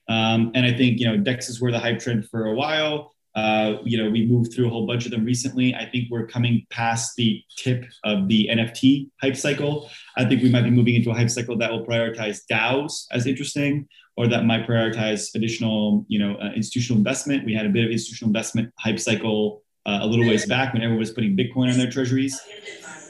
Um, 0.08 0.52
and 0.54 0.64
I 0.64 0.72
think 0.72 0.98
you 0.98 1.06
know 1.06 1.18
Dex 1.18 1.48
is 1.48 1.60
where 1.60 1.70
the 1.70 1.78
hype 1.78 1.98
trend 1.98 2.28
for 2.28 2.46
a 2.46 2.54
while. 2.54 3.14
Uh, 3.38 3.78
you 3.84 3.96
know, 3.96 4.10
we 4.10 4.26
moved 4.26 4.52
through 4.52 4.66
a 4.66 4.70
whole 4.70 4.84
bunch 4.84 5.04
of 5.04 5.12
them 5.12 5.24
recently. 5.24 5.72
I 5.72 5.84
think 5.84 6.08
we're 6.10 6.26
coming 6.26 6.66
past 6.70 7.14
the 7.14 7.40
tip 7.56 7.84
of 8.02 8.26
the 8.26 8.48
NFT 8.50 9.10
hype 9.22 9.36
cycle. 9.36 9.88
I 10.16 10.24
think 10.24 10.42
we 10.42 10.50
might 10.50 10.62
be 10.62 10.70
moving 10.70 10.96
into 10.96 11.10
a 11.10 11.14
hype 11.14 11.30
cycle 11.30 11.56
that 11.58 11.70
will 11.70 11.86
prioritize 11.86 12.40
DAOs 12.50 13.06
as 13.12 13.28
interesting, 13.28 13.86
or 14.16 14.26
that 14.26 14.44
might 14.44 14.66
prioritize 14.66 15.32
additional, 15.36 16.04
you 16.08 16.18
know, 16.18 16.34
uh, 16.42 16.50
institutional 16.56 16.98
investment. 16.98 17.44
We 17.44 17.54
had 17.54 17.64
a 17.64 17.68
bit 17.68 17.84
of 17.84 17.92
institutional 17.92 18.30
investment 18.30 18.72
hype 18.76 18.98
cycle 18.98 19.62
uh, 19.86 20.00
a 20.02 20.06
little 20.06 20.26
ways 20.26 20.44
back 20.44 20.72
when 20.72 20.82
everyone 20.82 20.98
was 20.98 21.12
putting 21.12 21.36
Bitcoin 21.36 21.70
on 21.70 21.78
their 21.78 21.90
treasuries. 21.90 22.40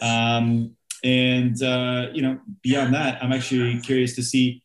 Um, 0.02 0.76
and 1.04 1.60
uh, 1.62 2.08
you 2.12 2.20
know, 2.20 2.38
beyond 2.62 2.92
that, 2.92 3.22
I'm 3.22 3.32
actually 3.32 3.80
curious 3.80 4.14
to 4.16 4.22
see 4.22 4.62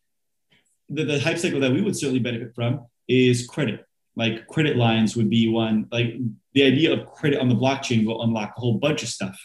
the, 0.90 1.06
the 1.06 1.20
hype 1.22 1.38
cycle 1.38 1.62
that 1.62 1.72
we 1.72 1.82
would 1.82 1.96
certainly 1.96 2.20
benefit 2.20 2.54
from 2.54 2.86
is 3.08 3.48
credit 3.48 3.86
like 4.16 4.48
credit 4.48 4.78
lines 4.78 5.16
would 5.16 5.30
be 5.30 5.48
one 5.48 5.88
like 5.92 6.16
the 6.54 6.64
idea 6.64 6.94
of 6.94 7.12
credit 7.12 7.40
on 7.40 7.50
the 7.50 7.56
blockchain 7.56 8.06
will 8.06 8.24
unlock 8.24 8.54
a 8.56 8.60
whole 8.60 8.78
bunch 8.78 9.04
of 9.04 9.10
stuff. 9.10 9.38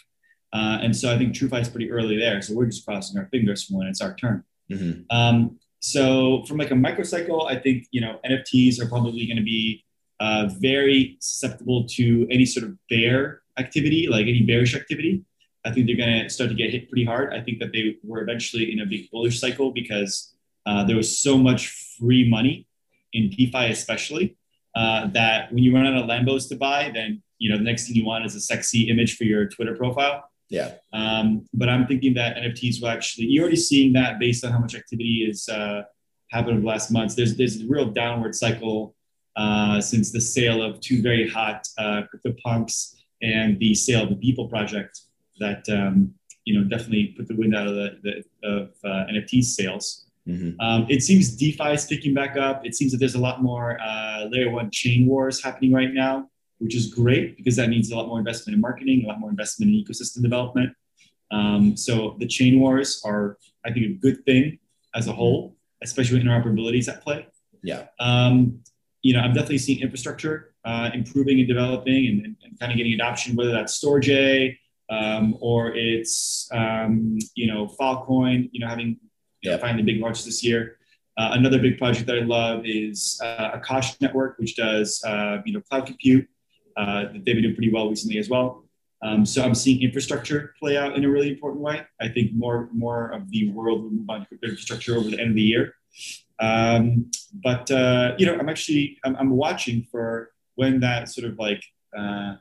Uh, 0.51 0.79
and 0.81 0.95
so 0.95 1.13
i 1.13 1.17
think 1.17 1.33
TrueFi 1.33 1.61
is 1.61 1.69
pretty 1.69 1.91
early 1.91 2.17
there. 2.17 2.41
So 2.41 2.55
we're 2.55 2.65
just 2.65 2.85
crossing 2.85 3.17
our 3.19 3.27
fingers 3.27 3.63
for 3.63 3.77
when 3.77 3.87
it's 3.87 4.01
our 4.01 4.15
turn. 4.15 4.43
Mm-hmm. 4.71 5.01
um, 5.09 5.57
so 5.79 6.43
from 6.43 6.57
like 6.57 6.69
a 6.69 6.75
microcycle 6.75 7.49
i 7.49 7.55
think 7.55 7.87
you 7.89 8.01
know 8.01 8.19
nfts 8.23 8.79
are 8.79 8.87
probably 8.87 9.25
going 9.25 9.37
to 9.37 9.43
be 9.43 9.83
uh, 10.19 10.47
very 10.59 11.17
susceptible 11.21 11.85
to 11.87 12.27
any 12.29 12.45
sort 12.45 12.65
of 12.65 12.75
bear 12.89 13.41
activity 13.59 14.07
like 14.07 14.27
any 14.27 14.41
bearish 14.41 14.75
activity. 14.75 15.23
I 15.65 15.71
think 15.71 15.87
they're 15.87 15.97
going 15.97 16.23
to 16.23 16.29
start 16.29 16.49
to 16.49 16.55
get 16.55 16.71
hit 16.71 16.89
pretty 16.89 17.05
hard. 17.05 17.33
I 17.33 17.41
think 17.41 17.59
that 17.59 17.71
they 17.73 17.97
were 18.03 18.21
eventually 18.21 18.71
in 18.71 18.79
a 18.79 18.85
big 18.85 19.11
bullish 19.11 19.39
cycle 19.39 19.71
because 19.71 20.33
uh, 20.65 20.83
there 20.85 20.95
was 20.95 21.17
so 21.17 21.37
much 21.37 21.67
free 21.99 22.29
money 22.29 22.65
in 23.11 23.29
defi 23.29 23.71
especially 23.71 24.37
uh, 24.75 25.07
that 25.07 25.51
when 25.51 25.63
you 25.63 25.73
run 25.73 25.85
out 25.87 25.95
of 25.95 26.09
Lambos 26.09 26.47
to 26.49 26.55
buy, 26.55 26.91
then 26.93 27.21
you 27.37 27.49
know 27.49 27.57
the 27.57 27.63
next 27.63 27.87
thing 27.87 27.95
you 27.95 28.05
want 28.05 28.25
is 28.25 28.35
a 28.35 28.41
sexy 28.41 28.89
image 28.89 29.17
for 29.17 29.23
your 29.23 29.47
Twitter 29.47 29.75
profile. 29.75 30.29
Yeah. 30.49 30.73
Um, 30.93 31.45
but 31.53 31.69
I'm 31.69 31.85
thinking 31.85 32.15
that 32.15 32.35
NFTs 32.37 32.81
will 32.81 32.89
actually 32.89 33.27
you're 33.27 33.43
already 33.43 33.57
seeing 33.57 33.93
that 33.93 34.19
based 34.19 34.43
on 34.43 34.51
how 34.51 34.59
much 34.59 34.75
activity 34.75 35.27
is 35.29 35.47
uh, 35.47 35.83
happened 36.31 36.53
over 36.53 36.61
the 36.61 36.67
last 36.67 36.91
months. 36.91 37.15
There's 37.15 37.35
there's 37.35 37.61
a 37.61 37.67
real 37.67 37.85
downward 37.85 38.35
cycle 38.35 38.95
uh, 39.35 39.79
since 39.79 40.11
the 40.11 40.21
sale 40.21 40.61
of 40.61 40.79
two 40.81 41.01
very 41.01 41.29
hot 41.29 41.67
uh, 41.77 42.01
CryptoPunks 42.13 42.95
and 43.21 43.59
the 43.59 43.73
sale 43.73 44.03
of 44.03 44.09
the 44.09 44.15
Beeple 44.15 44.49
project 44.49 45.01
that 45.39 45.67
um, 45.69 46.13
you 46.45 46.59
know 46.59 46.67
definitely 46.67 47.13
put 47.17 47.27
the 47.27 47.35
wind 47.35 47.55
out 47.55 47.67
of 47.67 47.75
the, 47.75 48.23
the 48.41 48.47
of 48.47 48.69
uh, 48.83 49.05
NFT 49.11 49.43
sales. 49.43 50.08
Mm-hmm. 50.27 50.59
Um, 50.59 50.85
it 50.89 51.01
seems 51.01 51.35
DeFi 51.35 51.73
is 51.73 51.85
picking 51.85 52.13
back 52.13 52.37
up. 52.37 52.65
It 52.65 52.75
seems 52.75 52.91
that 52.91 52.97
there's 52.97 53.15
a 53.15 53.19
lot 53.19 53.41
more 53.41 53.79
uh, 53.81 54.25
layer 54.29 54.51
one 54.51 54.69
chain 54.71 55.07
wars 55.07 55.43
happening 55.43 55.73
right 55.73 55.93
now, 55.93 56.29
which 56.59 56.75
is 56.75 56.93
great 56.93 57.37
because 57.37 57.55
that 57.55 57.69
means 57.69 57.91
a 57.91 57.95
lot 57.95 58.07
more 58.07 58.19
investment 58.19 58.55
in 58.55 58.61
marketing, 58.61 59.03
a 59.05 59.07
lot 59.07 59.19
more 59.19 59.29
investment 59.29 59.71
in 59.71 59.83
ecosystem 59.83 60.21
development. 60.21 60.73
Um, 61.31 61.77
so 61.77 62.15
the 62.19 62.27
chain 62.27 62.59
wars 62.59 63.01
are, 63.05 63.37
I 63.65 63.71
think, 63.71 63.85
a 63.85 63.93
good 63.93 64.23
thing 64.25 64.59
as 64.95 65.07
a 65.07 65.13
whole, 65.13 65.55
especially 65.81 66.17
when 66.17 66.27
interoperability 66.27 66.79
is 66.79 66.89
at 66.89 67.01
play. 67.01 67.27
Yeah. 67.63 67.85
Um, 67.99 68.59
you 69.01 69.13
know, 69.13 69.19
I'm 69.19 69.33
definitely 69.33 69.59
seeing 69.59 69.79
infrastructure 69.79 70.53
uh, 70.65 70.89
improving 70.93 71.39
and 71.39 71.47
developing 71.47 72.07
and, 72.07 72.25
and, 72.25 72.35
and, 72.43 72.59
kind 72.59 72.71
of 72.71 72.77
getting 72.77 72.93
adoption, 72.93 73.35
whether 73.35 73.51
that's 73.51 73.81
Storj 73.81 74.57
um, 74.89 75.37
or 75.39 75.73
it's, 75.75 76.49
um, 76.51 77.17
you 77.35 77.47
know, 77.47 77.71
Filecoin, 77.79 78.49
you 78.51 78.59
know, 78.59 78.67
having 78.67 78.97
yeah. 79.41 79.57
finally 79.57 79.83
big 79.83 80.01
launch 80.01 80.23
this 80.25 80.43
year. 80.43 80.77
Uh, 81.19 81.31
another 81.33 81.59
big 81.59 81.77
project 81.77 82.07
that 82.07 82.15
I 82.17 82.21
love 82.21 82.61
is 82.63 83.19
uh, 83.21 83.59
Akash 83.59 83.99
Network, 83.99 84.37
which 84.39 84.55
does 84.55 85.03
uh, 85.03 85.39
you 85.45 85.51
know 85.51 85.59
cloud 85.59 85.85
compute. 85.85 86.25
Uh, 86.77 87.07
they've 87.11 87.25
been 87.25 87.41
doing 87.41 87.55
pretty 87.55 87.73
well 87.73 87.89
recently 87.89 88.17
as 88.19 88.29
well. 88.29 88.63
Um, 89.01 89.25
so 89.25 89.43
I'm 89.43 89.53
seeing 89.53 89.81
infrastructure 89.81 90.53
play 90.57 90.77
out 90.77 90.95
in 90.95 91.03
a 91.03 91.09
really 91.09 91.29
important 91.29 91.61
way. 91.61 91.81
I 91.99 92.07
think 92.07 92.31
more 92.33 92.69
more 92.71 93.09
of 93.09 93.29
the 93.31 93.51
world 93.51 93.83
will 93.83 93.91
move 93.91 94.09
on 94.09 94.27
to 94.27 94.39
infrastructure 94.41 94.95
over 94.95 95.09
the 95.09 95.19
end 95.19 95.31
of 95.31 95.35
the 95.35 95.41
year. 95.41 95.73
Um, 96.39 97.11
but 97.43 97.69
uh, 97.69 98.13
you 98.17 98.25
know, 98.25 98.37
I'm 98.37 98.47
actually 98.47 98.97
I'm, 99.03 99.17
I'm, 99.17 99.29
watching 99.31 99.85
for 99.91 100.31
when 100.55 100.79
that 100.79 101.09
sort 101.09 101.29
of 101.29 101.37
like 101.37 101.61
uh, 101.97 102.35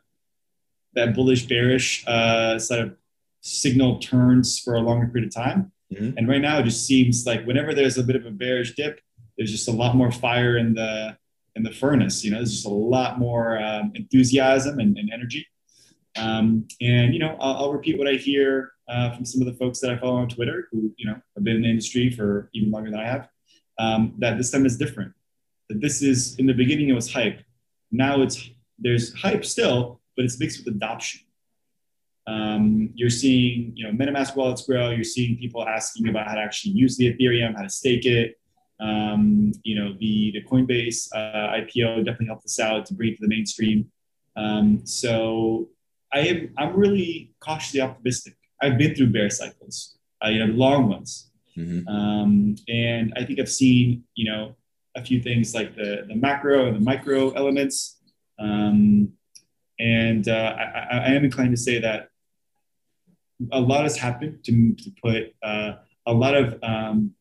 that 0.95 1.17
bullish 1.17 1.47
bearish 1.47 2.05
sort 2.05 2.81
of 2.81 2.97
signal 3.41 3.99
turns 3.99 4.61
for 4.61 4.77
a 4.77 4.81
longer 4.81 5.09
period 5.09 5.27
of 5.27 5.35
time 5.35 5.73
Mm-hmm. 5.93 6.19
And 6.19 6.29
right 6.29 6.41
now, 6.41 6.59
it 6.59 6.65
just 6.65 6.87
seems 6.87 7.27
like 7.27 7.45
whenever 7.47 7.75
there's 7.75 7.99
a 7.99 8.03
bit 8.03 8.17
of 8.17 8.27
a 8.27 8.31
bearish 8.31 8.75
dip, 8.75 9.01
there's 9.37 9.51
just 9.51 9.69
a 9.69 9.73
lot 9.73 9.97
more 9.97 10.11
fire 10.11 10.59
in 10.59 10.75
the 10.75 11.17
in 11.55 11.63
the 11.63 11.73
furnace. 11.73 12.25
You 12.25 12.31
know, 12.31 12.39
there's 12.39 12.53
just 12.53 12.67
a 12.67 12.71
lot 12.71 13.19
more 13.19 13.59
um, 13.59 13.93
enthusiasm 13.95 14.79
and, 14.79 14.97
and 14.99 15.11
energy. 15.13 15.47
Um, 16.17 16.67
and 16.81 17.15
you 17.15 17.21
know, 17.21 17.37
I'll, 17.41 17.57
I'll, 17.57 17.73
repeat 17.73 17.99
what 17.99 18.09
I 18.09 18.15
hear 18.15 18.73
uh, 18.89 19.15
from 19.15 19.25
some 19.25 19.41
of 19.41 19.47
the 19.47 19.55
folks 19.55 19.81
that 19.81 19.91
I 19.91 19.99
follow 19.99 20.17
on 20.17 20.29
Twitter, 20.29 20.69
who 20.71 20.93
you 20.97 21.07
know 21.07 21.21
have 21.35 21.45
been 21.45 21.57
in 21.57 21.63
the 21.63 21.71
industry 21.71 22.11
for 22.11 22.51
even 22.55 22.71
longer 22.71 22.91
than 22.91 23.01
I 23.01 23.07
have. 23.07 23.29
Um, 23.79 24.15
that 24.19 24.37
this 24.37 24.51
time 24.51 24.67
is 24.67 24.77
different. 24.77 25.13
That 25.69 25.81
this 25.81 26.03
is 26.03 26.37
in 26.39 26.47
the 26.47 26.55
beginning 26.55 26.89
it 26.89 26.95
was 26.95 27.13
hype. 27.13 27.41
Now 27.93 28.23
it's 28.23 28.51
there's 28.79 29.15
hype 29.15 29.45
still, 29.45 30.01
but 30.17 30.25
it's 30.25 30.39
mixed 30.41 30.65
with 30.65 30.75
adoption. 30.75 31.21
Um, 32.29 32.91
you're 32.95 33.09
seeing, 33.11 33.73
you 33.75 33.85
know, 33.85 33.93
MetaMask 33.93 34.37
wallets 34.37 34.67
grow. 34.67 34.91
You're 34.91 35.03
seeing 35.03 35.39
people 35.39 35.67
asking 35.67 36.09
about 36.09 36.29
how 36.29 36.35
to 36.35 36.41
actually 36.43 36.73
use 36.73 36.97
the 36.99 37.15
Ethereum, 37.15 37.57
how 37.57 37.63
to 37.63 37.71
stake 37.71 38.05
it. 38.05 38.39
Um, 38.81 39.53
you 39.65 39.75
know, 39.75 39.95
the 39.99 40.33
the 40.33 40.45
Coinbase 40.45 41.09
uh, 41.15 41.57
IPO 41.57 42.05
definitely 42.05 42.27
helped 42.27 42.45
us 42.45 42.61
out 42.61 42.85
to 42.87 42.95
bring 42.95 43.13
it 43.13 43.17
to 43.17 43.23
the 43.23 43.29
mainstream. 43.29 43.91
Um, 44.37 44.83
so 44.85 45.71
I 46.13 46.21
am 46.21 46.55
I'm 46.59 46.77
really 46.77 47.33
cautiously 47.41 47.81
optimistic. 47.81 48.35
I've 48.61 48.77
been 48.77 48.95
through 48.95 49.11
bear 49.11 49.31
cycles, 49.31 49.97
uh, 50.25 50.29
you 50.29 50.45
know, 50.45 50.53
long 50.53 50.89
ones, 50.91 51.31
mm-hmm. 51.57 51.89
um, 51.89 52.57
and 52.69 53.13
I 53.17 53.25
think 53.25 53.41
I've 53.41 53.51
seen 53.51 54.05
you 54.15 54.31
know 54.31 54.55
a 54.95 55.03
few 55.03 55.23
things 55.23 55.55
like 55.55 55.75
the 55.77 56.05
the 56.07 56.15
macro 56.15 56.67
and 56.67 56.77
the 56.77 56.81
micro 56.81 57.31
elements. 57.31 57.97
Um, 58.39 59.13
and 59.81 60.29
uh, 60.29 60.55
I, 60.59 60.99
I, 60.99 61.09
am 61.11 61.25
inclined 61.25 61.51
to 61.53 61.57
say 61.57 61.81
that 61.81 62.11
a 63.53 63.61
lot 63.61 63.83
has 63.83 63.97
happened 63.97 64.45
to, 64.45 64.75
to 64.75 64.91
put 65.03 65.35
uh, 65.43 65.73
a 66.07 66.13
lot 66.13 66.35
of 66.35 66.59
um, 66.63 67.13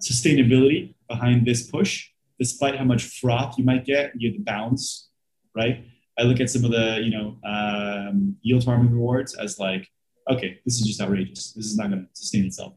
sustainability 0.00 0.94
behind 1.08 1.46
this 1.46 1.70
push, 1.70 2.08
despite 2.38 2.76
how 2.76 2.84
much 2.84 3.20
froth 3.20 3.58
you 3.58 3.64
might 3.64 3.84
get, 3.84 4.12
you 4.14 4.30
get 4.30 4.38
the 4.38 4.44
bounce, 4.44 5.08
right? 5.54 5.84
I 6.18 6.22
look 6.22 6.40
at 6.40 6.50
some 6.50 6.64
of 6.64 6.70
the, 6.72 7.00
you 7.02 7.10
know, 7.10 7.38
um, 7.44 8.36
yield 8.42 8.64
farming 8.64 8.92
rewards 8.92 9.34
as 9.34 9.58
like, 9.58 9.88
okay, 10.28 10.60
this 10.64 10.80
is 10.80 10.86
just 10.86 11.00
outrageous. 11.00 11.52
This 11.52 11.66
is 11.66 11.76
not 11.76 11.90
going 11.90 12.02
to 12.02 12.08
sustain 12.12 12.44
itself. 12.44 12.74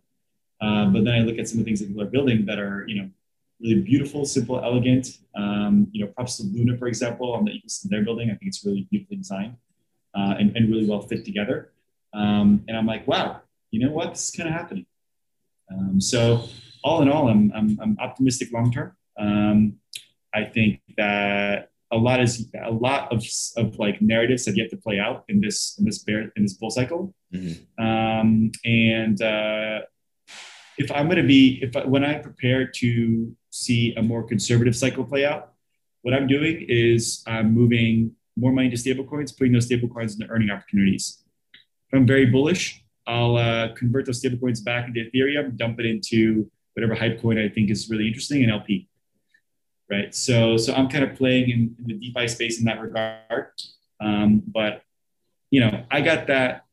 Uh, 0.61 0.85
but 0.85 1.03
then 1.03 1.15
I 1.15 1.19
look 1.19 1.39
at 1.39 1.49
some 1.49 1.59
of 1.59 1.65
the 1.65 1.69
things 1.69 1.79
that 1.79 1.87
people 1.87 2.03
are 2.03 2.09
building 2.09 2.45
that 2.45 2.59
are, 2.59 2.85
you 2.87 3.01
know, 3.01 3.09
really 3.59 3.81
beautiful, 3.81 4.25
simple, 4.25 4.63
elegant. 4.63 5.17
Um, 5.35 5.87
you 5.91 6.05
know, 6.05 6.11
props 6.11 6.37
to 6.37 6.43
Luna, 6.43 6.77
for 6.77 6.87
example, 6.87 7.33
on 7.33 7.45
the 7.45 7.51
ecosystem 7.51 7.89
they're 7.89 8.03
building. 8.03 8.29
I 8.29 8.33
think 8.33 8.43
it's 8.49 8.63
really 8.65 8.87
beautifully 8.91 9.17
designed 9.17 9.55
uh, 10.15 10.35
and, 10.39 10.55
and 10.55 10.69
really 10.69 10.87
well 10.87 11.01
fit 11.01 11.25
together. 11.25 11.70
Um, 12.13 12.63
and 12.67 12.77
I'm 12.77 12.85
like, 12.85 13.07
wow, 13.07 13.41
you 13.71 13.85
know 13.85 13.91
what? 13.91 14.11
This 14.11 14.29
is 14.29 14.35
kind 14.35 14.49
of 14.49 14.55
happening. 14.55 14.85
Um, 15.71 16.01
so 16.01 16.45
all 16.83 17.01
in 17.01 17.09
all, 17.09 17.29
I'm, 17.29 17.51
I'm, 17.55 17.79
I'm 17.81 17.97
optimistic 17.99 18.51
long 18.51 18.71
term. 18.71 18.95
Um, 19.17 19.75
I 20.33 20.43
think 20.43 20.81
that 20.97 21.69
a 21.91 21.97
lot 21.97 22.21
is 22.21 22.49
a 22.61 22.71
lot 22.71 23.11
of, 23.11 23.25
of 23.57 23.77
like 23.77 24.01
narratives 24.01 24.45
have 24.45 24.55
yet 24.55 24.69
to 24.69 24.77
play 24.77 24.97
out 24.99 25.25
in 25.27 25.41
this 25.41 25.75
in 25.77 25.85
this 25.85 25.99
bear 25.99 26.31
in 26.35 26.43
this 26.43 26.53
bull 26.53 26.71
cycle. 26.71 27.13
Mm-hmm. 27.33 27.83
Um, 27.83 28.51
and 28.63 29.21
uh, 29.21 29.81
if 30.77 30.91
I'm 30.91 31.07
going 31.07 31.17
to 31.17 31.27
be 31.27 31.59
if 31.61 31.75
I, 31.75 31.85
when 31.85 32.03
I 32.03 32.17
prepare 32.17 32.65
to 32.67 33.35
see 33.49 33.93
a 33.95 34.01
more 34.01 34.23
conservative 34.23 34.75
cycle 34.75 35.03
play 35.03 35.25
out, 35.25 35.53
what 36.01 36.13
I'm 36.13 36.27
doing 36.27 36.65
is 36.67 37.23
I'm 37.27 37.53
moving 37.53 38.15
more 38.37 38.53
money 38.53 38.69
to 38.69 38.77
stablecoins, 38.77 39.37
putting 39.37 39.51
those 39.51 39.69
stablecoins 39.69 40.13
into 40.13 40.31
earning 40.31 40.49
opportunities. 40.49 41.23
I'm 41.93 42.07
very 42.07 42.25
bullish, 42.25 42.83
I'll 43.07 43.35
uh, 43.35 43.73
convert 43.75 44.05
those 44.05 44.23
stablecoins 44.23 44.63
back 44.63 44.87
into 44.87 45.01
Ethereum, 45.01 45.57
dump 45.57 45.79
it 45.79 45.85
into 45.85 46.49
whatever 46.73 46.95
hype 46.95 47.21
coin 47.21 47.37
I 47.37 47.49
think 47.49 47.69
is 47.69 47.89
really 47.89 48.07
interesting, 48.07 48.43
and 48.43 48.51
LP. 48.51 48.87
Right. 49.89 50.15
So, 50.15 50.55
so 50.55 50.73
I'm 50.73 50.87
kind 50.87 51.03
of 51.03 51.17
playing 51.17 51.49
in, 51.49 51.75
in 51.79 51.87
the 51.87 51.93
DeFi 51.95 52.27
space 52.29 52.59
in 52.59 52.65
that 52.65 52.79
regard. 52.79 53.51
Um, 53.99 54.41
but 54.47 54.83
you 55.49 55.59
know, 55.59 55.83
I 55.91 55.99
got 55.99 56.27
that 56.27 56.63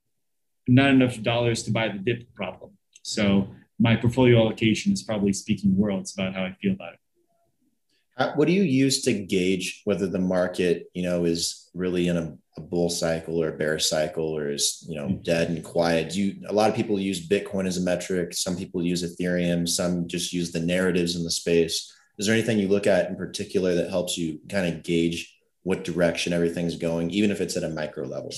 not 0.68 0.90
enough 0.90 1.20
dollars 1.22 1.64
to 1.64 1.72
buy 1.72 1.88
the 1.88 1.98
dip 1.98 2.32
problem. 2.34 2.72
So 3.02 3.48
my 3.80 3.96
portfolio 3.96 4.38
allocation 4.38 4.92
is 4.92 5.02
probably 5.02 5.32
speaking 5.32 5.76
worlds 5.76 6.14
about 6.14 6.34
how 6.34 6.44
I 6.44 6.56
feel 6.60 6.72
about 6.72 6.94
it. 6.94 6.97
What 8.34 8.46
do 8.46 8.52
you 8.52 8.62
use 8.62 9.02
to 9.02 9.12
gauge 9.12 9.82
whether 9.84 10.06
the 10.06 10.18
market, 10.18 10.90
you 10.94 11.02
know, 11.02 11.24
is 11.24 11.70
really 11.74 12.08
in 12.08 12.16
a, 12.16 12.36
a 12.56 12.60
bull 12.60 12.90
cycle 12.90 13.40
or 13.40 13.48
a 13.48 13.56
bear 13.56 13.78
cycle 13.78 14.24
or 14.24 14.50
is, 14.50 14.84
you 14.88 14.96
know, 14.96 15.06
mm-hmm. 15.06 15.22
dead 15.22 15.50
and 15.50 15.62
quiet? 15.64 16.10
Do 16.10 16.22
you, 16.22 16.36
a 16.48 16.52
lot 16.52 16.68
of 16.68 16.76
people 16.76 16.98
use 16.98 17.28
Bitcoin 17.28 17.66
as 17.66 17.78
a 17.78 17.82
metric. 17.82 18.34
Some 18.34 18.56
people 18.56 18.82
use 18.82 19.04
Ethereum. 19.04 19.68
Some 19.68 20.08
just 20.08 20.32
use 20.32 20.50
the 20.50 20.60
narratives 20.60 21.16
in 21.16 21.22
the 21.22 21.30
space. 21.30 21.94
Is 22.18 22.26
there 22.26 22.34
anything 22.34 22.58
you 22.58 22.68
look 22.68 22.86
at 22.86 23.08
in 23.08 23.16
particular 23.16 23.74
that 23.76 23.90
helps 23.90 24.18
you 24.18 24.40
kind 24.48 24.66
of 24.66 24.82
gauge 24.82 25.34
what 25.62 25.84
direction 25.84 26.32
everything's 26.32 26.76
going, 26.76 27.10
even 27.10 27.30
if 27.30 27.40
it's 27.40 27.56
at 27.56 27.62
a 27.62 27.68
micro 27.68 28.04
level? 28.06 28.32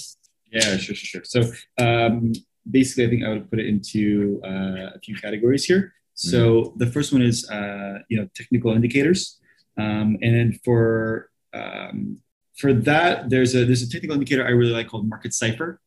Yeah, 0.53 0.77
sure, 0.77 0.95
sure, 0.95 1.23
sure. 1.23 1.25
So 1.25 1.53
um, 1.79 2.33
basically, 2.71 3.07
I 3.07 3.09
think 3.09 3.25
I 3.25 3.29
would 3.31 3.51
put 3.51 3.61
it 3.61 3.67
into 3.67 4.41
uh, 4.45 4.91
a 4.95 4.99
few 5.03 5.17
categories 5.17 5.65
here. 5.65 5.95
So 6.15 6.41
mm-hmm. 6.41 6.79
the 6.79 6.87
first 6.87 7.13
one 7.13 7.23
is 7.23 7.49
uh, 7.49 8.01
you 8.09 8.19
know 8.19 8.29
technical 8.35 8.73
indicators, 8.73 9.39
um, 9.81 10.19
and 10.23 10.35
then 10.35 10.59
for 10.65 11.31
um, 11.55 12.19
for 12.59 12.73
that 12.73 13.31
there's 13.31 13.55
a 13.55 13.65
there's 13.65 13.83
a 13.83 13.91
technical 13.91 14.15
indicator 14.15 14.47
I 14.47 14.51
really 14.51 14.73
like 14.73 14.89
called 14.89 15.09
Market 15.09 15.33
Cipher. 15.35 15.81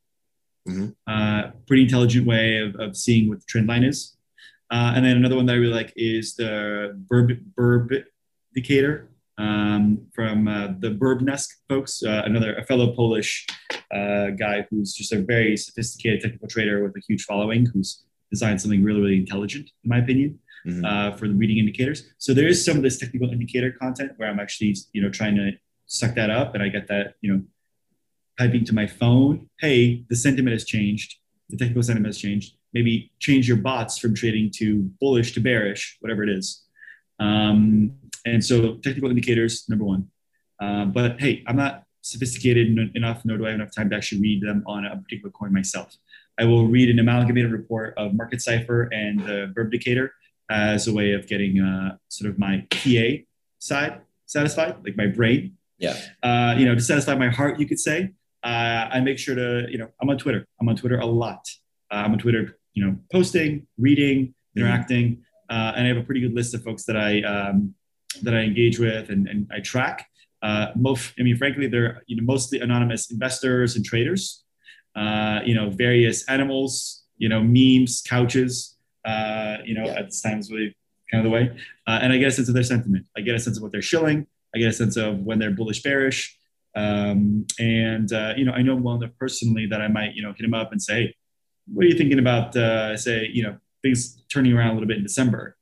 Mm-hmm. 0.68 0.90
Uh, 1.06 1.52
pretty 1.68 1.84
intelligent 1.84 2.26
way 2.26 2.58
of, 2.58 2.76
of 2.80 2.96
seeing 2.96 3.28
what 3.28 3.40
the 3.40 3.46
trend 3.48 3.68
line 3.68 3.84
is. 3.84 4.16
Uh, 4.72 4.94
and 4.96 5.06
then 5.06 5.18
another 5.18 5.36
one 5.36 5.46
that 5.46 5.54
I 5.54 5.58
really 5.58 5.74
like 5.74 5.94
is 5.96 6.36
the 6.36 6.98
Burb 7.12 7.38
Burb 7.58 8.04
indicator 8.56 9.10
um, 9.38 10.08
from 10.14 10.48
uh, 10.48 10.68
the 10.80 10.90
Burbnesk 10.90 11.48
folks, 11.70 12.04
uh, 12.04 12.22
another 12.26 12.56
a 12.56 12.66
fellow 12.66 12.96
Polish 12.96 13.46
uh, 13.94 14.30
guy 14.30 14.66
who's 14.70 14.94
just 14.94 15.12
a 15.12 15.22
very 15.22 15.58
sophisticated 15.58 16.22
technical 16.22 16.48
trader 16.48 16.84
with 16.84 16.96
a 16.96 17.02
huge 17.08 17.24
following, 17.24 17.66
who's 17.66 18.04
designed 18.32 18.62
something 18.62 18.84
really, 18.84 19.02
really 19.02 19.18
intelligent, 19.18 19.70
in 19.84 19.90
my 19.90 20.00
opinion, 20.00 20.40
mm-hmm. 20.66 20.86
Uh, 20.86 21.16
for 21.18 21.28
the 21.28 21.34
reading 21.34 21.58
indicators. 21.58 22.14
So 22.18 22.34
there 22.34 22.48
is 22.48 22.64
some 22.64 22.78
of 22.78 22.84
this 22.84 22.98
technical 22.98 23.30
indicator 23.30 23.72
content 23.72 24.14
where 24.18 24.30
I'm 24.30 24.40
actually, 24.40 24.76
you 24.94 25.02
know, 25.02 25.10
trying 25.10 25.36
to 25.36 25.52
suck 25.86 26.16
that 26.16 26.30
up, 26.30 26.56
and 26.56 26.64
I 26.64 26.70
get 26.70 26.88
that, 26.88 27.16
you 27.22 27.34
know, 27.34 27.44
typing 28.40 28.66
to 28.66 28.74
my 28.74 28.88
phone, 28.88 29.50
hey, 29.60 30.06
the 30.10 30.16
sentiment 30.16 30.54
has 30.54 30.66
changed, 30.66 31.16
the 31.50 31.58
technical 31.58 31.84
sentiment 31.84 32.08
has 32.08 32.18
changed. 32.18 32.56
Maybe 32.74 33.12
change 33.20 33.48
your 33.48 33.58
bots 33.58 34.00
from 34.00 34.16
trading 34.16 34.50
to 34.56 34.90
bullish 35.00 35.34
to 35.34 35.40
bearish, 35.40 35.98
whatever 36.00 36.24
it 36.24 36.30
is. 36.30 36.64
Um, 37.20 37.94
and 38.26 38.44
so 38.44 38.76
technical 38.78 39.10
indicators, 39.10 39.66
number 39.70 39.86
one. 39.86 40.08
Uh, 40.60 40.86
but 40.86 41.20
hey, 41.20 41.44
I'm 41.46 41.56
not 41.56 41.84
sophisticated 42.02 42.96
enough, 42.96 43.24
nor 43.26 43.38
do 43.38 43.46
I 43.46 43.50
have 43.50 43.60
enough 43.60 43.76
time 43.76 43.90
to 43.92 43.96
actually 43.96 44.22
read 44.22 44.42
them 44.42 44.64
on 44.66 44.86
a 44.86 44.98
particular 44.98 45.32
coin 45.32 45.54
myself. 45.54 45.96
I 46.40 46.46
will 46.46 46.68
read 46.68 46.90
an 46.90 46.98
amalgamated 46.98 47.52
report 47.52 47.94
of 47.98 48.16
Market 48.16 48.42
Cipher 48.42 48.90
and 48.92 49.20
the 49.20 49.54
Burb 49.56 49.66
indicator 49.66 50.14
as 50.50 50.88
a 50.88 50.94
way 50.94 51.14
of 51.14 51.28
getting 51.28 51.60
uh, 51.60 51.98
sort 52.10 52.30
of 52.30 52.38
my 52.40 52.66
PA 52.70 53.24
side 53.60 54.02
satisfied, 54.26 54.76
like 54.84 54.98
my 54.98 55.08
brain. 55.08 55.58
Yeah. 55.78 55.96
Uh, 56.22 56.56
you 56.58 56.66
know, 56.66 56.76
to 56.76 56.82
satisfy 56.82 57.16
my 57.16 57.30
heart, 57.30 57.60
you 57.60 57.68
could 57.68 57.80
say. 57.80 58.12
Uh, 58.44 58.90
I 58.92 59.00
make 59.00 59.18
sure 59.18 59.36
to, 59.36 59.68
you 59.70 59.78
know, 59.78 59.90
I'm 60.02 60.10
on 60.10 60.18
Twitter. 60.18 60.46
I'm 60.60 60.68
on 60.70 60.76
Twitter 60.76 61.00
a 61.00 61.06
lot. 61.06 61.46
Uh, 61.92 61.96
I'm 61.96 62.12
on 62.12 62.20
Twitter, 62.20 62.58
you 62.74 62.86
know, 62.86 62.98
posting, 63.12 63.68
reading, 63.78 64.34
interacting, 64.56 65.24
mm-hmm. 65.52 65.78
and 65.78 65.86
I 65.86 65.88
have 65.88 65.98
a 65.98 66.04
pretty 66.04 66.22
good 66.22 66.34
list 66.34 66.54
of 66.54 66.64
folks 66.64 66.84
that 66.86 66.98
I 66.98 67.22
um, 67.22 67.74
that 68.22 68.34
I 68.34 68.42
engage 68.42 68.80
with 68.80 69.10
and, 69.10 69.28
and 69.28 69.50
I 69.52 69.60
track. 69.60 70.08
Uh, 70.42 70.68
most, 70.76 71.14
I 71.18 71.24
mean, 71.24 71.38
frankly, 71.38 71.68
they're 71.68 72.04
you 72.08 72.18
know 72.18 72.24
mostly 72.24 72.60
anonymous 72.60 73.12
investors 73.12 73.76
and 73.76 73.86
traders. 73.86 74.44
Uh, 74.96 75.40
you 75.46 75.56
know, 75.56 75.70
various 75.72 76.28
animals, 76.30 77.04
you 77.18 77.30
know, 77.30 77.42
memes, 77.42 78.04
couches. 78.08 78.73
Uh, 79.06 79.58
you 79.66 79.76
know, 79.76 79.86
yeah. 79.86 80.00
at 80.00 80.12
times 80.24 80.52
really 80.52 80.76
kind 81.12 81.26
of 81.26 81.32
the 81.32 81.36
way. 81.36 81.56
Uh, 81.88 82.00
and 82.02 82.14
I 82.14 82.18
get 82.18 82.30
a 82.30 82.32
sense 82.32 82.48
of 82.48 82.54
their 82.54 82.64
sentiment. 82.64 83.06
I 83.18 83.22
get 83.22 83.36
a 83.36 83.40
sense 83.40 83.58
of 83.58 83.64
what 83.64 83.72
they're 83.72 83.82
shilling. 83.82 84.28
I 84.56 84.60
get 84.60 84.70
a 84.70 84.74
sense 84.74 84.98
of 84.98 85.20
when 85.20 85.40
they're 85.40 85.52
bullish, 85.52 85.82
bearish. 85.82 86.38
Um, 86.76 87.46
and 87.60 88.12
uh, 88.12 88.34
you 88.36 88.46
know, 88.46 88.52
I 88.52 88.62
know 88.62 88.76
well 88.76 88.96
enough 88.96 89.12
personally 89.20 89.68
that 89.68 89.82
I 89.82 89.88
might 89.88 90.16
you 90.16 90.24
know 90.24 90.34
hit 90.36 90.46
him 90.46 90.54
up 90.54 90.72
and 90.72 90.82
say, 90.82 90.94
hey, 90.94 91.16
"What 91.72 91.86
are 91.86 91.90
you 91.90 91.98
thinking 91.98 92.20
about?" 92.20 92.56
Uh, 92.56 92.98
say, 92.98 93.30
you 93.32 93.44
know, 93.44 93.58
things 93.84 94.24
turning 94.32 94.54
around 94.54 94.72
a 94.72 94.74
little 94.74 94.88
bit 94.88 94.98
in 94.98 95.04
December 95.04 95.58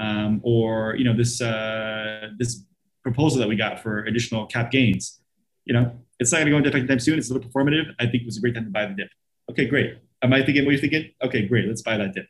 um, 0.00 0.40
or 0.42 0.96
you 0.96 1.04
know 1.04 1.14
this 1.14 1.40
uh, 1.40 2.30
this 2.38 2.64
proposal 3.02 3.38
that 3.38 3.48
we 3.48 3.54
got 3.54 3.80
for 3.80 4.04
additional 4.04 4.46
cap 4.46 4.70
gains. 4.70 5.20
You 5.64 5.74
know, 5.74 5.92
it's 6.18 6.32
not 6.32 6.38
going 6.38 6.46
to 6.46 6.50
go 6.52 6.56
into 6.56 6.70
effect 6.70 6.80
anytime 6.80 6.98
soon. 6.98 7.18
It's 7.18 7.30
a 7.30 7.34
little 7.34 7.48
performative. 7.48 7.94
I 8.00 8.06
think 8.06 8.22
it 8.22 8.26
was 8.26 8.38
a 8.38 8.40
great 8.40 8.54
time 8.54 8.64
to 8.64 8.70
buy 8.70 8.86
the 8.86 8.94
dip. 8.94 9.10
Okay, 9.50 9.66
great. 9.66 9.98
Am 10.22 10.32
I 10.32 10.42
thinking 10.42 10.64
what 10.64 10.72
you're 10.72 10.80
thinking? 10.80 11.10
Okay, 11.22 11.46
great. 11.46 11.68
Let's 11.68 11.82
buy 11.82 11.96
that 11.98 12.14
dip. 12.14 12.26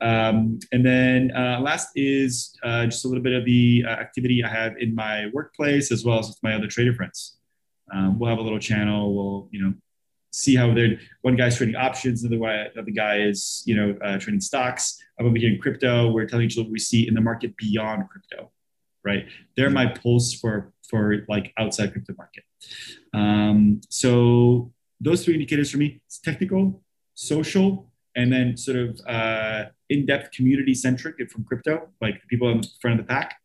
Um, 0.00 0.58
and 0.72 0.84
then 0.84 1.32
uh, 1.34 1.60
last 1.60 1.90
is 1.94 2.54
uh, 2.62 2.84
just 2.84 3.04
a 3.04 3.08
little 3.08 3.22
bit 3.22 3.32
of 3.32 3.44
the 3.44 3.84
uh, 3.86 3.90
activity 3.90 4.44
I 4.44 4.48
have 4.48 4.76
in 4.78 4.94
my 4.94 5.26
workplace 5.32 5.90
as 5.90 6.04
well 6.04 6.18
as 6.18 6.28
with 6.28 6.38
my 6.42 6.54
other 6.54 6.66
trader 6.66 6.94
friends. 6.94 7.38
Um, 7.92 8.18
we'll 8.18 8.28
have 8.28 8.38
a 8.38 8.42
little 8.42 8.58
channel. 8.58 9.14
We'll 9.14 9.48
you 9.52 9.62
know 9.62 9.74
see 10.32 10.54
how 10.54 10.72
they're 10.74 10.98
one 11.22 11.34
guy's 11.34 11.56
trading 11.56 11.76
options, 11.76 12.22
the 12.22 12.28
other, 12.28 12.70
the 12.74 12.80
other 12.82 12.90
guy 12.90 13.20
is 13.20 13.62
you 13.64 13.74
know 13.74 13.96
uh, 14.04 14.18
trading 14.18 14.40
stocks. 14.40 15.02
I'm 15.18 15.26
over 15.26 15.36
here 15.36 15.52
in 15.52 15.60
crypto. 15.60 16.10
We're 16.10 16.26
telling 16.26 16.46
each 16.46 16.58
other 16.58 16.64
what 16.64 16.72
we 16.72 16.78
see 16.78 17.08
in 17.08 17.14
the 17.14 17.20
market 17.20 17.56
beyond 17.56 18.08
crypto, 18.10 18.50
right? 19.04 19.26
They're 19.56 19.70
my 19.70 19.86
pulse 19.86 20.34
for 20.34 20.72
for 20.88 21.24
like 21.28 21.52
outside 21.58 21.92
crypto 21.92 22.14
market. 22.18 22.44
Um, 23.14 23.80
so 23.88 24.72
those 25.00 25.24
three 25.24 25.34
indicators 25.34 25.70
for 25.70 25.78
me: 25.78 26.02
it's 26.06 26.18
technical, 26.18 26.82
social, 27.14 27.90
and 28.16 28.32
then 28.32 28.56
sort 28.56 28.78
of 28.78 29.00
uh, 29.06 29.64
in-depth 29.90 30.32
community 30.32 30.74
centric 30.74 31.16
from 31.30 31.44
crypto, 31.44 31.88
like 32.00 32.14
the 32.14 32.26
people 32.28 32.48
in 32.50 32.62
front 32.80 32.98
of 32.98 33.06
the 33.06 33.08
pack. 33.08 33.36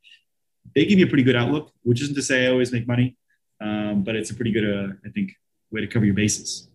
They 0.74 0.86
give 0.86 0.98
you 0.98 1.06
a 1.06 1.10
pretty 1.10 1.24
good 1.24 1.36
outlook, 1.36 1.72
which 1.84 2.02
isn't 2.02 2.16
to 2.16 2.22
say 2.22 2.48
I 2.48 2.52
always 2.52 2.72
make 2.72 2.88
money, 2.88 3.18
um, 3.60 4.04
but 4.04 4.16
it's 4.16 4.32
a 4.32 4.34
pretty 4.34 4.52
good, 4.52 4.64
uh, 4.64 4.94
I 5.06 5.10
think, 5.10 5.34
way 5.72 5.82
to 5.82 5.88
cover 5.88 6.06
your 6.06 6.16
bases. 6.16 6.70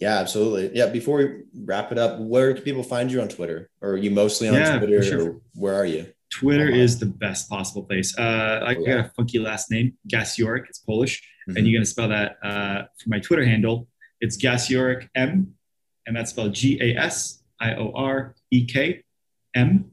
Yeah, 0.00 0.18
absolutely. 0.18 0.76
Yeah. 0.76 0.86
Before 0.86 1.18
we 1.18 1.42
wrap 1.64 1.90
it 1.92 1.98
up, 1.98 2.20
where 2.20 2.52
can 2.54 2.62
people 2.62 2.82
find 2.82 3.10
you 3.10 3.20
on 3.20 3.28
Twitter? 3.28 3.68
Or 3.80 3.90
are 3.90 3.96
you 3.96 4.10
mostly 4.10 4.48
on 4.48 4.54
yeah, 4.54 4.78
Twitter? 4.78 5.02
Sure. 5.02 5.30
Or 5.30 5.40
where 5.54 5.74
are 5.74 5.86
you? 5.86 6.06
Twitter 6.30 6.68
is 6.68 6.98
the 6.98 7.06
best 7.06 7.48
possible 7.48 7.82
place. 7.82 8.16
Uh, 8.18 8.60
I 8.64 8.74
oh, 8.74 8.80
yeah. 8.80 8.96
got 8.96 9.06
a 9.06 9.08
funky 9.16 9.38
last 9.38 9.70
name, 9.70 9.94
Gasiorek. 10.12 10.68
It's 10.68 10.78
Polish, 10.78 11.20
mm-hmm. 11.20 11.56
and 11.56 11.66
you're 11.66 11.78
gonna 11.78 11.86
spell 11.86 12.08
that 12.08 12.36
uh, 12.42 12.82
for 12.98 13.08
my 13.08 13.18
Twitter 13.18 13.44
handle. 13.44 13.88
It's 14.20 14.36
Gasiorek 14.36 15.08
M, 15.14 15.54
and 16.08 16.16
that's 16.16 16.30
spelled 16.30 16.54
G 16.54 16.78
A 16.80 16.98
S 16.98 17.42
I 17.60 17.74
O 17.74 17.92
R 17.94 18.34
E 18.50 18.64
K 18.64 19.04
M. 19.54 19.92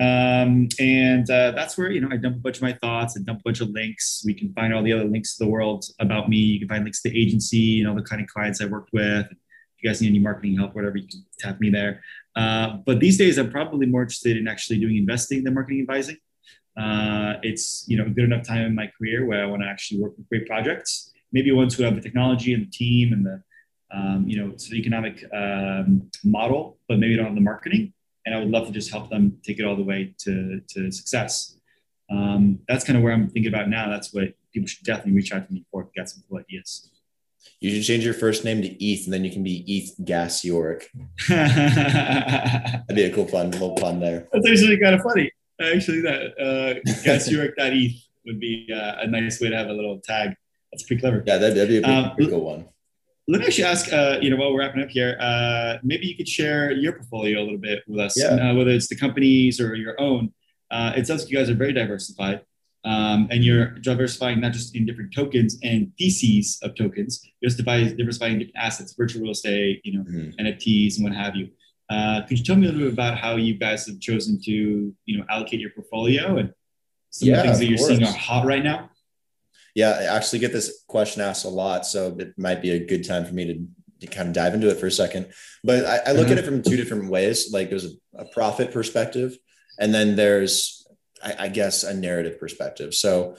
Um, 0.00 0.68
and 0.80 1.30
uh, 1.30 1.52
that's 1.52 1.76
where 1.76 1.90
you 1.90 2.00
know 2.00 2.08
I 2.10 2.16
dump 2.16 2.36
a 2.36 2.40
bunch 2.40 2.56
of 2.56 2.62
my 2.62 2.72
thoughts 2.72 3.14
and 3.14 3.26
dump 3.26 3.40
a 3.40 3.42
bunch 3.44 3.60
of 3.60 3.68
links. 3.68 4.22
We 4.24 4.34
can 4.34 4.52
find 4.54 4.74
all 4.74 4.82
the 4.82 4.92
other 4.92 5.04
links 5.04 5.36
to 5.36 5.44
the 5.44 5.50
world 5.50 5.84
about 6.00 6.28
me. 6.28 6.38
You 6.38 6.58
can 6.58 6.68
find 6.68 6.82
links 6.82 7.02
to 7.02 7.10
the 7.10 7.22
agency, 7.22 7.58
you 7.58 7.84
know, 7.84 7.94
the 7.94 8.02
kind 8.02 8.20
of 8.22 8.28
clients 8.28 8.60
I 8.60 8.64
worked 8.64 8.90
with. 8.92 9.26
If 9.26 9.82
you 9.82 9.90
guys 9.90 10.00
need 10.00 10.08
any 10.08 10.18
marketing 10.18 10.56
help, 10.56 10.74
whatever, 10.74 10.96
you 10.96 11.06
can 11.06 11.24
tap 11.38 11.60
me 11.60 11.70
there. 11.70 12.02
Uh, 12.34 12.78
but 12.86 12.98
these 12.98 13.18
days, 13.18 13.38
I'm 13.38 13.50
probably 13.50 13.86
more 13.86 14.02
interested 14.02 14.36
in 14.36 14.48
actually 14.48 14.80
doing 14.80 14.96
investing 14.96 15.44
than 15.44 15.54
marketing 15.54 15.82
advising. 15.82 16.16
Uh, 16.76 17.34
it's 17.42 17.84
you 17.86 17.98
know 17.98 18.06
a 18.06 18.10
good 18.10 18.24
enough 18.24 18.46
time 18.46 18.62
in 18.62 18.74
my 18.74 18.90
career 18.98 19.26
where 19.26 19.42
I 19.42 19.46
want 19.46 19.62
to 19.62 19.68
actually 19.68 20.00
work 20.00 20.16
with 20.16 20.28
great 20.30 20.46
projects. 20.46 21.12
Maybe 21.32 21.52
once 21.52 21.76
we 21.76 21.84
have 21.84 21.94
the 21.94 22.00
technology 22.00 22.54
and 22.54 22.66
the 22.66 22.70
team 22.70 23.12
and 23.12 23.24
the 23.24 23.42
um, 23.92 24.24
you 24.26 24.36
know 24.36 24.56
sort 24.56 24.72
of 24.72 24.78
economic 24.78 25.24
um, 25.32 26.10
model, 26.24 26.78
but 26.88 26.98
maybe 26.98 27.16
don't 27.16 27.26
have 27.26 27.34
the 27.34 27.40
marketing. 27.40 27.92
And 28.26 28.34
I 28.34 28.38
would 28.38 28.50
love 28.50 28.66
to 28.66 28.72
just 28.72 28.90
help 28.90 29.08
them 29.08 29.38
take 29.42 29.58
it 29.58 29.64
all 29.64 29.76
the 29.76 29.82
way 29.82 30.14
to 30.18 30.60
to 30.68 30.90
success. 30.90 31.56
Um, 32.10 32.58
that's 32.68 32.84
kind 32.84 32.96
of 32.96 33.02
where 33.02 33.12
I'm 33.12 33.28
thinking 33.28 33.52
about 33.52 33.68
now. 33.68 33.88
That's 33.88 34.12
what 34.12 34.34
people 34.52 34.66
should 34.66 34.84
definitely 34.84 35.12
reach 35.12 35.32
out 35.32 35.46
to 35.46 35.52
me 35.52 35.64
for 35.70 35.84
to 35.84 35.90
get 35.94 36.08
some 36.08 36.22
cool 36.28 36.38
ideas. 36.38 36.90
You 37.60 37.70
should 37.74 37.84
change 37.84 38.04
your 38.04 38.14
first 38.14 38.44
name 38.44 38.62
to 38.62 38.84
ETH, 38.84 39.04
and 39.04 39.12
then 39.12 39.24
you 39.24 39.30
can 39.30 39.42
be 39.42 39.64
ETH 39.66 40.06
Gasiorek. 40.06 40.84
That'd 41.28 42.96
be 42.96 43.04
a 43.04 43.14
cool 43.14 43.26
fun 43.26 43.50
little 43.52 43.74
pun 43.74 44.00
there. 44.00 44.28
That's 44.32 44.48
actually 44.48 44.78
kind 44.78 44.94
of 44.94 45.02
funny. 45.02 45.30
Actually, 45.60 46.00
that 46.02 46.22
uh, 46.38 46.90
Gasiorek.eth 47.04 48.02
would 48.26 48.40
be 48.40 48.68
uh, 48.72 48.96
a 49.00 49.06
nice 49.06 49.40
way 49.40 49.50
to 49.50 49.56
have 49.56 49.68
a 49.68 49.72
little 49.72 50.00
tag. 50.00 50.34
That's 50.72 50.84
pretty 50.84 51.00
clever. 51.00 51.22
Yeah, 51.26 51.38
that'd, 51.38 51.56
that'd 51.56 51.68
be 51.68 51.78
a 51.78 51.82
pretty, 51.82 51.96
um, 51.96 52.14
pretty 52.14 52.30
cool 52.30 52.44
one. 52.44 52.68
Let 53.30 53.42
me 53.42 53.46
actually 53.46 53.64
ask, 53.64 53.92
uh, 53.92 54.18
you 54.20 54.28
know, 54.28 54.34
while 54.34 54.52
we're 54.52 54.58
wrapping 54.58 54.82
up 54.82 54.90
here, 54.90 55.16
uh, 55.20 55.76
maybe 55.84 56.04
you 56.08 56.16
could 56.16 56.28
share 56.28 56.72
your 56.72 56.94
portfolio 56.94 57.38
a 57.40 57.44
little 57.44 57.58
bit 57.58 57.84
with 57.86 58.00
us, 58.00 58.20
yeah. 58.20 58.50
uh, 58.50 58.54
whether 58.56 58.70
it's 58.70 58.88
the 58.88 58.96
companies 58.96 59.60
or 59.60 59.76
your 59.76 59.94
own. 60.00 60.32
Uh, 60.68 60.94
it 60.96 61.06
sounds 61.06 61.22
like 61.22 61.30
you 61.30 61.38
guys 61.38 61.48
are 61.48 61.54
very 61.54 61.72
diversified 61.72 62.40
um, 62.84 63.28
and 63.30 63.44
you're 63.44 63.78
diversifying 63.78 64.40
not 64.40 64.52
just 64.52 64.74
in 64.74 64.84
different 64.84 65.14
tokens 65.14 65.58
and 65.62 65.92
theses 65.96 66.58
of 66.64 66.74
tokens, 66.74 67.24
you're 67.40 67.52
diversifying 67.52 68.40
different 68.40 68.56
assets, 68.56 68.94
virtual 68.94 69.22
real 69.22 69.30
estate, 69.30 69.80
you 69.84 69.96
know, 69.96 70.04
mm-hmm. 70.04 70.44
NFTs 70.44 70.96
and 70.96 71.04
what 71.04 71.14
have 71.14 71.36
you. 71.36 71.50
Uh, 71.88 72.22
could 72.26 72.36
you 72.36 72.44
tell 72.44 72.56
me 72.56 72.66
a 72.66 72.72
little 72.72 72.88
bit 72.88 72.92
about 72.92 73.16
how 73.16 73.36
you 73.36 73.54
guys 73.54 73.86
have 73.86 74.00
chosen 74.00 74.40
to, 74.42 74.92
you 75.04 75.18
know, 75.18 75.24
allocate 75.30 75.60
your 75.60 75.70
portfolio 75.70 76.38
and 76.38 76.52
some 77.10 77.28
yeah, 77.28 77.34
of 77.34 77.38
the 77.38 77.44
things 77.44 77.58
that 77.60 77.66
you're 77.66 77.78
course. 77.78 77.88
seeing 77.90 78.02
are 78.02 78.12
hot 78.12 78.44
right 78.44 78.64
now? 78.64 78.90
Yeah, 79.74 79.90
I 79.90 80.16
actually 80.16 80.40
get 80.40 80.52
this 80.52 80.84
question 80.88 81.22
asked 81.22 81.44
a 81.44 81.48
lot, 81.48 81.86
so 81.86 82.16
it 82.18 82.34
might 82.36 82.62
be 82.62 82.70
a 82.70 82.84
good 82.84 83.06
time 83.06 83.24
for 83.24 83.34
me 83.34 83.44
to, 83.46 83.66
to 84.00 84.06
kind 84.06 84.28
of 84.28 84.34
dive 84.34 84.54
into 84.54 84.68
it 84.68 84.78
for 84.78 84.86
a 84.86 84.90
second. 84.90 85.32
But 85.62 85.84
I, 85.84 86.10
I 86.10 86.12
look 86.12 86.24
mm-hmm. 86.24 86.32
at 86.32 86.38
it 86.38 86.44
from 86.44 86.62
two 86.62 86.76
different 86.76 87.10
ways. 87.10 87.52
Like 87.52 87.70
there's 87.70 87.86
a, 87.86 88.22
a 88.22 88.24
profit 88.26 88.72
perspective, 88.72 89.36
and 89.78 89.94
then 89.94 90.16
there's 90.16 90.80
I, 91.22 91.34
I 91.40 91.48
guess, 91.48 91.82
a 91.82 91.94
narrative 91.94 92.38
perspective. 92.38 92.94
So, 92.94 93.36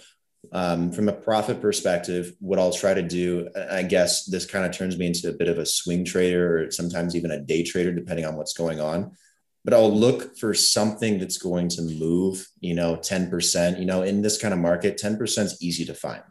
um, 0.52 0.92
from 0.92 1.08
a 1.08 1.14
profit 1.14 1.62
perspective, 1.62 2.34
what 2.40 2.58
I'll 2.58 2.74
try 2.74 2.96
to 2.96 3.04
do, 3.04 3.48
I 3.72 3.84
guess 3.84 4.26
this 4.26 4.46
kind 4.46 4.66
of 4.66 4.76
turns 4.76 4.98
me 4.98 5.06
into 5.06 5.30
a 5.30 5.34
bit 5.34 5.48
of 5.48 5.60
a 5.60 5.66
swing 5.66 6.04
trader 6.04 6.64
or 6.64 6.72
sometimes 6.72 7.16
even 7.16 7.32
a 7.32 7.40
day 7.40 7.64
trader, 7.64 7.92
depending 7.92 8.26
on 8.26 8.36
what's 8.36 8.54
going 8.54 8.80
on. 8.80 9.12
But 9.64 9.74
I'll 9.74 9.96
look 9.96 10.38
for 10.38 10.54
something 10.54 11.20
that's 11.20 11.38
going 11.38 11.70
to 11.70 11.82
move, 11.84 12.48
you 12.60 12.74
know, 12.74 12.96
10%. 12.96 13.80
You 13.80 13.86
know, 13.86 14.02
in 14.02 14.22
this 14.22 14.42
kind 14.42 14.54
of 14.54 14.60
market, 14.60 15.00
10% 15.02 15.44
is 15.44 15.62
easy 15.62 15.86
to 15.86 15.94
find, 15.94 16.24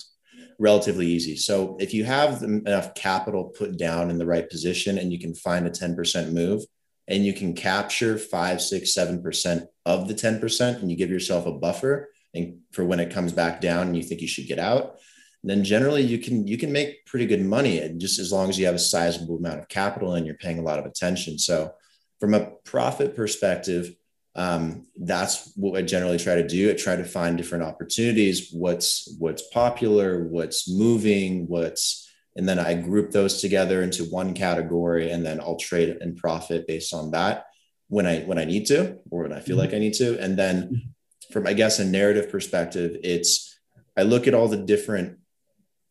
relatively 0.59 1.07
easy. 1.07 1.37
So 1.37 1.77
if 1.79 1.95
you 1.95 2.05
have 2.05 2.43
enough 2.43 2.95
capital 2.95 3.45
put 3.45 3.77
down 3.77 4.11
in 4.11 4.19
the 4.19 4.27
right 4.27 4.49
position 4.51 4.99
and 4.99 5.13
you 5.13 5.19
can 5.21 5.35
find 5.35 5.67
a 5.67 5.71
10% 5.71 6.33
move, 6.33 6.63
and 7.07 7.25
you 7.25 7.33
can 7.33 7.55
capture 7.55 8.17
five, 8.19 8.63
six, 8.63 8.95
seven 8.95 9.21
percent 9.21 9.65
of 9.85 10.07
the 10.07 10.15
10%, 10.15 10.81
and 10.81 10.91
you 10.91 10.97
give 10.97 11.11
yourself 11.11 11.45
a 11.47 11.53
buffer 11.53 12.09
and 12.35 12.59
for 12.73 12.85
when 12.85 13.01
it 13.01 13.13
comes 13.13 13.33
back 13.33 13.61
down 13.61 13.89
and 13.89 13.97
you 13.97 14.03
think 14.03 14.21
you 14.21 14.29
should 14.29 14.47
get 14.47 14.59
out, 14.59 14.99
then 15.43 15.65
generally 15.65 16.03
you 16.03 16.19
can 16.19 16.47
you 16.47 16.59
can 16.59 16.71
make 16.71 17.05
pretty 17.07 17.27
good 17.27 17.43
money 17.43 17.95
just 17.97 18.19
as 18.19 18.31
long 18.31 18.49
as 18.49 18.59
you 18.59 18.67
have 18.67 18.75
a 18.75 18.79
sizable 18.79 19.39
amount 19.39 19.59
of 19.59 19.69
capital 19.69 20.15
and 20.15 20.27
you're 20.27 20.37
paying 20.37 20.59
a 20.59 20.63
lot 20.63 20.79
of 20.79 20.85
attention. 20.85 21.39
So 21.39 21.73
from 22.21 22.35
a 22.35 22.51
profit 22.65 23.17
perspective, 23.17 23.95
um, 24.37 24.87
that's 24.97 25.53
what 25.57 25.77
I 25.77 25.83
generally 25.83 26.19
try 26.19 26.37
to 26.37 26.47
do. 26.47 26.71
I 26.71 26.75
try 26.75 26.97
to 26.97 27.05
find 27.05 27.37
different 27.37 27.65
opportunities, 27.65 28.51
what's 28.53 29.13
what's 29.19 29.49
popular, 29.49 30.25
what's 30.25 30.71
moving, 30.71 31.49
what's 31.49 32.09
and 32.37 32.49
then 32.49 32.59
I 32.59 32.75
group 32.75 33.11
those 33.11 33.41
together 33.41 33.83
into 33.83 34.05
one 34.05 34.35
category, 34.35 35.11
and 35.11 35.27
then 35.27 35.41
I'll 35.41 35.57
trade 35.57 35.97
and 36.01 36.17
profit 36.17 36.69
based 36.69 36.95
on 36.95 37.11
that 37.11 37.47
when 37.89 38.07
I 38.07 38.21
when 38.21 38.39
I 38.39 38.45
need 38.45 38.67
to 38.67 38.99
or 39.11 39.23
when 39.23 39.33
I 39.33 39.41
feel 39.41 39.57
mm-hmm. 39.57 39.67
like 39.67 39.75
I 39.75 39.79
need 39.79 39.95
to. 39.95 40.19
And 40.21 40.39
then 40.39 40.63
mm-hmm. 40.63 41.33
from 41.33 41.47
I 41.47 41.55
guess 41.55 41.81
a 41.81 41.85
narrative 41.85 42.31
perspective, 42.31 42.99
it's 43.03 43.59
I 43.97 44.03
look 44.03 44.29
at 44.29 44.35
all 44.35 44.47
the 44.47 44.57
different 44.57 45.19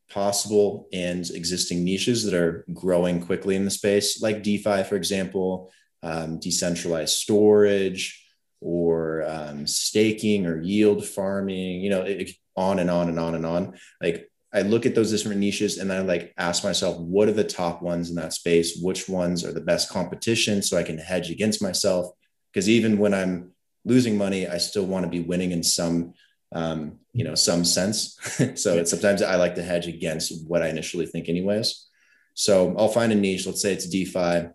possible 0.10 0.88
and 0.92 1.30
existing 1.30 1.84
niches 1.84 2.24
that 2.24 2.34
are 2.34 2.66
growing 2.74 3.22
quickly 3.22 3.56
in 3.56 3.66
the 3.66 3.72
space, 3.72 4.22
like 4.22 4.44
DeFi, 4.44 4.84
for 4.84 4.96
example, 4.96 5.72
um, 6.04 6.40
decentralized 6.40 7.16
storage 7.16 8.26
or 8.62 9.24
um, 9.28 9.66
staking 9.68 10.46
or 10.46 10.62
yield 10.62 11.06
farming, 11.06 11.82
you 11.82 11.90
know, 11.90 12.02
it, 12.02 12.32
on 12.56 12.80
and 12.80 12.90
on 12.90 13.10
and 13.10 13.20
on 13.20 13.36
and 13.36 13.46
on. 13.46 13.78
Like 14.02 14.30
I 14.54 14.62
look 14.62 14.86
at 14.86 14.96
those 14.96 15.12
different 15.12 15.40
niches 15.40 15.78
and 15.78 15.92
I 15.94 16.02
like 16.02 16.34
ask 16.38 16.64
myself, 16.64 16.98
what 17.00 17.30
are 17.30 17.34
the 17.34 17.44
top 17.44 17.82
ones 17.82 18.10
in 18.10 18.16
that 18.16 18.34
space? 18.34 18.80
Which 18.82 19.08
ones 19.08 19.46
are 19.46 19.54
the 19.54 19.62
best 19.62 19.90
competition 19.90 20.62
so 20.62 20.78
I 20.78 20.84
can 20.84 20.98
hedge 20.98 21.30
against 21.30 21.62
myself? 21.62 22.12
Because 22.52 22.68
even 22.68 22.98
when 22.98 23.14
I'm 23.14 23.52
losing 23.86 24.18
money, 24.18 24.48
I 24.48 24.58
still 24.58 24.86
want 24.86 25.06
to 25.06 25.10
be 25.10 25.22
winning 25.22 25.52
in 25.52 25.64
some, 25.64 26.14
um, 26.52 27.00
you 27.14 27.24
know, 27.24 27.36
some 27.36 27.64
sense. 27.64 28.18
so 28.56 28.78
it's, 28.78 28.92
sometimes 28.92 29.22
I 29.22 29.36
like 29.36 29.56
to 29.56 29.64
hedge 29.64 29.88
against 29.88 30.48
what 30.48 30.64
I 30.64 30.70
initially 30.70 31.06
think, 31.06 31.30
anyways. 31.30 31.88
So 32.34 32.76
I'll 32.78 32.90
find 32.90 33.12
a 33.12 33.16
niche. 33.16 33.46
Let's 33.46 33.62
say 33.62 33.74
it's 33.74 33.88
DeFi. 33.88 34.50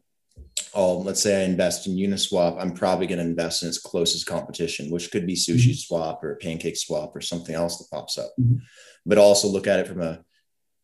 I'll 0.75 1.03
let's 1.03 1.23
say 1.23 1.43
I 1.43 1.45
invest 1.45 1.87
in 1.87 1.97
Uniswap. 1.97 2.61
I'm 2.61 2.73
probably 2.73 3.07
going 3.07 3.19
to 3.19 3.25
invest 3.25 3.63
in 3.63 3.69
its 3.69 3.79
closest 3.79 4.27
competition, 4.27 4.91
which 4.91 5.11
could 5.11 5.27
be 5.27 5.35
Sushi 5.35 5.71
mm-hmm. 5.71 5.73
Swap 5.73 6.23
or 6.25 6.37
Pancake 6.37 6.77
Swap 6.77 7.15
or 7.15 7.21
something 7.21 7.55
else 7.55 7.79
that 7.79 7.95
pops 7.95 8.19
up. 8.19 8.33
Mm-hmm 8.41 8.59
but 9.07 9.19
also 9.19 9.49
look 9.49 9.67
at 9.67 9.81
it 9.81 9.89
from 9.89 10.01
a, 10.01 10.21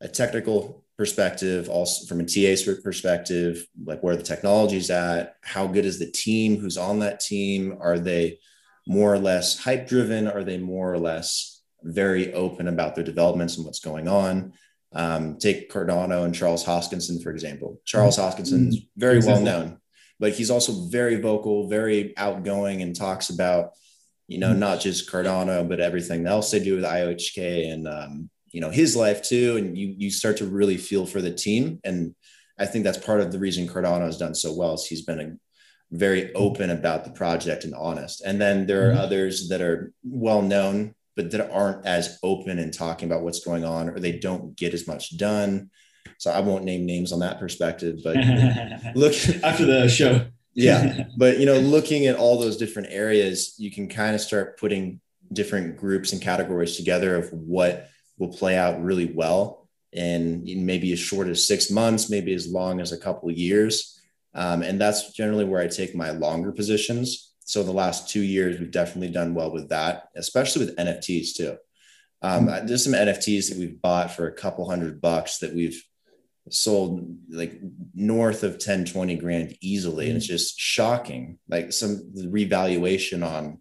a 0.00 0.08
technical 0.08 0.84
perspective, 0.96 1.68
also 1.68 2.06
from 2.06 2.20
a 2.20 2.24
TA 2.24 2.60
perspective, 2.82 3.66
like 3.84 4.02
where 4.02 4.16
the 4.16 4.22
technology's 4.22 4.90
at, 4.90 5.36
how 5.42 5.66
good 5.66 5.84
is 5.84 5.98
the 5.98 6.10
team 6.10 6.58
who's 6.58 6.76
on 6.76 6.98
that 6.98 7.20
team? 7.20 7.78
Are 7.80 7.98
they 7.98 8.38
more 8.86 9.12
or 9.12 9.18
less 9.18 9.58
hype 9.58 9.88
driven? 9.88 10.26
Are 10.26 10.44
they 10.44 10.58
more 10.58 10.92
or 10.92 10.98
less 10.98 11.62
very 11.82 12.32
open 12.34 12.68
about 12.68 12.94
their 12.94 13.04
developments 13.04 13.56
and 13.56 13.64
what's 13.64 13.80
going 13.80 14.08
on? 14.08 14.52
Um, 14.92 15.38
take 15.38 15.70
Cardano 15.70 16.24
and 16.24 16.34
Charles 16.34 16.64
Hoskinson, 16.64 17.22
for 17.22 17.30
example. 17.30 17.80
Charles 17.84 18.18
mm-hmm. 18.18 18.42
Hoskinson 18.42 18.68
is 18.68 18.80
very 18.96 19.18
exactly. 19.18 19.44
well 19.44 19.60
known, 19.60 19.78
but 20.18 20.32
he's 20.32 20.50
also 20.50 20.88
very 20.88 21.20
vocal, 21.20 21.68
very 21.68 22.16
outgoing, 22.16 22.82
and 22.82 22.96
talks 22.96 23.30
about 23.30 23.74
you 24.30 24.38
know, 24.38 24.52
not 24.52 24.78
just 24.78 25.10
Cardano, 25.10 25.68
but 25.68 25.80
everything 25.80 26.24
else 26.24 26.52
they 26.52 26.62
do 26.62 26.76
with 26.76 26.84
IOHK 26.84 27.72
and, 27.72 27.88
um, 27.88 28.30
you 28.52 28.60
know, 28.60 28.70
his 28.70 28.94
life 28.94 29.24
too. 29.24 29.56
And 29.56 29.76
you, 29.76 29.92
you 29.98 30.08
start 30.08 30.36
to 30.36 30.46
really 30.46 30.76
feel 30.76 31.04
for 31.04 31.20
the 31.20 31.32
team. 31.32 31.80
And 31.82 32.14
I 32.56 32.66
think 32.66 32.84
that's 32.84 32.96
part 32.96 33.20
of 33.20 33.32
the 33.32 33.40
reason 33.40 33.66
Cardano 33.66 34.02
has 34.02 34.18
done 34.18 34.36
so 34.36 34.54
well 34.54 34.74
is 34.74 34.86
he's 34.86 35.02
been 35.02 35.20
a, 35.20 35.32
very 35.90 36.32
open 36.34 36.70
about 36.70 37.04
the 37.04 37.10
project 37.10 37.64
and 37.64 37.74
honest. 37.74 38.22
And 38.24 38.40
then 38.40 38.68
there 38.68 38.88
are 38.88 38.92
mm-hmm. 38.92 39.00
others 39.00 39.48
that 39.48 39.60
are 39.60 39.92
well 40.04 40.42
known, 40.42 40.94
but 41.20 41.30
that 41.32 41.50
aren't 41.50 41.86
as 41.86 42.18
open 42.22 42.58
and 42.58 42.72
talking 42.72 43.10
about 43.10 43.22
what's 43.22 43.44
going 43.44 43.64
on, 43.64 43.88
or 43.90 43.98
they 43.98 44.18
don't 44.18 44.56
get 44.56 44.74
as 44.74 44.86
much 44.86 45.16
done. 45.18 45.70
So 46.18 46.30
I 46.30 46.40
won't 46.40 46.64
name 46.64 46.86
names 46.86 47.12
on 47.12 47.20
that 47.20 47.38
perspective, 47.38 48.00
but 48.02 48.16
look 48.94 49.12
after 49.42 49.66
the 49.66 49.88
show. 49.88 50.26
Yeah 50.52 51.04
but 51.16 51.38
you 51.38 51.46
know 51.46 51.58
looking 51.60 52.06
at 52.06 52.16
all 52.16 52.36
those 52.36 52.56
different 52.56 52.88
areas 52.90 53.54
you 53.56 53.70
can 53.70 53.88
kind 53.88 54.16
of 54.16 54.20
start 54.20 54.58
putting 54.58 55.00
different 55.32 55.76
groups 55.76 56.12
and 56.12 56.20
categories 56.20 56.76
together 56.76 57.14
of 57.14 57.32
what 57.32 57.88
will 58.18 58.32
play 58.32 58.58
out 58.58 58.82
really 58.82 59.06
well 59.06 59.68
and 59.92 60.42
maybe 60.42 60.92
as 60.92 60.98
short 60.98 61.28
as 61.28 61.46
six 61.46 61.70
months 61.70 62.10
maybe 62.10 62.34
as 62.34 62.48
long 62.48 62.80
as 62.80 62.90
a 62.90 62.98
couple 62.98 63.30
of 63.30 63.38
years. 63.38 64.00
Um, 64.34 64.62
and 64.62 64.80
that's 64.80 65.12
generally 65.12 65.44
where 65.44 65.62
i 65.62 65.68
take 65.68 65.94
my 65.94 66.10
longer 66.10 66.50
positions 66.50 67.29
so 67.50 67.62
the 67.62 67.72
last 67.72 68.08
two 68.08 68.22
years 68.22 68.58
we've 68.58 68.70
definitely 68.70 69.10
done 69.10 69.34
well 69.34 69.52
with 69.52 69.68
that 69.68 70.08
especially 70.16 70.64
with 70.64 70.76
nfts 70.76 71.34
too 71.34 71.56
um, 72.22 72.46
mm-hmm. 72.46 72.66
there's 72.66 72.84
some 72.84 72.92
nfts 72.92 73.48
that 73.48 73.58
we've 73.58 73.80
bought 73.80 74.10
for 74.10 74.26
a 74.26 74.32
couple 74.32 74.68
hundred 74.68 75.00
bucks 75.00 75.38
that 75.38 75.54
we've 75.54 75.82
sold 76.48 77.06
like 77.28 77.60
north 77.94 78.42
of 78.42 78.58
10 78.58 78.86
20 78.86 79.16
grand 79.16 79.56
easily 79.60 80.08
and 80.08 80.16
it's 80.16 80.26
mm. 80.26 80.30
just 80.30 80.58
shocking 80.58 81.38
like 81.48 81.72
some 81.72 82.12
revaluation 82.28 83.22
on 83.22 83.58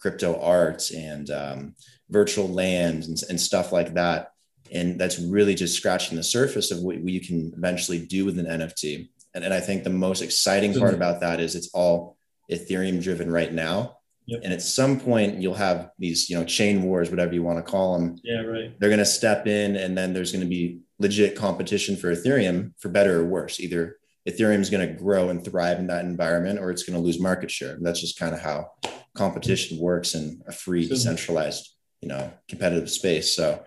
crypto 0.00 0.40
art 0.40 0.90
and 0.90 1.30
um, 1.30 1.74
virtual 2.08 2.48
lands 2.48 3.06
and, 3.06 3.22
and 3.28 3.40
stuff 3.40 3.72
like 3.72 3.94
that. 3.94 4.32
And 4.72 5.00
that's 5.00 5.18
really 5.18 5.54
just 5.54 5.76
scratching 5.76 6.16
the 6.16 6.22
surface 6.22 6.70
of 6.70 6.80
what 6.80 6.96
you 6.96 7.20
can 7.20 7.52
eventually 7.56 8.04
do 8.04 8.24
with 8.24 8.38
an 8.38 8.46
NFT. 8.46 9.08
And, 9.34 9.44
and 9.44 9.54
I 9.54 9.60
think 9.60 9.84
the 9.84 9.90
most 9.90 10.22
exciting 10.22 10.74
part 10.78 10.94
about 10.94 11.20
that 11.20 11.40
is 11.40 11.54
it's 11.54 11.70
all 11.72 12.16
Ethereum 12.50 13.02
driven 13.02 13.30
right 13.30 13.52
now. 13.52 13.96
Yep. 14.26 14.40
And 14.44 14.52
at 14.52 14.62
some 14.62 15.00
point, 15.00 15.40
you'll 15.40 15.54
have 15.54 15.90
these, 15.98 16.30
you 16.30 16.38
know, 16.38 16.44
chain 16.44 16.82
wars, 16.82 17.10
whatever 17.10 17.34
you 17.34 17.42
want 17.42 17.64
to 17.64 17.68
call 17.68 17.98
them. 17.98 18.16
Yeah, 18.22 18.42
right. 18.42 18.78
They're 18.78 18.88
going 18.88 18.98
to 18.98 19.04
step 19.04 19.46
in, 19.46 19.76
and 19.76 19.96
then 19.98 20.12
there's 20.12 20.30
going 20.30 20.44
to 20.44 20.48
be 20.48 20.80
legit 20.98 21.34
competition 21.34 21.96
for 21.96 22.14
Ethereum, 22.14 22.72
for 22.78 22.90
better 22.90 23.20
or 23.20 23.24
worse. 23.24 23.58
Either 23.58 23.96
Ethereum 24.28 24.60
is 24.60 24.70
going 24.70 24.86
to 24.86 24.94
grow 24.94 25.30
and 25.30 25.44
thrive 25.44 25.78
in 25.78 25.88
that 25.88 26.04
environment, 26.04 26.60
or 26.60 26.70
it's 26.70 26.84
going 26.84 26.96
to 26.96 27.04
lose 27.04 27.18
market 27.18 27.50
share. 27.50 27.76
that's 27.80 28.00
just 28.00 28.18
kind 28.18 28.34
of 28.34 28.40
how 28.40 28.70
competition 29.14 29.78
works 29.78 30.14
in 30.14 30.42
a 30.46 30.52
free, 30.52 30.86
decentralized, 30.86 31.74
you 32.00 32.08
know, 32.08 32.30
competitive 32.48 32.90
space. 32.90 33.34
So 33.34 33.64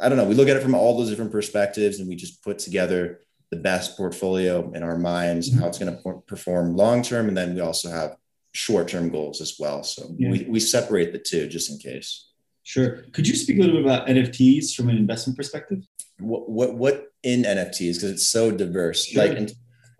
I 0.00 0.08
don't 0.08 0.18
know. 0.18 0.24
We 0.24 0.34
look 0.34 0.48
at 0.48 0.56
it 0.56 0.62
from 0.62 0.74
all 0.74 0.96
those 0.96 1.10
different 1.10 1.32
perspectives, 1.32 1.98
and 1.98 2.08
we 2.08 2.14
just 2.14 2.44
put 2.44 2.58
together 2.58 3.22
the 3.50 3.56
best 3.56 3.96
portfolio 3.96 4.70
in 4.72 4.82
our 4.82 4.98
minds, 4.98 5.50
mm-hmm. 5.50 5.60
how 5.60 5.68
it's 5.68 5.78
going 5.78 5.96
to 5.96 6.22
perform 6.26 6.76
long 6.76 7.02
term, 7.02 7.28
and 7.28 7.36
then 7.36 7.54
we 7.54 7.60
also 7.60 7.90
have 7.90 8.16
short 8.52 8.88
term 8.88 9.08
goals 9.08 9.40
as 9.40 9.56
well. 9.58 9.82
So 9.82 10.14
yeah. 10.18 10.30
we, 10.30 10.46
we 10.48 10.60
separate 10.60 11.12
the 11.12 11.18
two 11.18 11.48
just 11.48 11.70
in 11.70 11.78
case. 11.78 12.26
Sure. 12.62 13.04
Could 13.12 13.26
you 13.26 13.34
speak 13.34 13.56
a 13.56 13.60
little 13.60 13.76
bit 13.76 13.84
about 13.84 14.08
NFTs 14.08 14.74
from 14.74 14.90
an 14.90 14.98
investment 14.98 15.36
perspective? 15.36 15.84
What 16.18 16.50
what, 16.50 16.74
what 16.74 17.08
in 17.22 17.42
NFTs 17.42 17.94
because 17.94 18.10
it's 18.10 18.28
so 18.28 18.50
diverse. 18.50 19.06
Sure. 19.06 19.26
Like 19.26 19.36
in, 19.36 19.48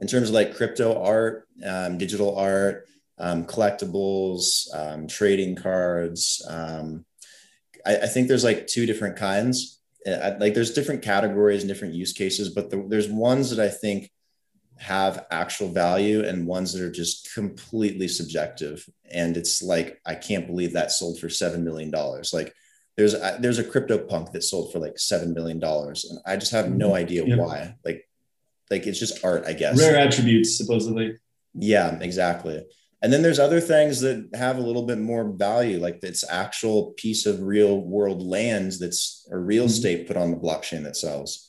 in 0.00 0.06
terms 0.06 0.28
of 0.28 0.34
like 0.34 0.54
crypto 0.54 1.02
art, 1.02 1.48
um, 1.64 1.98
digital 1.98 2.36
art, 2.36 2.86
um, 3.18 3.44
collectibles, 3.44 4.72
um, 4.74 5.08
trading 5.08 5.56
cards. 5.56 6.44
Um, 6.48 7.04
I, 7.84 7.96
I, 7.96 8.06
think 8.06 8.28
there's 8.28 8.44
like 8.44 8.66
two 8.66 8.86
different 8.86 9.16
kinds. 9.16 9.77
Uh, 10.14 10.36
like 10.38 10.54
there's 10.54 10.72
different 10.72 11.02
categories 11.02 11.62
and 11.62 11.68
different 11.68 11.94
use 11.94 12.12
cases, 12.12 12.50
but 12.50 12.70
the, 12.70 12.84
there's 12.88 13.08
ones 13.08 13.50
that 13.50 13.64
I 13.64 13.68
think 13.68 14.10
have 14.78 15.26
actual 15.30 15.68
value 15.68 16.24
and 16.24 16.46
ones 16.46 16.72
that 16.72 16.82
are 16.82 16.90
just 16.90 17.34
completely 17.34 18.06
subjective. 18.06 18.88
And 19.10 19.36
it's 19.36 19.62
like, 19.62 20.00
I 20.06 20.14
can't 20.14 20.46
believe 20.46 20.72
that 20.72 20.92
sold 20.92 21.18
for 21.18 21.26
$7 21.26 21.62
million. 21.62 21.90
Like 22.32 22.54
there's, 22.96 23.14
a, 23.14 23.38
there's 23.40 23.58
a 23.58 23.64
crypto 23.64 23.98
punk 23.98 24.32
that 24.32 24.44
sold 24.44 24.72
for 24.72 24.78
like 24.78 24.94
$7 24.94 25.34
million. 25.34 25.62
And 25.62 26.18
I 26.24 26.36
just 26.36 26.52
have 26.52 26.70
no 26.70 26.88
mm-hmm. 26.88 26.96
idea 26.96 27.24
yeah. 27.26 27.36
why. 27.36 27.74
Like, 27.84 28.08
like 28.70 28.86
it's 28.86 29.00
just 29.00 29.24
art, 29.24 29.44
I 29.46 29.52
guess. 29.52 29.78
Rare 29.78 29.98
attributes, 29.98 30.56
supposedly. 30.56 31.16
Yeah, 31.54 31.98
exactly. 32.00 32.64
And 33.00 33.12
then 33.12 33.22
there's 33.22 33.38
other 33.38 33.60
things 33.60 34.00
that 34.00 34.28
have 34.34 34.58
a 34.58 34.62
little 34.62 34.82
bit 34.82 34.98
more 34.98 35.30
value, 35.30 35.78
like 35.78 36.00
it's 36.02 36.28
actual 36.28 36.94
piece 36.96 37.26
of 37.26 37.42
real 37.42 37.80
world 37.80 38.22
lands 38.22 38.80
that's 38.80 39.26
a 39.30 39.38
real 39.38 39.64
mm-hmm. 39.64 39.70
estate 39.70 40.06
put 40.08 40.16
on 40.16 40.30
the 40.32 40.36
blockchain 40.36 40.82
that 40.82 40.96
sells 40.96 41.48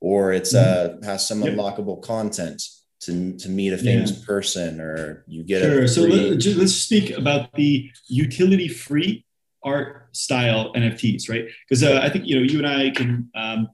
or 0.00 0.32
it's 0.32 0.54
mm-hmm. 0.54 1.04
uh 1.04 1.06
has 1.06 1.26
some 1.26 1.42
unlockable 1.42 2.02
content 2.02 2.62
to, 3.00 3.34
to 3.38 3.48
meet 3.48 3.72
a 3.72 3.78
famous 3.78 4.10
yeah. 4.10 4.26
person 4.26 4.80
or 4.80 5.24
you 5.26 5.42
get 5.42 5.62
it 5.62 5.64
sure. 5.64 5.88
so 5.88 6.02
let, 6.02 6.36
us 6.36 6.46
let's 6.56 6.74
speak 6.74 7.16
about 7.16 7.52
the 7.54 7.90
utility 8.08 8.68
free 8.68 9.24
art 9.62 10.08
style 10.12 10.72
nfts 10.74 11.28
right 11.28 11.46
because 11.68 11.82
uh, 11.82 12.00
i 12.02 12.08
think 12.08 12.26
you 12.26 12.36
know 12.36 12.42
you 12.42 12.58
and 12.58 12.66
i 12.66 12.90
can 12.90 13.30
um, 13.34 13.68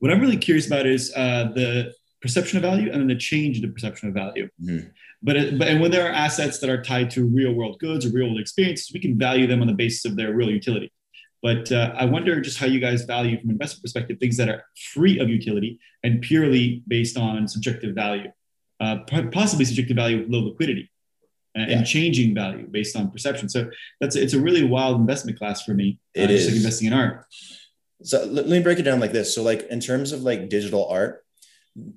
what 0.00 0.10
i'm 0.10 0.20
really 0.20 0.36
curious 0.36 0.66
about 0.66 0.86
is 0.86 1.12
uh, 1.16 1.50
the 1.54 1.92
perception 2.20 2.56
of 2.56 2.62
value 2.62 2.90
and 2.90 3.00
then 3.00 3.06
the 3.06 3.16
change 3.16 3.56
in 3.56 3.62
the 3.62 3.72
perception 3.72 4.08
of 4.08 4.14
value 4.14 4.48
mm-hmm. 4.62 4.88
But, 5.26 5.36
uh, 5.36 5.44
but 5.58 5.68
and 5.68 5.80
when 5.80 5.90
there 5.90 6.06
are 6.06 6.12
assets 6.26 6.58
that 6.60 6.70
are 6.70 6.82
tied 6.82 7.10
to 7.10 7.26
real 7.26 7.52
world 7.52 7.78
goods 7.78 8.06
or 8.06 8.10
real 8.10 8.28
world 8.28 8.40
experiences 8.40 8.90
we 8.94 9.00
can 9.00 9.18
value 9.18 9.46
them 9.46 9.60
on 9.60 9.66
the 9.66 9.78
basis 9.84 10.04
of 10.04 10.16
their 10.16 10.32
real 10.32 10.50
utility 10.50 10.90
but 11.42 11.70
uh, 11.70 11.92
I 11.96 12.06
wonder 12.06 12.40
just 12.40 12.58
how 12.58 12.66
you 12.66 12.80
guys 12.80 13.04
value, 13.04 13.38
from 13.38 13.50
an 13.50 13.54
investment 13.54 13.82
perspective, 13.82 14.18
things 14.18 14.36
that 14.38 14.48
are 14.48 14.64
free 14.92 15.18
of 15.20 15.28
utility 15.28 15.78
and 16.02 16.20
purely 16.22 16.82
based 16.88 17.16
on 17.16 17.46
subjective 17.46 17.94
value, 17.94 18.32
uh, 18.80 18.98
possibly 19.32 19.64
subjective 19.64 19.96
value 19.96 20.22
with 20.22 20.28
low 20.28 20.40
liquidity, 20.40 20.90
and, 21.54 21.70
yeah. 21.70 21.82
changing 21.82 22.34
value 22.34 22.66
based 22.66 22.96
on 22.96 23.10
perception. 23.10 23.48
So 23.48 23.70
that's 24.00 24.16
it's 24.16 24.34
a 24.34 24.40
really 24.40 24.64
wild 24.64 24.98
investment 24.98 25.38
class 25.38 25.62
for 25.62 25.72
me. 25.72 26.00
Uh, 26.18 26.22
it 26.22 26.30
is 26.30 26.46
like 26.46 26.56
investing 26.56 26.88
in 26.88 26.92
art. 26.92 27.24
So 28.02 28.24
let 28.24 28.48
me 28.48 28.60
break 28.60 28.78
it 28.78 28.82
down 28.82 29.00
like 29.00 29.12
this. 29.12 29.34
So 29.34 29.42
like 29.42 29.68
in 29.68 29.80
terms 29.80 30.12
of 30.12 30.22
like 30.22 30.48
digital 30.48 30.86
art, 30.88 31.24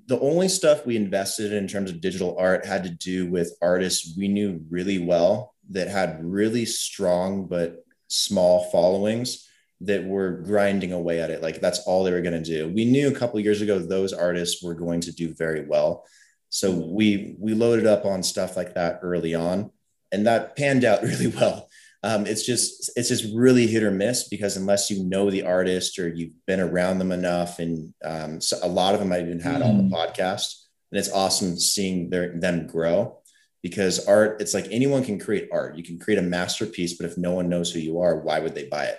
the 0.06 0.20
only 0.20 0.48
stuff 0.48 0.84
we 0.84 0.96
invested 0.96 1.52
in 1.52 1.66
terms 1.66 1.90
of 1.90 2.00
digital 2.00 2.36
art 2.38 2.66
had 2.66 2.84
to 2.84 2.90
do 2.90 3.26
with 3.26 3.56
artists 3.62 4.14
we 4.16 4.28
knew 4.28 4.62
really 4.68 4.98
well 4.98 5.54
that 5.70 5.88
had 5.88 6.22
really 6.22 6.66
strong 6.66 7.46
but 7.46 7.84
small 8.08 8.70
followings 8.70 9.48
that 9.80 10.04
were 10.04 10.32
grinding 10.32 10.92
away 10.92 11.20
at 11.20 11.30
it. 11.30 11.42
Like 11.42 11.60
that's 11.60 11.80
all 11.86 12.04
they 12.04 12.10
were 12.10 12.20
going 12.20 12.42
to 12.42 12.42
do. 12.42 12.68
We 12.68 12.84
knew 12.84 13.08
a 13.08 13.14
couple 13.14 13.40
years 13.40 13.62
ago 13.62 13.78
those 13.78 14.12
artists 14.12 14.62
were 14.62 14.74
going 14.74 15.00
to 15.02 15.12
do 15.12 15.32
very 15.32 15.64
well. 15.64 16.04
So 16.50 16.70
we 16.70 17.36
we 17.38 17.54
loaded 17.54 17.86
up 17.86 18.04
on 18.04 18.22
stuff 18.22 18.56
like 18.56 18.74
that 18.74 19.00
early 19.02 19.34
on, 19.34 19.70
and 20.12 20.26
that 20.26 20.56
panned 20.56 20.84
out 20.84 21.02
really 21.04 21.28
well. 21.28 21.69
Um, 22.02 22.26
it's 22.26 22.46
just 22.46 22.90
it's 22.96 23.08
just 23.08 23.26
really 23.34 23.66
hit 23.66 23.82
or 23.82 23.90
miss 23.90 24.28
because 24.28 24.56
unless 24.56 24.90
you 24.90 25.04
know 25.04 25.30
the 25.30 25.42
artist 25.42 25.98
or 25.98 26.08
you've 26.08 26.32
been 26.46 26.60
around 26.60 26.98
them 26.98 27.12
enough, 27.12 27.58
and 27.58 27.92
um, 28.04 28.40
so 28.40 28.58
a 28.62 28.68
lot 28.68 28.94
of 28.94 29.00
them 29.00 29.12
I've 29.12 29.26
even 29.26 29.40
had 29.40 29.60
mm. 29.60 29.66
on 29.66 29.76
the 29.76 29.84
mm. 29.84 29.92
podcast, 29.92 30.64
and 30.90 30.98
it's 30.98 31.12
awesome 31.12 31.58
seeing 31.58 32.08
their 32.10 32.38
them 32.38 32.66
grow 32.66 33.20
because 33.62 34.06
art 34.06 34.40
it's 34.40 34.54
like 34.54 34.66
anyone 34.70 35.04
can 35.04 35.18
create 35.18 35.48
art 35.52 35.76
you 35.76 35.82
can 35.82 35.98
create 35.98 36.18
a 36.18 36.22
masterpiece 36.22 36.96
but 36.96 37.06
if 37.06 37.18
no 37.18 37.32
one 37.32 37.48
knows 37.48 37.70
who 37.70 37.78
you 37.78 38.00
are 38.00 38.20
why 38.20 38.38
would 38.38 38.54
they 38.54 38.66
buy 38.66 38.84
it 38.84 38.98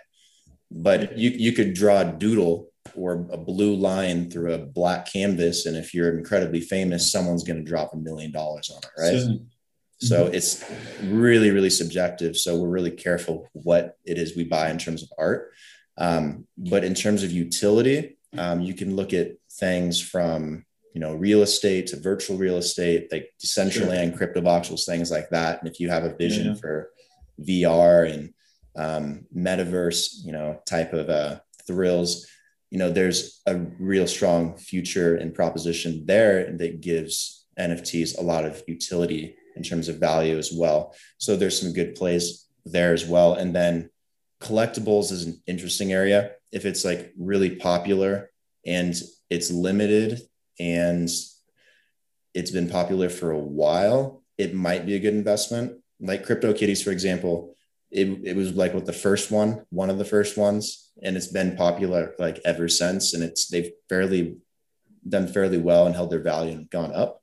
but 0.69 1.17
you, 1.17 1.29
you 1.31 1.51
could 1.51 1.73
draw 1.73 2.01
a 2.01 2.11
doodle 2.11 2.67
or 2.95 3.27
a 3.31 3.37
blue 3.37 3.75
line 3.75 4.29
through 4.29 4.53
a 4.53 4.57
black 4.57 5.11
canvas 5.11 5.65
and 5.65 5.75
if 5.75 5.93
you're 5.93 6.17
incredibly 6.17 6.61
famous 6.61 7.11
someone's 7.11 7.43
going 7.43 7.57
to 7.57 7.69
drop 7.69 7.93
a 7.93 7.97
million 7.97 8.31
dollars 8.31 8.69
on 8.69 8.77
it 8.77 9.01
right 9.01 9.21
so, 9.21 9.39
so 10.01 10.25
mm-hmm. 10.25 10.33
it's 10.33 10.65
really 11.03 11.51
really 11.51 11.69
subjective 11.69 12.35
so 12.35 12.57
we're 12.57 12.67
really 12.67 12.91
careful 12.91 13.47
what 13.53 13.97
it 14.05 14.17
is 14.17 14.35
we 14.35 14.43
buy 14.43 14.69
in 14.69 14.77
terms 14.77 15.03
of 15.03 15.09
art 15.17 15.51
um, 15.97 16.47
but 16.57 16.83
in 16.83 16.95
terms 16.95 17.23
of 17.23 17.31
utility 17.31 18.17
um, 18.37 18.61
you 18.61 18.73
can 18.73 18.95
look 18.95 19.13
at 19.13 19.33
things 19.51 20.01
from 20.01 20.65
you 20.93 20.99
know 20.99 21.13
real 21.13 21.41
estate 21.41 21.87
to 21.87 21.99
virtual 21.99 22.37
real 22.37 22.57
estate 22.57 23.07
like 23.11 23.31
decentraland 23.43 24.09
sure. 24.09 24.17
crypto 24.17 24.41
voxels 24.41 24.85
things 24.85 25.11
like 25.11 25.29
that 25.29 25.61
and 25.61 25.69
if 25.69 25.79
you 25.79 25.89
have 25.89 26.03
a 26.03 26.15
vision 26.15 26.47
yeah. 26.47 26.53
for 26.55 26.91
vr 27.41 28.11
and 28.11 28.33
um, 28.75 29.25
metaverse 29.35 30.25
you 30.25 30.31
know 30.31 30.59
type 30.65 30.93
of 30.93 31.09
uh, 31.09 31.39
thrills 31.67 32.25
you 32.71 32.79
know 32.79 32.89
there's 32.89 33.41
a 33.45 33.55
real 33.79 34.07
strong 34.07 34.57
future 34.57 35.15
and 35.15 35.35
proposition 35.35 36.05
there 36.05 36.51
that 36.57 36.81
gives 36.81 37.45
nfts 37.59 38.17
a 38.17 38.21
lot 38.21 38.45
of 38.45 38.63
utility 38.67 39.35
in 39.55 39.63
terms 39.63 39.87
of 39.87 39.97
value 39.97 40.37
as 40.37 40.51
well 40.51 40.95
so 41.17 41.35
there's 41.35 41.59
some 41.59 41.73
good 41.73 41.95
plays 41.95 42.47
there 42.65 42.93
as 42.93 43.05
well 43.05 43.33
and 43.33 43.55
then 43.55 43.89
collectibles 44.41 45.11
is 45.11 45.25
an 45.25 45.41
interesting 45.47 45.93
area 45.93 46.31
if 46.51 46.65
it's 46.65 46.83
like 46.83 47.13
really 47.17 47.55
popular 47.55 48.29
and 48.65 48.95
it's 49.29 49.51
limited 49.51 50.21
and 50.59 51.09
it's 52.33 52.51
been 52.51 52.69
popular 52.69 53.09
for 53.09 53.31
a 53.31 53.39
while, 53.39 54.23
it 54.37 54.53
might 54.53 54.85
be 54.85 54.95
a 54.95 54.99
good 54.99 55.13
investment. 55.13 55.79
Like 55.99 56.25
Crypto 56.25 56.53
Kitties, 56.53 56.83
for 56.83 56.91
example, 56.91 57.55
it, 57.91 58.07
it 58.23 58.35
was 58.35 58.53
like 58.53 58.73
what 58.73 58.85
the 58.85 58.93
first 58.93 59.31
one, 59.31 59.65
one 59.69 59.89
of 59.89 59.97
the 59.97 60.05
first 60.05 60.37
ones, 60.37 60.91
and 61.03 61.17
it's 61.17 61.27
been 61.27 61.57
popular 61.57 62.13
like 62.19 62.39
ever 62.45 62.67
since. 62.67 63.13
And 63.13 63.23
it's 63.23 63.47
they've 63.47 63.71
fairly 63.89 64.37
done 65.07 65.27
fairly 65.27 65.57
well 65.57 65.85
and 65.87 65.95
held 65.95 66.11
their 66.11 66.21
value 66.21 66.53
and 66.53 66.69
gone 66.69 66.93
up. 66.93 67.20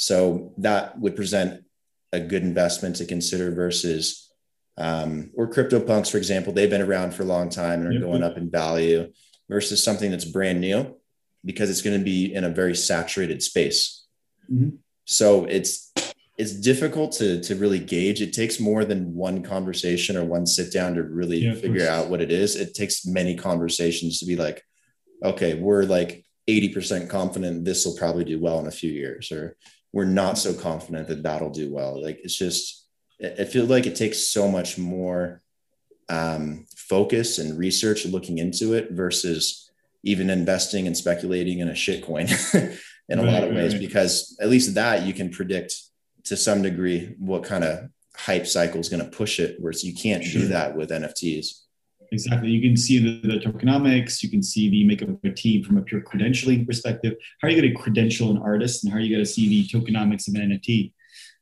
So 0.00 0.54
that 0.56 0.98
would 0.98 1.14
present 1.14 1.62
a 2.10 2.20
good 2.20 2.42
investment 2.42 2.96
to 2.96 3.04
consider 3.04 3.50
versus 3.50 4.32
um, 4.78 5.30
or 5.34 5.46
CryptoPunks, 5.46 6.10
for 6.10 6.16
example, 6.16 6.54
they've 6.54 6.70
been 6.70 6.80
around 6.80 7.12
for 7.12 7.22
a 7.22 7.26
long 7.26 7.50
time 7.50 7.80
and 7.80 7.88
are 7.88 7.92
yep. 7.92 8.00
going 8.00 8.22
up 8.22 8.38
in 8.38 8.50
value 8.50 9.12
versus 9.50 9.84
something 9.84 10.10
that's 10.10 10.24
brand 10.24 10.58
new 10.58 10.96
because 11.44 11.68
it's 11.68 11.82
going 11.82 11.98
to 11.98 12.02
be 12.02 12.32
in 12.34 12.44
a 12.44 12.48
very 12.48 12.74
saturated 12.74 13.42
space. 13.42 14.06
Mm-hmm. 14.50 14.76
So 15.04 15.44
it's 15.44 15.92
it's 16.38 16.54
difficult 16.54 17.12
to 17.18 17.42
to 17.42 17.56
really 17.56 17.78
gauge. 17.78 18.22
It 18.22 18.32
takes 18.32 18.58
more 18.58 18.86
than 18.86 19.14
one 19.14 19.42
conversation 19.42 20.16
or 20.16 20.24
one 20.24 20.46
sit 20.46 20.72
down 20.72 20.94
to 20.94 21.02
really 21.02 21.40
yeah, 21.40 21.54
figure 21.54 21.86
out 21.86 22.08
what 22.08 22.22
it 22.22 22.32
is. 22.32 22.56
It 22.56 22.72
takes 22.72 23.04
many 23.04 23.36
conversations 23.36 24.18
to 24.20 24.24
be 24.24 24.36
like, 24.36 24.62
okay, 25.22 25.52
we're 25.52 25.82
like 25.82 26.24
80% 26.48 27.10
confident 27.10 27.66
this 27.66 27.84
will 27.84 27.96
probably 27.96 28.24
do 28.24 28.40
well 28.40 28.60
in 28.60 28.66
a 28.66 28.72
few 28.72 28.90
years, 28.90 29.30
or 29.30 29.58
we're 29.92 30.04
not 30.04 30.38
so 30.38 30.54
confident 30.54 31.08
that 31.08 31.22
that'll 31.22 31.50
do 31.50 31.72
well. 31.72 32.02
Like 32.02 32.20
it's 32.22 32.36
just, 32.36 32.86
I 33.22 33.44
feel 33.44 33.66
like 33.66 33.86
it 33.86 33.96
takes 33.96 34.18
so 34.18 34.48
much 34.48 34.78
more 34.78 35.42
um, 36.08 36.66
focus 36.76 37.38
and 37.38 37.58
research 37.58 38.04
looking 38.06 38.38
into 38.38 38.74
it 38.74 38.92
versus 38.92 39.70
even 40.02 40.30
investing 40.30 40.86
and 40.86 40.96
speculating 40.96 41.58
in 41.58 41.68
a 41.68 41.74
shit 41.74 42.04
coin 42.04 42.26
in 42.54 43.18
a 43.18 43.22
right, 43.22 43.32
lot 43.32 43.44
of 43.44 43.54
ways, 43.54 43.74
right. 43.74 43.80
because 43.80 44.36
at 44.40 44.48
least 44.48 44.74
that 44.74 45.06
you 45.06 45.12
can 45.12 45.30
predict 45.30 45.74
to 46.24 46.36
some 46.36 46.62
degree 46.62 47.14
what 47.18 47.44
kind 47.44 47.64
of 47.64 47.90
hype 48.16 48.46
cycle 48.46 48.80
is 48.80 48.88
going 48.88 49.04
to 49.04 49.10
push 49.10 49.40
it, 49.40 49.56
whereas 49.58 49.84
you 49.84 49.94
can't 49.94 50.24
sure. 50.24 50.42
do 50.42 50.48
that 50.48 50.76
with 50.76 50.90
NFTs. 50.90 51.60
Exactly. 52.12 52.50
You 52.50 52.60
can 52.60 52.76
see 52.76 52.98
the, 52.98 53.26
the, 53.26 53.38
tokenomics. 53.38 54.22
You 54.22 54.30
can 54.30 54.42
see 54.42 54.68
the 54.68 54.84
makeup 54.84 55.08
of 55.10 55.18
a 55.22 55.30
team 55.30 55.62
from 55.62 55.78
a 55.78 55.82
pure 55.82 56.00
credentialing 56.00 56.66
perspective. 56.66 57.14
How 57.40 57.48
are 57.48 57.50
you 57.50 57.60
going 57.60 57.72
to 57.72 57.80
credential 57.80 58.30
an 58.30 58.38
artist, 58.38 58.82
and 58.82 58.92
how 58.92 58.98
are 58.98 59.02
you 59.02 59.14
going 59.14 59.24
to 59.24 59.30
see 59.30 59.48
the 59.48 59.68
tokenomics 59.68 60.26
of 60.26 60.34
an 60.34 60.50
NFT? 60.50 60.92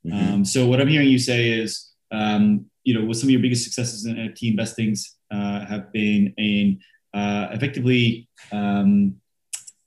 Mm-hmm. 0.06 0.34
Um, 0.34 0.44
so 0.44 0.66
what 0.66 0.80
I'm 0.80 0.88
hearing 0.88 1.08
you 1.08 1.18
say 1.18 1.48
is, 1.50 1.90
um, 2.12 2.66
you 2.84 2.94
know, 2.94 3.04
what 3.04 3.16
some 3.16 3.28
of 3.28 3.30
your 3.30 3.40
biggest 3.40 3.64
successes 3.64 4.04
in 4.04 4.16
NFT 4.16 4.50
investings 4.50 5.16
uh, 5.30 5.64
have 5.64 5.90
been 5.92 6.34
in 6.36 6.80
uh, 7.14 7.48
effectively 7.52 8.28
um, 8.52 9.16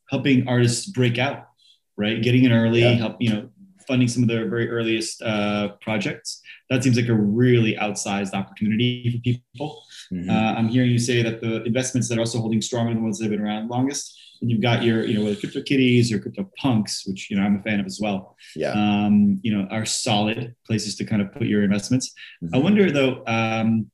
helping 0.09 0.47
artists 0.47 0.87
break 0.87 1.19
out, 1.19 1.47
right? 1.95 2.21
Getting 2.21 2.43
in 2.43 2.51
early, 2.51 2.81
yeah. 2.81 2.93
help 2.93 3.17
you 3.19 3.33
know, 3.33 3.49
funding 3.91 4.07
some 4.07 4.23
of 4.23 4.29
their 4.29 4.47
very 4.47 4.69
earliest 4.69 5.21
uh, 5.21 5.73
projects. 5.81 6.41
That 6.69 6.81
seems 6.81 6.95
like 6.95 7.09
a 7.09 7.13
really 7.13 7.75
outsized 7.75 8.33
opportunity 8.33 9.11
for 9.11 9.19
people. 9.19 9.83
Mm-hmm. 10.13 10.29
Uh, 10.29 10.53
I'm 10.57 10.69
hearing 10.69 10.91
you 10.91 10.97
say 10.97 11.21
that 11.21 11.41
the 11.41 11.61
investments 11.63 12.07
that 12.07 12.17
are 12.17 12.21
also 12.21 12.39
holding 12.39 12.61
stronger 12.61 12.91
than 12.91 12.99
the 12.99 13.03
ones 13.03 13.17
that 13.17 13.25
have 13.25 13.31
been 13.31 13.45
around 13.45 13.67
longest. 13.67 14.17
And 14.41 14.49
you've 14.49 14.61
got 14.61 14.81
your, 14.81 15.03
you 15.03 15.15
know, 15.17 15.25
whether 15.25 15.35
crypto 15.35 15.61
kitties 15.61 16.09
or 16.09 16.19
crypto 16.19 16.49
punks, 16.57 17.05
which 17.05 17.29
you 17.29 17.35
know 17.35 17.43
I'm 17.43 17.57
a 17.57 17.63
fan 17.63 17.81
of 17.81 17.85
as 17.85 17.99
well. 18.01 18.37
Yeah. 18.55 18.71
Um, 18.71 19.41
you 19.43 19.55
know, 19.55 19.67
are 19.69 19.85
solid 19.85 20.55
places 20.65 20.95
to 20.95 21.03
kind 21.03 21.21
of 21.21 21.33
put 21.33 21.43
your 21.43 21.63
investments. 21.63 22.13
Mm-hmm. 22.41 22.55
I 22.55 22.57
wonder 22.59 22.91
though, 22.91 23.23
um, 23.27 23.91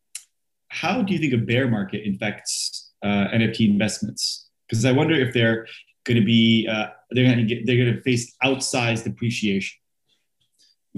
how 0.67 1.01
do 1.01 1.11
you 1.11 1.19
think 1.19 1.33
a 1.33 1.43
bear 1.43 1.67
market 1.67 2.03
infects 2.05 2.91
uh, 3.03 3.25
NFT 3.33 3.67
investments? 3.67 4.47
Because 4.69 4.85
I 4.85 4.91
wonder 4.91 5.15
if 5.15 5.33
they're 5.33 5.65
going 6.05 6.19
to 6.19 6.25
be 6.25 6.69
uh, 6.71 6.87
they're 7.11 7.25
going 7.25 7.39
to 7.39 7.43
get 7.43 7.65
they're 7.65 7.83
going 7.83 7.95
to 7.95 8.01
face 8.01 8.35
outsized 8.43 9.03
depreciation. 9.03 9.77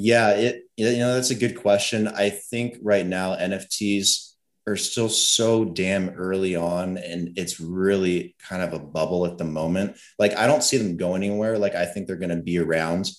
Yeah, 0.02 0.30
it 0.30 0.64
you 0.78 0.98
know 0.98 1.14
that's 1.14 1.32
a 1.32 1.36
good 1.36 1.60
question. 1.60 2.08
I 2.08 2.30
think 2.30 2.78
right 2.82 3.06
now 3.06 3.36
NFTs 3.36 4.34
are 4.66 4.78
still 4.78 5.10
so 5.10 5.66
damn 5.66 6.10
early 6.12 6.56
on 6.56 6.98
and 6.98 7.38
it's 7.38 7.60
really 7.60 8.34
kind 8.40 8.62
of 8.62 8.72
a 8.72 8.80
bubble 8.80 9.26
at 9.26 9.38
the 9.38 9.44
moment. 9.44 9.98
Like 10.18 10.38
I 10.38 10.48
don't 10.48 10.64
see 10.64 10.78
them 10.78 10.96
going 10.96 11.24
anywhere. 11.24 11.58
Like 11.58 11.76
I 11.76 11.86
think 11.86 12.08
they're 12.08 12.16
going 12.16 12.30
to 12.30 12.42
be 12.42 12.60
around 12.60 13.12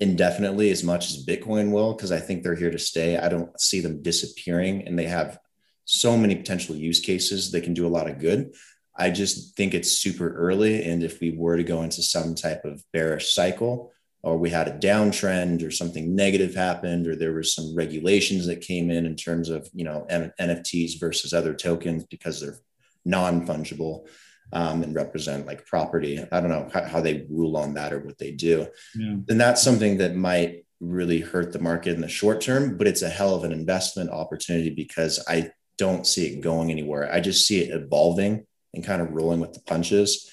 indefinitely 0.00 0.70
as 0.70 0.82
much 0.82 1.10
as 1.10 1.24
Bitcoin 1.24 1.70
will 1.70 1.94
because 1.94 2.10
I 2.10 2.18
think 2.18 2.42
they're 2.42 2.56
here 2.56 2.72
to 2.72 2.80
stay. 2.80 3.16
I 3.16 3.28
don't 3.28 3.58
see 3.60 3.80
them 3.80 4.02
disappearing 4.02 4.88
and 4.88 4.98
they 4.98 5.06
have 5.06 5.38
so 5.84 6.16
many 6.16 6.34
potential 6.34 6.74
use 6.74 6.98
cases 6.98 7.52
they 7.52 7.60
can 7.60 7.74
do 7.74 7.86
a 7.86 7.94
lot 7.94 8.10
of 8.10 8.18
good. 8.18 8.54
I 8.96 9.10
just 9.10 9.56
think 9.56 9.72
it's 9.72 9.98
super 9.98 10.34
early 10.34 10.82
and 10.82 11.04
if 11.04 11.20
we 11.20 11.30
were 11.30 11.58
to 11.58 11.62
go 11.62 11.82
into 11.82 12.02
some 12.02 12.34
type 12.34 12.64
of 12.64 12.82
bearish 12.92 13.34
cycle, 13.34 13.92
or 14.24 14.36
we 14.36 14.50
had 14.50 14.68
a 14.68 14.78
downtrend 14.78 15.66
or 15.66 15.70
something 15.70 16.14
negative 16.14 16.54
happened 16.54 17.06
or 17.06 17.14
there 17.14 17.32
was 17.32 17.54
some 17.54 17.74
regulations 17.74 18.46
that 18.46 18.60
came 18.60 18.90
in 18.90 19.06
in 19.06 19.16
terms 19.16 19.48
of 19.48 19.68
you 19.74 19.84
know 19.84 20.06
nfts 20.10 20.98
versus 20.98 21.32
other 21.32 21.54
tokens 21.54 22.04
because 22.04 22.40
they're 22.40 22.58
non-fungible 23.04 24.06
um, 24.52 24.82
and 24.82 24.94
represent 24.94 25.46
like 25.46 25.66
property. 25.66 26.24
I 26.30 26.40
don't 26.40 26.50
know 26.50 26.68
how, 26.72 26.84
how, 26.84 27.00
they 27.00 27.26
rule 27.28 27.56
on 27.56 27.74
that 27.74 27.92
or 27.92 27.98
what 28.00 28.18
they 28.18 28.30
do. 28.30 28.66
Yeah. 28.94 29.16
and 29.28 29.40
that's 29.40 29.62
something 29.62 29.98
that 29.98 30.14
might 30.14 30.64
really 30.80 31.20
hurt 31.20 31.52
the 31.52 31.58
market 31.58 31.94
in 31.94 32.00
the 32.00 32.08
short 32.08 32.40
term 32.40 32.76
but 32.76 32.86
it's 32.86 33.02
a 33.02 33.08
hell 33.08 33.34
of 33.34 33.44
an 33.44 33.52
investment 33.52 34.10
opportunity 34.10 34.68
because 34.68 35.22
i 35.28 35.50
don't 35.78 36.06
see 36.06 36.26
it 36.26 36.40
going 36.40 36.70
anywhere. 36.70 37.12
I 37.12 37.20
just 37.20 37.46
see 37.46 37.60
it 37.60 37.74
evolving 37.74 38.46
and 38.72 38.84
kind 38.84 39.02
of 39.02 39.12
rolling 39.12 39.40
with 39.40 39.52
the 39.52 39.60
punches 39.60 40.30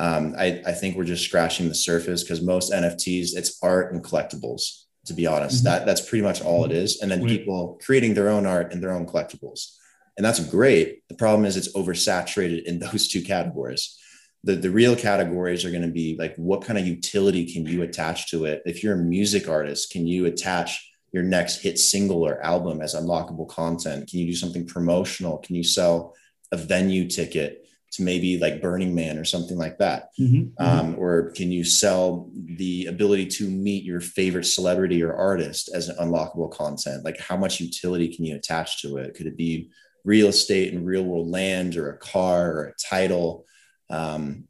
um, 0.00 0.34
I, 0.38 0.62
I, 0.66 0.72
think 0.72 0.96
we're 0.96 1.04
just 1.04 1.26
scratching 1.26 1.68
the 1.68 1.74
surface 1.74 2.22
because 2.22 2.40
most 2.40 2.72
NFTs, 2.72 3.36
it's 3.36 3.62
art 3.62 3.92
and 3.92 4.02
collectibles, 4.02 4.84
to 5.04 5.12
be 5.12 5.26
honest. 5.26 5.58
Mm-hmm. 5.58 5.64
That 5.64 5.84
that's 5.84 6.00
pretty 6.00 6.22
much 6.22 6.40
all 6.40 6.64
it 6.64 6.72
is. 6.72 7.02
And 7.02 7.10
then 7.10 7.26
people 7.26 7.78
creating 7.84 8.14
their 8.14 8.30
own 8.30 8.46
art 8.46 8.72
and 8.72 8.82
their 8.82 8.92
own 8.92 9.06
collectibles. 9.06 9.76
And 10.16 10.24
that's 10.24 10.40
great. 10.40 11.06
The 11.08 11.16
problem 11.16 11.44
is 11.44 11.58
it's 11.58 11.74
oversaturated 11.74 12.64
in 12.64 12.78
those 12.78 13.08
two 13.08 13.22
categories. 13.22 13.98
The, 14.42 14.56
the 14.56 14.70
real 14.70 14.96
categories 14.96 15.66
are 15.66 15.70
going 15.70 15.82
to 15.82 15.88
be 15.88 16.16
like 16.18 16.34
what 16.36 16.64
kind 16.64 16.78
of 16.78 16.86
utility 16.86 17.52
can 17.52 17.66
you 17.66 17.82
attach 17.82 18.30
to 18.30 18.46
it? 18.46 18.62
If 18.64 18.82
you're 18.82 18.94
a 18.94 19.04
music 19.04 19.50
artist, 19.50 19.92
can 19.92 20.06
you 20.06 20.24
attach 20.24 20.90
your 21.12 21.24
next 21.24 21.60
hit 21.60 21.78
single 21.78 22.26
or 22.26 22.42
album 22.42 22.80
as 22.80 22.94
unlockable 22.94 23.48
content? 23.48 24.08
Can 24.08 24.20
you 24.20 24.28
do 24.28 24.34
something 24.34 24.66
promotional? 24.66 25.36
Can 25.38 25.56
you 25.56 25.64
sell 25.64 26.14
a 26.52 26.56
venue 26.56 27.06
ticket? 27.06 27.66
To 27.92 28.02
maybe 28.02 28.38
like 28.38 28.62
Burning 28.62 28.94
Man 28.94 29.18
or 29.18 29.24
something 29.24 29.56
like 29.56 29.78
that? 29.78 30.10
Mm-hmm, 30.18 30.62
um, 30.62 30.92
mm-hmm. 30.92 31.00
Or 31.00 31.30
can 31.32 31.50
you 31.50 31.64
sell 31.64 32.30
the 32.34 32.86
ability 32.86 33.26
to 33.26 33.48
meet 33.48 33.84
your 33.84 34.00
favorite 34.00 34.44
celebrity 34.44 35.02
or 35.02 35.14
artist 35.14 35.70
as 35.74 35.88
an 35.88 35.96
unlockable 35.96 36.50
content? 36.50 37.04
Like 37.04 37.18
how 37.18 37.36
much 37.36 37.60
utility 37.60 38.14
can 38.14 38.24
you 38.24 38.36
attach 38.36 38.82
to 38.82 38.98
it? 38.98 39.14
Could 39.14 39.26
it 39.26 39.36
be 39.36 39.70
real 40.04 40.28
estate 40.28 40.72
and 40.72 40.86
real 40.86 41.04
world 41.04 41.28
land 41.28 41.76
or 41.76 41.90
a 41.90 41.98
car 41.98 42.52
or 42.52 42.64
a 42.66 42.74
title? 42.74 43.44
Um, 43.88 44.44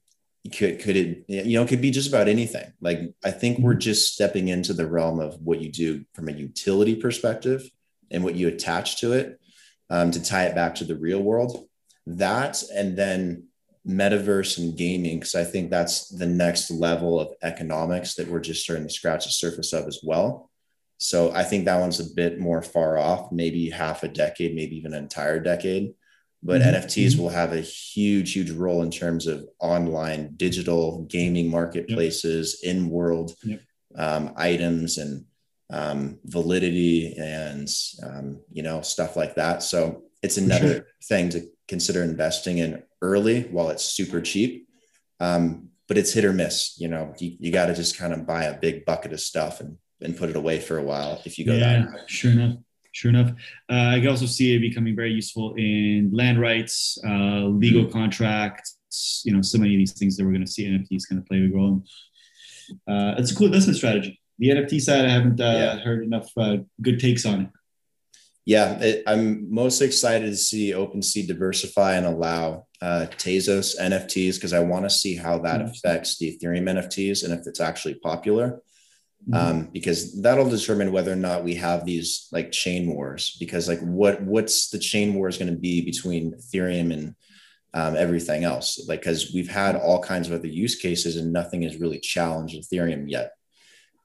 could, 0.57 0.80
could 0.80 0.97
it, 0.97 1.24
you 1.28 1.59
know, 1.59 1.62
it 1.62 1.68
could 1.68 1.82
be 1.82 1.91
just 1.91 2.09
about 2.09 2.28
anything. 2.28 2.72
Like 2.80 3.14
I 3.24 3.30
think 3.30 3.59
we're 3.59 3.72
mm-hmm. 3.72 3.80
just 3.80 4.14
stepping 4.14 4.49
into 4.49 4.72
the 4.72 4.86
realm 4.86 5.20
of 5.20 5.41
what 5.43 5.61
you 5.61 5.70
do 5.70 6.05
from 6.14 6.28
a 6.28 6.32
utility 6.32 6.97
perspective 6.97 7.68
and 8.11 8.24
what 8.24 8.34
you 8.34 8.49
attach 8.49 9.01
to 9.01 9.12
it 9.12 9.41
um, 9.88 10.11
to 10.11 10.22
tie 10.22 10.45
it 10.45 10.55
back 10.55 10.76
to 10.76 10.84
the 10.84 10.97
real 10.97 11.22
world 11.22 11.66
that 12.07 12.62
and 12.74 12.96
then 12.96 13.44
metaverse 13.86 14.59
and 14.59 14.76
gaming 14.76 15.18
because 15.18 15.34
i 15.34 15.44
think 15.44 15.70
that's 15.70 16.09
the 16.09 16.26
next 16.26 16.70
level 16.70 17.18
of 17.18 17.32
economics 17.42 18.14
that 18.14 18.28
we're 18.28 18.40
just 18.40 18.62
starting 18.62 18.86
to 18.86 18.92
scratch 18.92 19.24
the 19.24 19.30
surface 19.30 19.72
of 19.72 19.86
as 19.86 20.01
well 20.03 20.51
so 20.98 21.32
i 21.32 21.42
think 21.42 21.64
that 21.64 21.80
one's 21.80 22.01
a 22.01 22.14
bit 22.14 22.38
more 22.38 22.61
far 22.62 22.98
off 22.98 23.32
maybe 23.32 23.70
half 23.70 24.03
a 24.03 24.09
decade 24.09 24.55
maybe 24.55 24.76
even 24.76 24.92
an 24.92 25.03
entire 25.03 25.40
decade 25.40 25.94
but 26.42 26.61
mm-hmm. 26.61 26.76
nfts 26.76 27.12
mm-hmm. 27.12 27.22
will 27.22 27.30
have 27.30 27.55
a 27.55 27.61
huge 27.61 28.34
huge 28.34 28.51
role 28.51 28.82
in 28.82 28.90
terms 28.90 29.26
of 29.26 29.48
online 29.61 30.34
digital 30.36 31.03
gaming 31.05 31.51
marketplaces 31.51 32.61
yep. 32.62 32.76
in 32.76 32.90
world 32.90 33.34
yep. 33.44 33.61
um, 33.96 34.32
items 34.36 34.98
and 34.98 35.24
um, 35.72 36.18
validity 36.24 37.14
and 37.16 37.68
um, 38.03 38.40
you 38.53 38.62
know 38.62 38.82
stuff 38.82 39.16
like 39.16 39.36
that 39.36 39.62
so 39.62 40.03
it's 40.22 40.36
another 40.36 40.74
sure. 40.74 40.86
thing 41.05 41.30
to 41.30 41.42
consider 41.71 42.03
investing 42.03 42.59
in 42.59 42.83
early 43.01 43.45
while 43.45 43.71
it's 43.71 43.85
super 43.85 44.21
cheap. 44.21 44.68
Um, 45.21 45.68
but 45.89 45.97
it's 45.97 46.12
hit 46.12 46.25
or 46.25 46.33
miss. 46.33 46.79
You 46.79 46.89
know, 46.89 47.14
you, 47.18 47.37
you 47.39 47.51
got 47.51 47.66
to 47.66 47.75
just 47.75 47.97
kind 47.97 48.12
of 48.12 48.27
buy 48.27 48.45
a 48.45 48.59
big 48.59 48.85
bucket 48.85 49.12
of 49.12 49.21
stuff 49.21 49.61
and, 49.61 49.79
and 50.01 50.16
put 50.16 50.31
it 50.31 50.37
away 50.37 50.61
for 50.61 50.79
a 50.79 50.83
while 50.83 51.23
if 51.25 51.39
you 51.39 51.47
go 51.47 51.55
yeah, 51.55 51.87
that. 51.87 52.11
Sure 52.11 52.33
enough. 52.33 52.57
Sure 52.93 53.09
enough. 53.09 53.31
Uh, 53.71 53.95
I 53.95 54.01
can 54.01 54.09
also 54.09 54.27
see 54.27 54.55
it 54.55 54.61
becoming 54.61 54.97
very 54.97 55.12
useful 55.12 55.55
in 55.55 56.11
land 56.12 56.41
rights, 56.41 56.99
uh, 57.07 57.45
legal 57.47 57.85
mm-hmm. 57.85 57.93
contracts, 57.93 59.23
you 59.25 59.33
know, 59.33 59.43
so 59.43 59.59
many 59.59 59.75
of 59.75 59.79
these 59.79 59.93
things 59.93 60.16
that 60.16 60.25
we're 60.25 60.33
going 60.33 60.45
to 60.45 60.51
see 60.51 60.66
NFTs 60.66 61.09
kind 61.09 61.21
of 61.21 61.27
play 61.27 61.39
a 61.39 61.49
role 61.55 61.83
in. 62.89 62.93
Uh, 62.93 63.14
it's 63.18 63.31
a 63.31 63.37
cool 63.37 63.47
investment 63.47 63.77
strategy. 63.77 64.21
The 64.39 64.49
NFT 64.51 64.81
side, 64.81 65.05
I 65.05 65.11
haven't 65.11 65.41
uh, 65.41 65.45
yeah. 65.45 65.79
heard 65.79 66.03
enough 66.03 66.31
uh, 66.37 66.59
good 66.83 66.99
takes 66.99 67.25
on 67.25 67.43
it 67.43 67.49
yeah, 68.51 68.80
it, 68.80 69.05
I'm 69.07 69.55
most 69.55 69.80
excited 69.80 70.26
to 70.26 70.36
see 70.36 70.72
OpenSea 70.72 71.28
diversify 71.28 71.94
and 71.94 72.05
allow 72.05 72.66
uh, 72.82 73.07
Tezos 73.12 73.78
NFTs 73.78 74.34
because 74.34 74.53
I 74.53 74.59
want 74.59 74.86
to 74.86 74.90
see 74.90 75.14
how 75.14 75.38
that 75.38 75.61
mm-hmm. 75.61 75.70
affects 75.70 76.18
the 76.18 76.36
Ethereum 76.36 76.64
NFTs 76.64 77.22
and 77.22 77.32
if 77.32 77.46
it's 77.46 77.61
actually 77.61 77.94
popular. 77.94 78.61
Mm-hmm. 79.28 79.34
Um, 79.34 79.68
because 79.72 80.20
that'll 80.20 80.51
determine 80.51 80.90
whether 80.90 81.12
or 81.12 81.16
not 81.28 81.44
we 81.44 81.55
have 81.55 81.84
these 81.84 82.26
like 82.32 82.51
chain 82.51 82.92
wars. 82.92 83.36
Because 83.38 83.68
like, 83.68 83.82
what 83.82 84.20
what's 84.22 84.70
the 84.70 84.80
chain 84.80 85.14
war 85.14 85.28
is 85.28 85.38
going 85.38 85.55
to 85.55 85.61
be 85.61 85.84
between 85.84 86.32
Ethereum 86.32 86.92
and 86.92 87.14
um, 87.72 87.94
everything 87.94 88.42
else? 88.42 88.84
Like, 88.88 89.03
because 89.03 89.32
we've 89.32 89.51
had 89.51 89.76
all 89.76 90.03
kinds 90.03 90.26
of 90.26 90.34
other 90.34 90.48
use 90.48 90.74
cases 90.74 91.16
and 91.16 91.32
nothing 91.32 91.62
has 91.62 91.76
really 91.76 92.01
challenged 92.01 92.57
Ethereum 92.57 93.05
yet. 93.07 93.30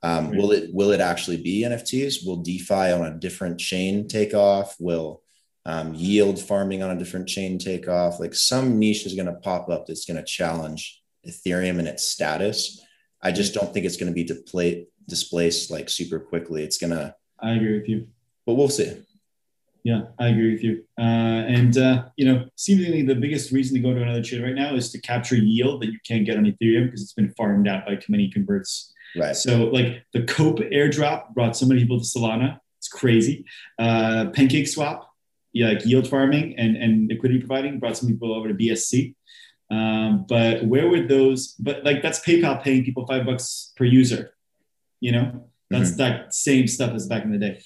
Um, 0.06 0.38
Will 0.38 0.52
it 0.52 0.70
will 0.72 0.92
it 0.92 1.02
actually 1.02 1.38
be 1.38 1.64
NFTs? 1.64 2.28
Will 2.28 2.38
DeFi 2.38 2.92
on 2.92 3.08
a 3.08 3.18
different 3.18 3.60
chain 3.60 4.08
take 4.08 4.36
off? 4.36 4.76
Will 4.80 5.24
um, 5.66 5.96
yield 5.96 6.40
farming 6.40 6.84
on 6.84 6.92
a 6.92 7.00
different 7.00 7.28
chain 7.28 7.58
take 7.58 7.88
off? 7.90 8.20
Like 8.20 8.36
some 8.36 8.78
niche 8.78 9.08
is 9.08 9.16
going 9.16 9.26
to 9.26 9.34
pop 9.34 9.68
up 9.68 9.88
that's 9.88 10.06
going 10.06 10.18
to 10.18 10.24
challenge 10.24 11.02
Ethereum 11.28 11.80
and 11.80 11.88
its 11.88 12.06
status. 12.08 12.86
I 13.24 13.32
just 13.32 13.56
don't 13.56 13.74
think 13.74 13.88
it's 13.88 13.98
going 13.98 14.14
to 14.14 14.24
be 14.24 14.24
depla- 14.24 14.86
displaced 15.08 15.72
like 15.72 15.90
super 15.90 16.20
quickly. 16.20 16.64
It's 16.64 16.78
going 16.78 16.92
to. 16.92 17.16
I 17.40 17.54
agree 17.54 17.80
with 17.80 17.90
you. 17.90 18.08
But 18.46 18.54
we'll 18.54 18.70
see. 18.70 19.02
Yeah, 19.84 20.02
I 20.20 20.28
agree 20.28 20.52
with 20.52 20.64
you. 20.64 20.84
Uh, 21.00 21.50
and 21.50 21.76
uh, 21.80 22.06
you 22.16 22.26
know, 22.26 22.46
seemingly 22.56 23.02
the 23.02 23.16
biggest 23.16 23.52
reason 23.52 23.74
to 23.76 23.82
go 23.82 23.96
to 23.96 24.04
another 24.04 24.22
chain 24.22 24.44
right 24.44 24.54
now 24.54 24.76
is 24.76 24.92
to 24.92 25.02
capture 25.02 25.36
yield 25.36 25.82
that 25.82 25.92
you 25.92 25.98
can't 26.08 26.28
get 26.28 26.38
on 26.38 26.46
Ethereum 26.46 26.86
because 26.86 27.02
it's 27.02 27.14
been 27.14 27.34
farmed 27.34 27.68
out 27.68 27.88
by 27.88 27.96
too 27.96 28.12
many 28.12 28.30
converts 28.30 28.94
Right. 29.18 29.36
So 29.36 29.66
like 29.66 30.04
the 30.14 30.24
Cope 30.24 30.60
airdrop 30.60 31.34
brought 31.34 31.56
so 31.56 31.66
many 31.66 31.82
people 31.82 32.00
to 32.00 32.06
Solana. 32.06 32.60
It's 32.80 32.88
crazy. 32.88 33.46
Uh, 33.80 34.28
Pancake 34.34 34.68
Swap, 34.68 35.10
yeah, 35.54 35.70
like 35.70 35.86
yield 35.86 36.08
farming 36.08 36.56
and, 36.58 36.76
and 36.76 37.10
liquidity 37.10 37.40
providing 37.40 37.80
brought 37.80 37.98
some 37.98 38.10
people 38.10 38.34
over 38.34 38.48
to 38.48 38.54
BSC. 38.54 39.16
Um, 39.72 40.26
but 40.28 40.66
where 40.66 40.88
would 40.88 41.08
those, 41.08 41.54
but 41.54 41.84
like 41.84 42.02
that's 42.02 42.20
PayPal 42.20 42.62
paying 42.62 42.84
people 42.84 43.08
five 43.08 43.26
bucks 43.26 43.74
per 43.76 43.86
user, 43.86 44.36
you 45.00 45.12
know, 45.12 45.50
that's 45.70 45.92
mm-hmm. 45.92 45.98
that 45.98 46.34
same 46.34 46.68
stuff 46.68 46.94
as 46.94 47.08
back 47.08 47.24
in 47.24 47.32
the 47.32 47.38
day. 47.38 47.62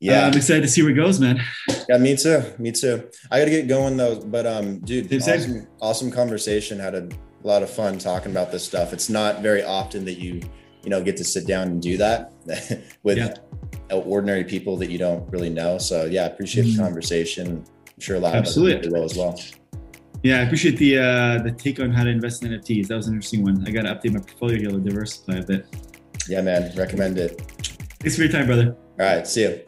Yeah, 0.00 0.26
I'm 0.26 0.34
excited 0.34 0.62
to 0.62 0.68
see 0.68 0.82
where 0.82 0.92
it 0.92 0.94
goes, 0.94 1.18
man. 1.18 1.40
Yeah, 1.88 1.98
me 1.98 2.16
too. 2.16 2.42
Me 2.58 2.70
too. 2.70 3.08
I 3.30 3.40
gotta 3.40 3.50
get 3.50 3.66
going 3.66 3.96
though. 3.96 4.20
But 4.20 4.46
um, 4.46 4.78
dude, 4.80 5.12
awesome, 5.12 5.66
awesome 5.80 6.10
conversation. 6.12 6.78
Had 6.78 6.94
a 6.94 7.08
lot 7.46 7.62
of 7.62 7.70
fun 7.70 7.98
talking 7.98 8.30
about 8.32 8.50
this 8.52 8.64
stuff. 8.64 8.92
It's 8.92 9.08
not 9.08 9.42
very 9.42 9.62
often 9.62 10.04
that 10.06 10.18
you, 10.18 10.40
you 10.82 10.90
know, 10.90 11.02
get 11.02 11.16
to 11.18 11.24
sit 11.24 11.46
down 11.46 11.68
and 11.68 11.82
do 11.82 11.96
that 11.98 12.32
with 13.02 13.18
Yeah. 13.18 13.34
ordinary 13.90 14.44
people 14.44 14.76
that 14.78 14.90
you 14.90 14.98
don't 14.98 15.28
really 15.30 15.50
know. 15.50 15.78
So 15.78 16.04
yeah, 16.06 16.24
I 16.24 16.26
appreciate 16.26 16.64
the 16.64 16.72
Mhm. 16.72 16.78
conversation. 16.78 17.46
I'm 17.86 18.00
sure 18.00 18.16
a 18.16 18.20
lot 18.20 18.34
Absolutely. 18.34 18.74
of 18.76 18.82
people 18.82 18.98
will 18.98 19.04
as 19.04 19.16
well. 19.16 19.38
Yeah, 20.24 20.38
I 20.38 20.42
appreciate 20.42 20.76
the 20.78 20.98
uh, 20.98 21.42
the 21.44 21.52
take 21.52 21.78
on 21.78 21.92
how 21.92 22.02
to 22.02 22.10
invest 22.10 22.42
in 22.42 22.50
NFTs. 22.50 22.88
That 22.88 22.96
was 22.96 23.06
an 23.06 23.14
interesting 23.14 23.44
one. 23.44 23.64
I 23.66 23.70
got 23.70 23.82
to 23.82 23.94
update 23.94 24.12
my 24.14 24.18
portfolio 24.20 24.58
here 24.58 24.70
to 24.70 24.78
diversify 24.80 25.36
a 25.36 25.42
bit. 25.44 25.66
Yeah, 26.28 26.40
man. 26.42 26.72
Recommend 26.76 27.18
it. 27.18 27.40
Thanks 28.00 28.16
for 28.16 28.22
your 28.24 28.32
time, 28.32 28.46
brother. 28.46 28.76
All 28.98 29.06
right. 29.06 29.26
See 29.26 29.42
you. 29.42 29.60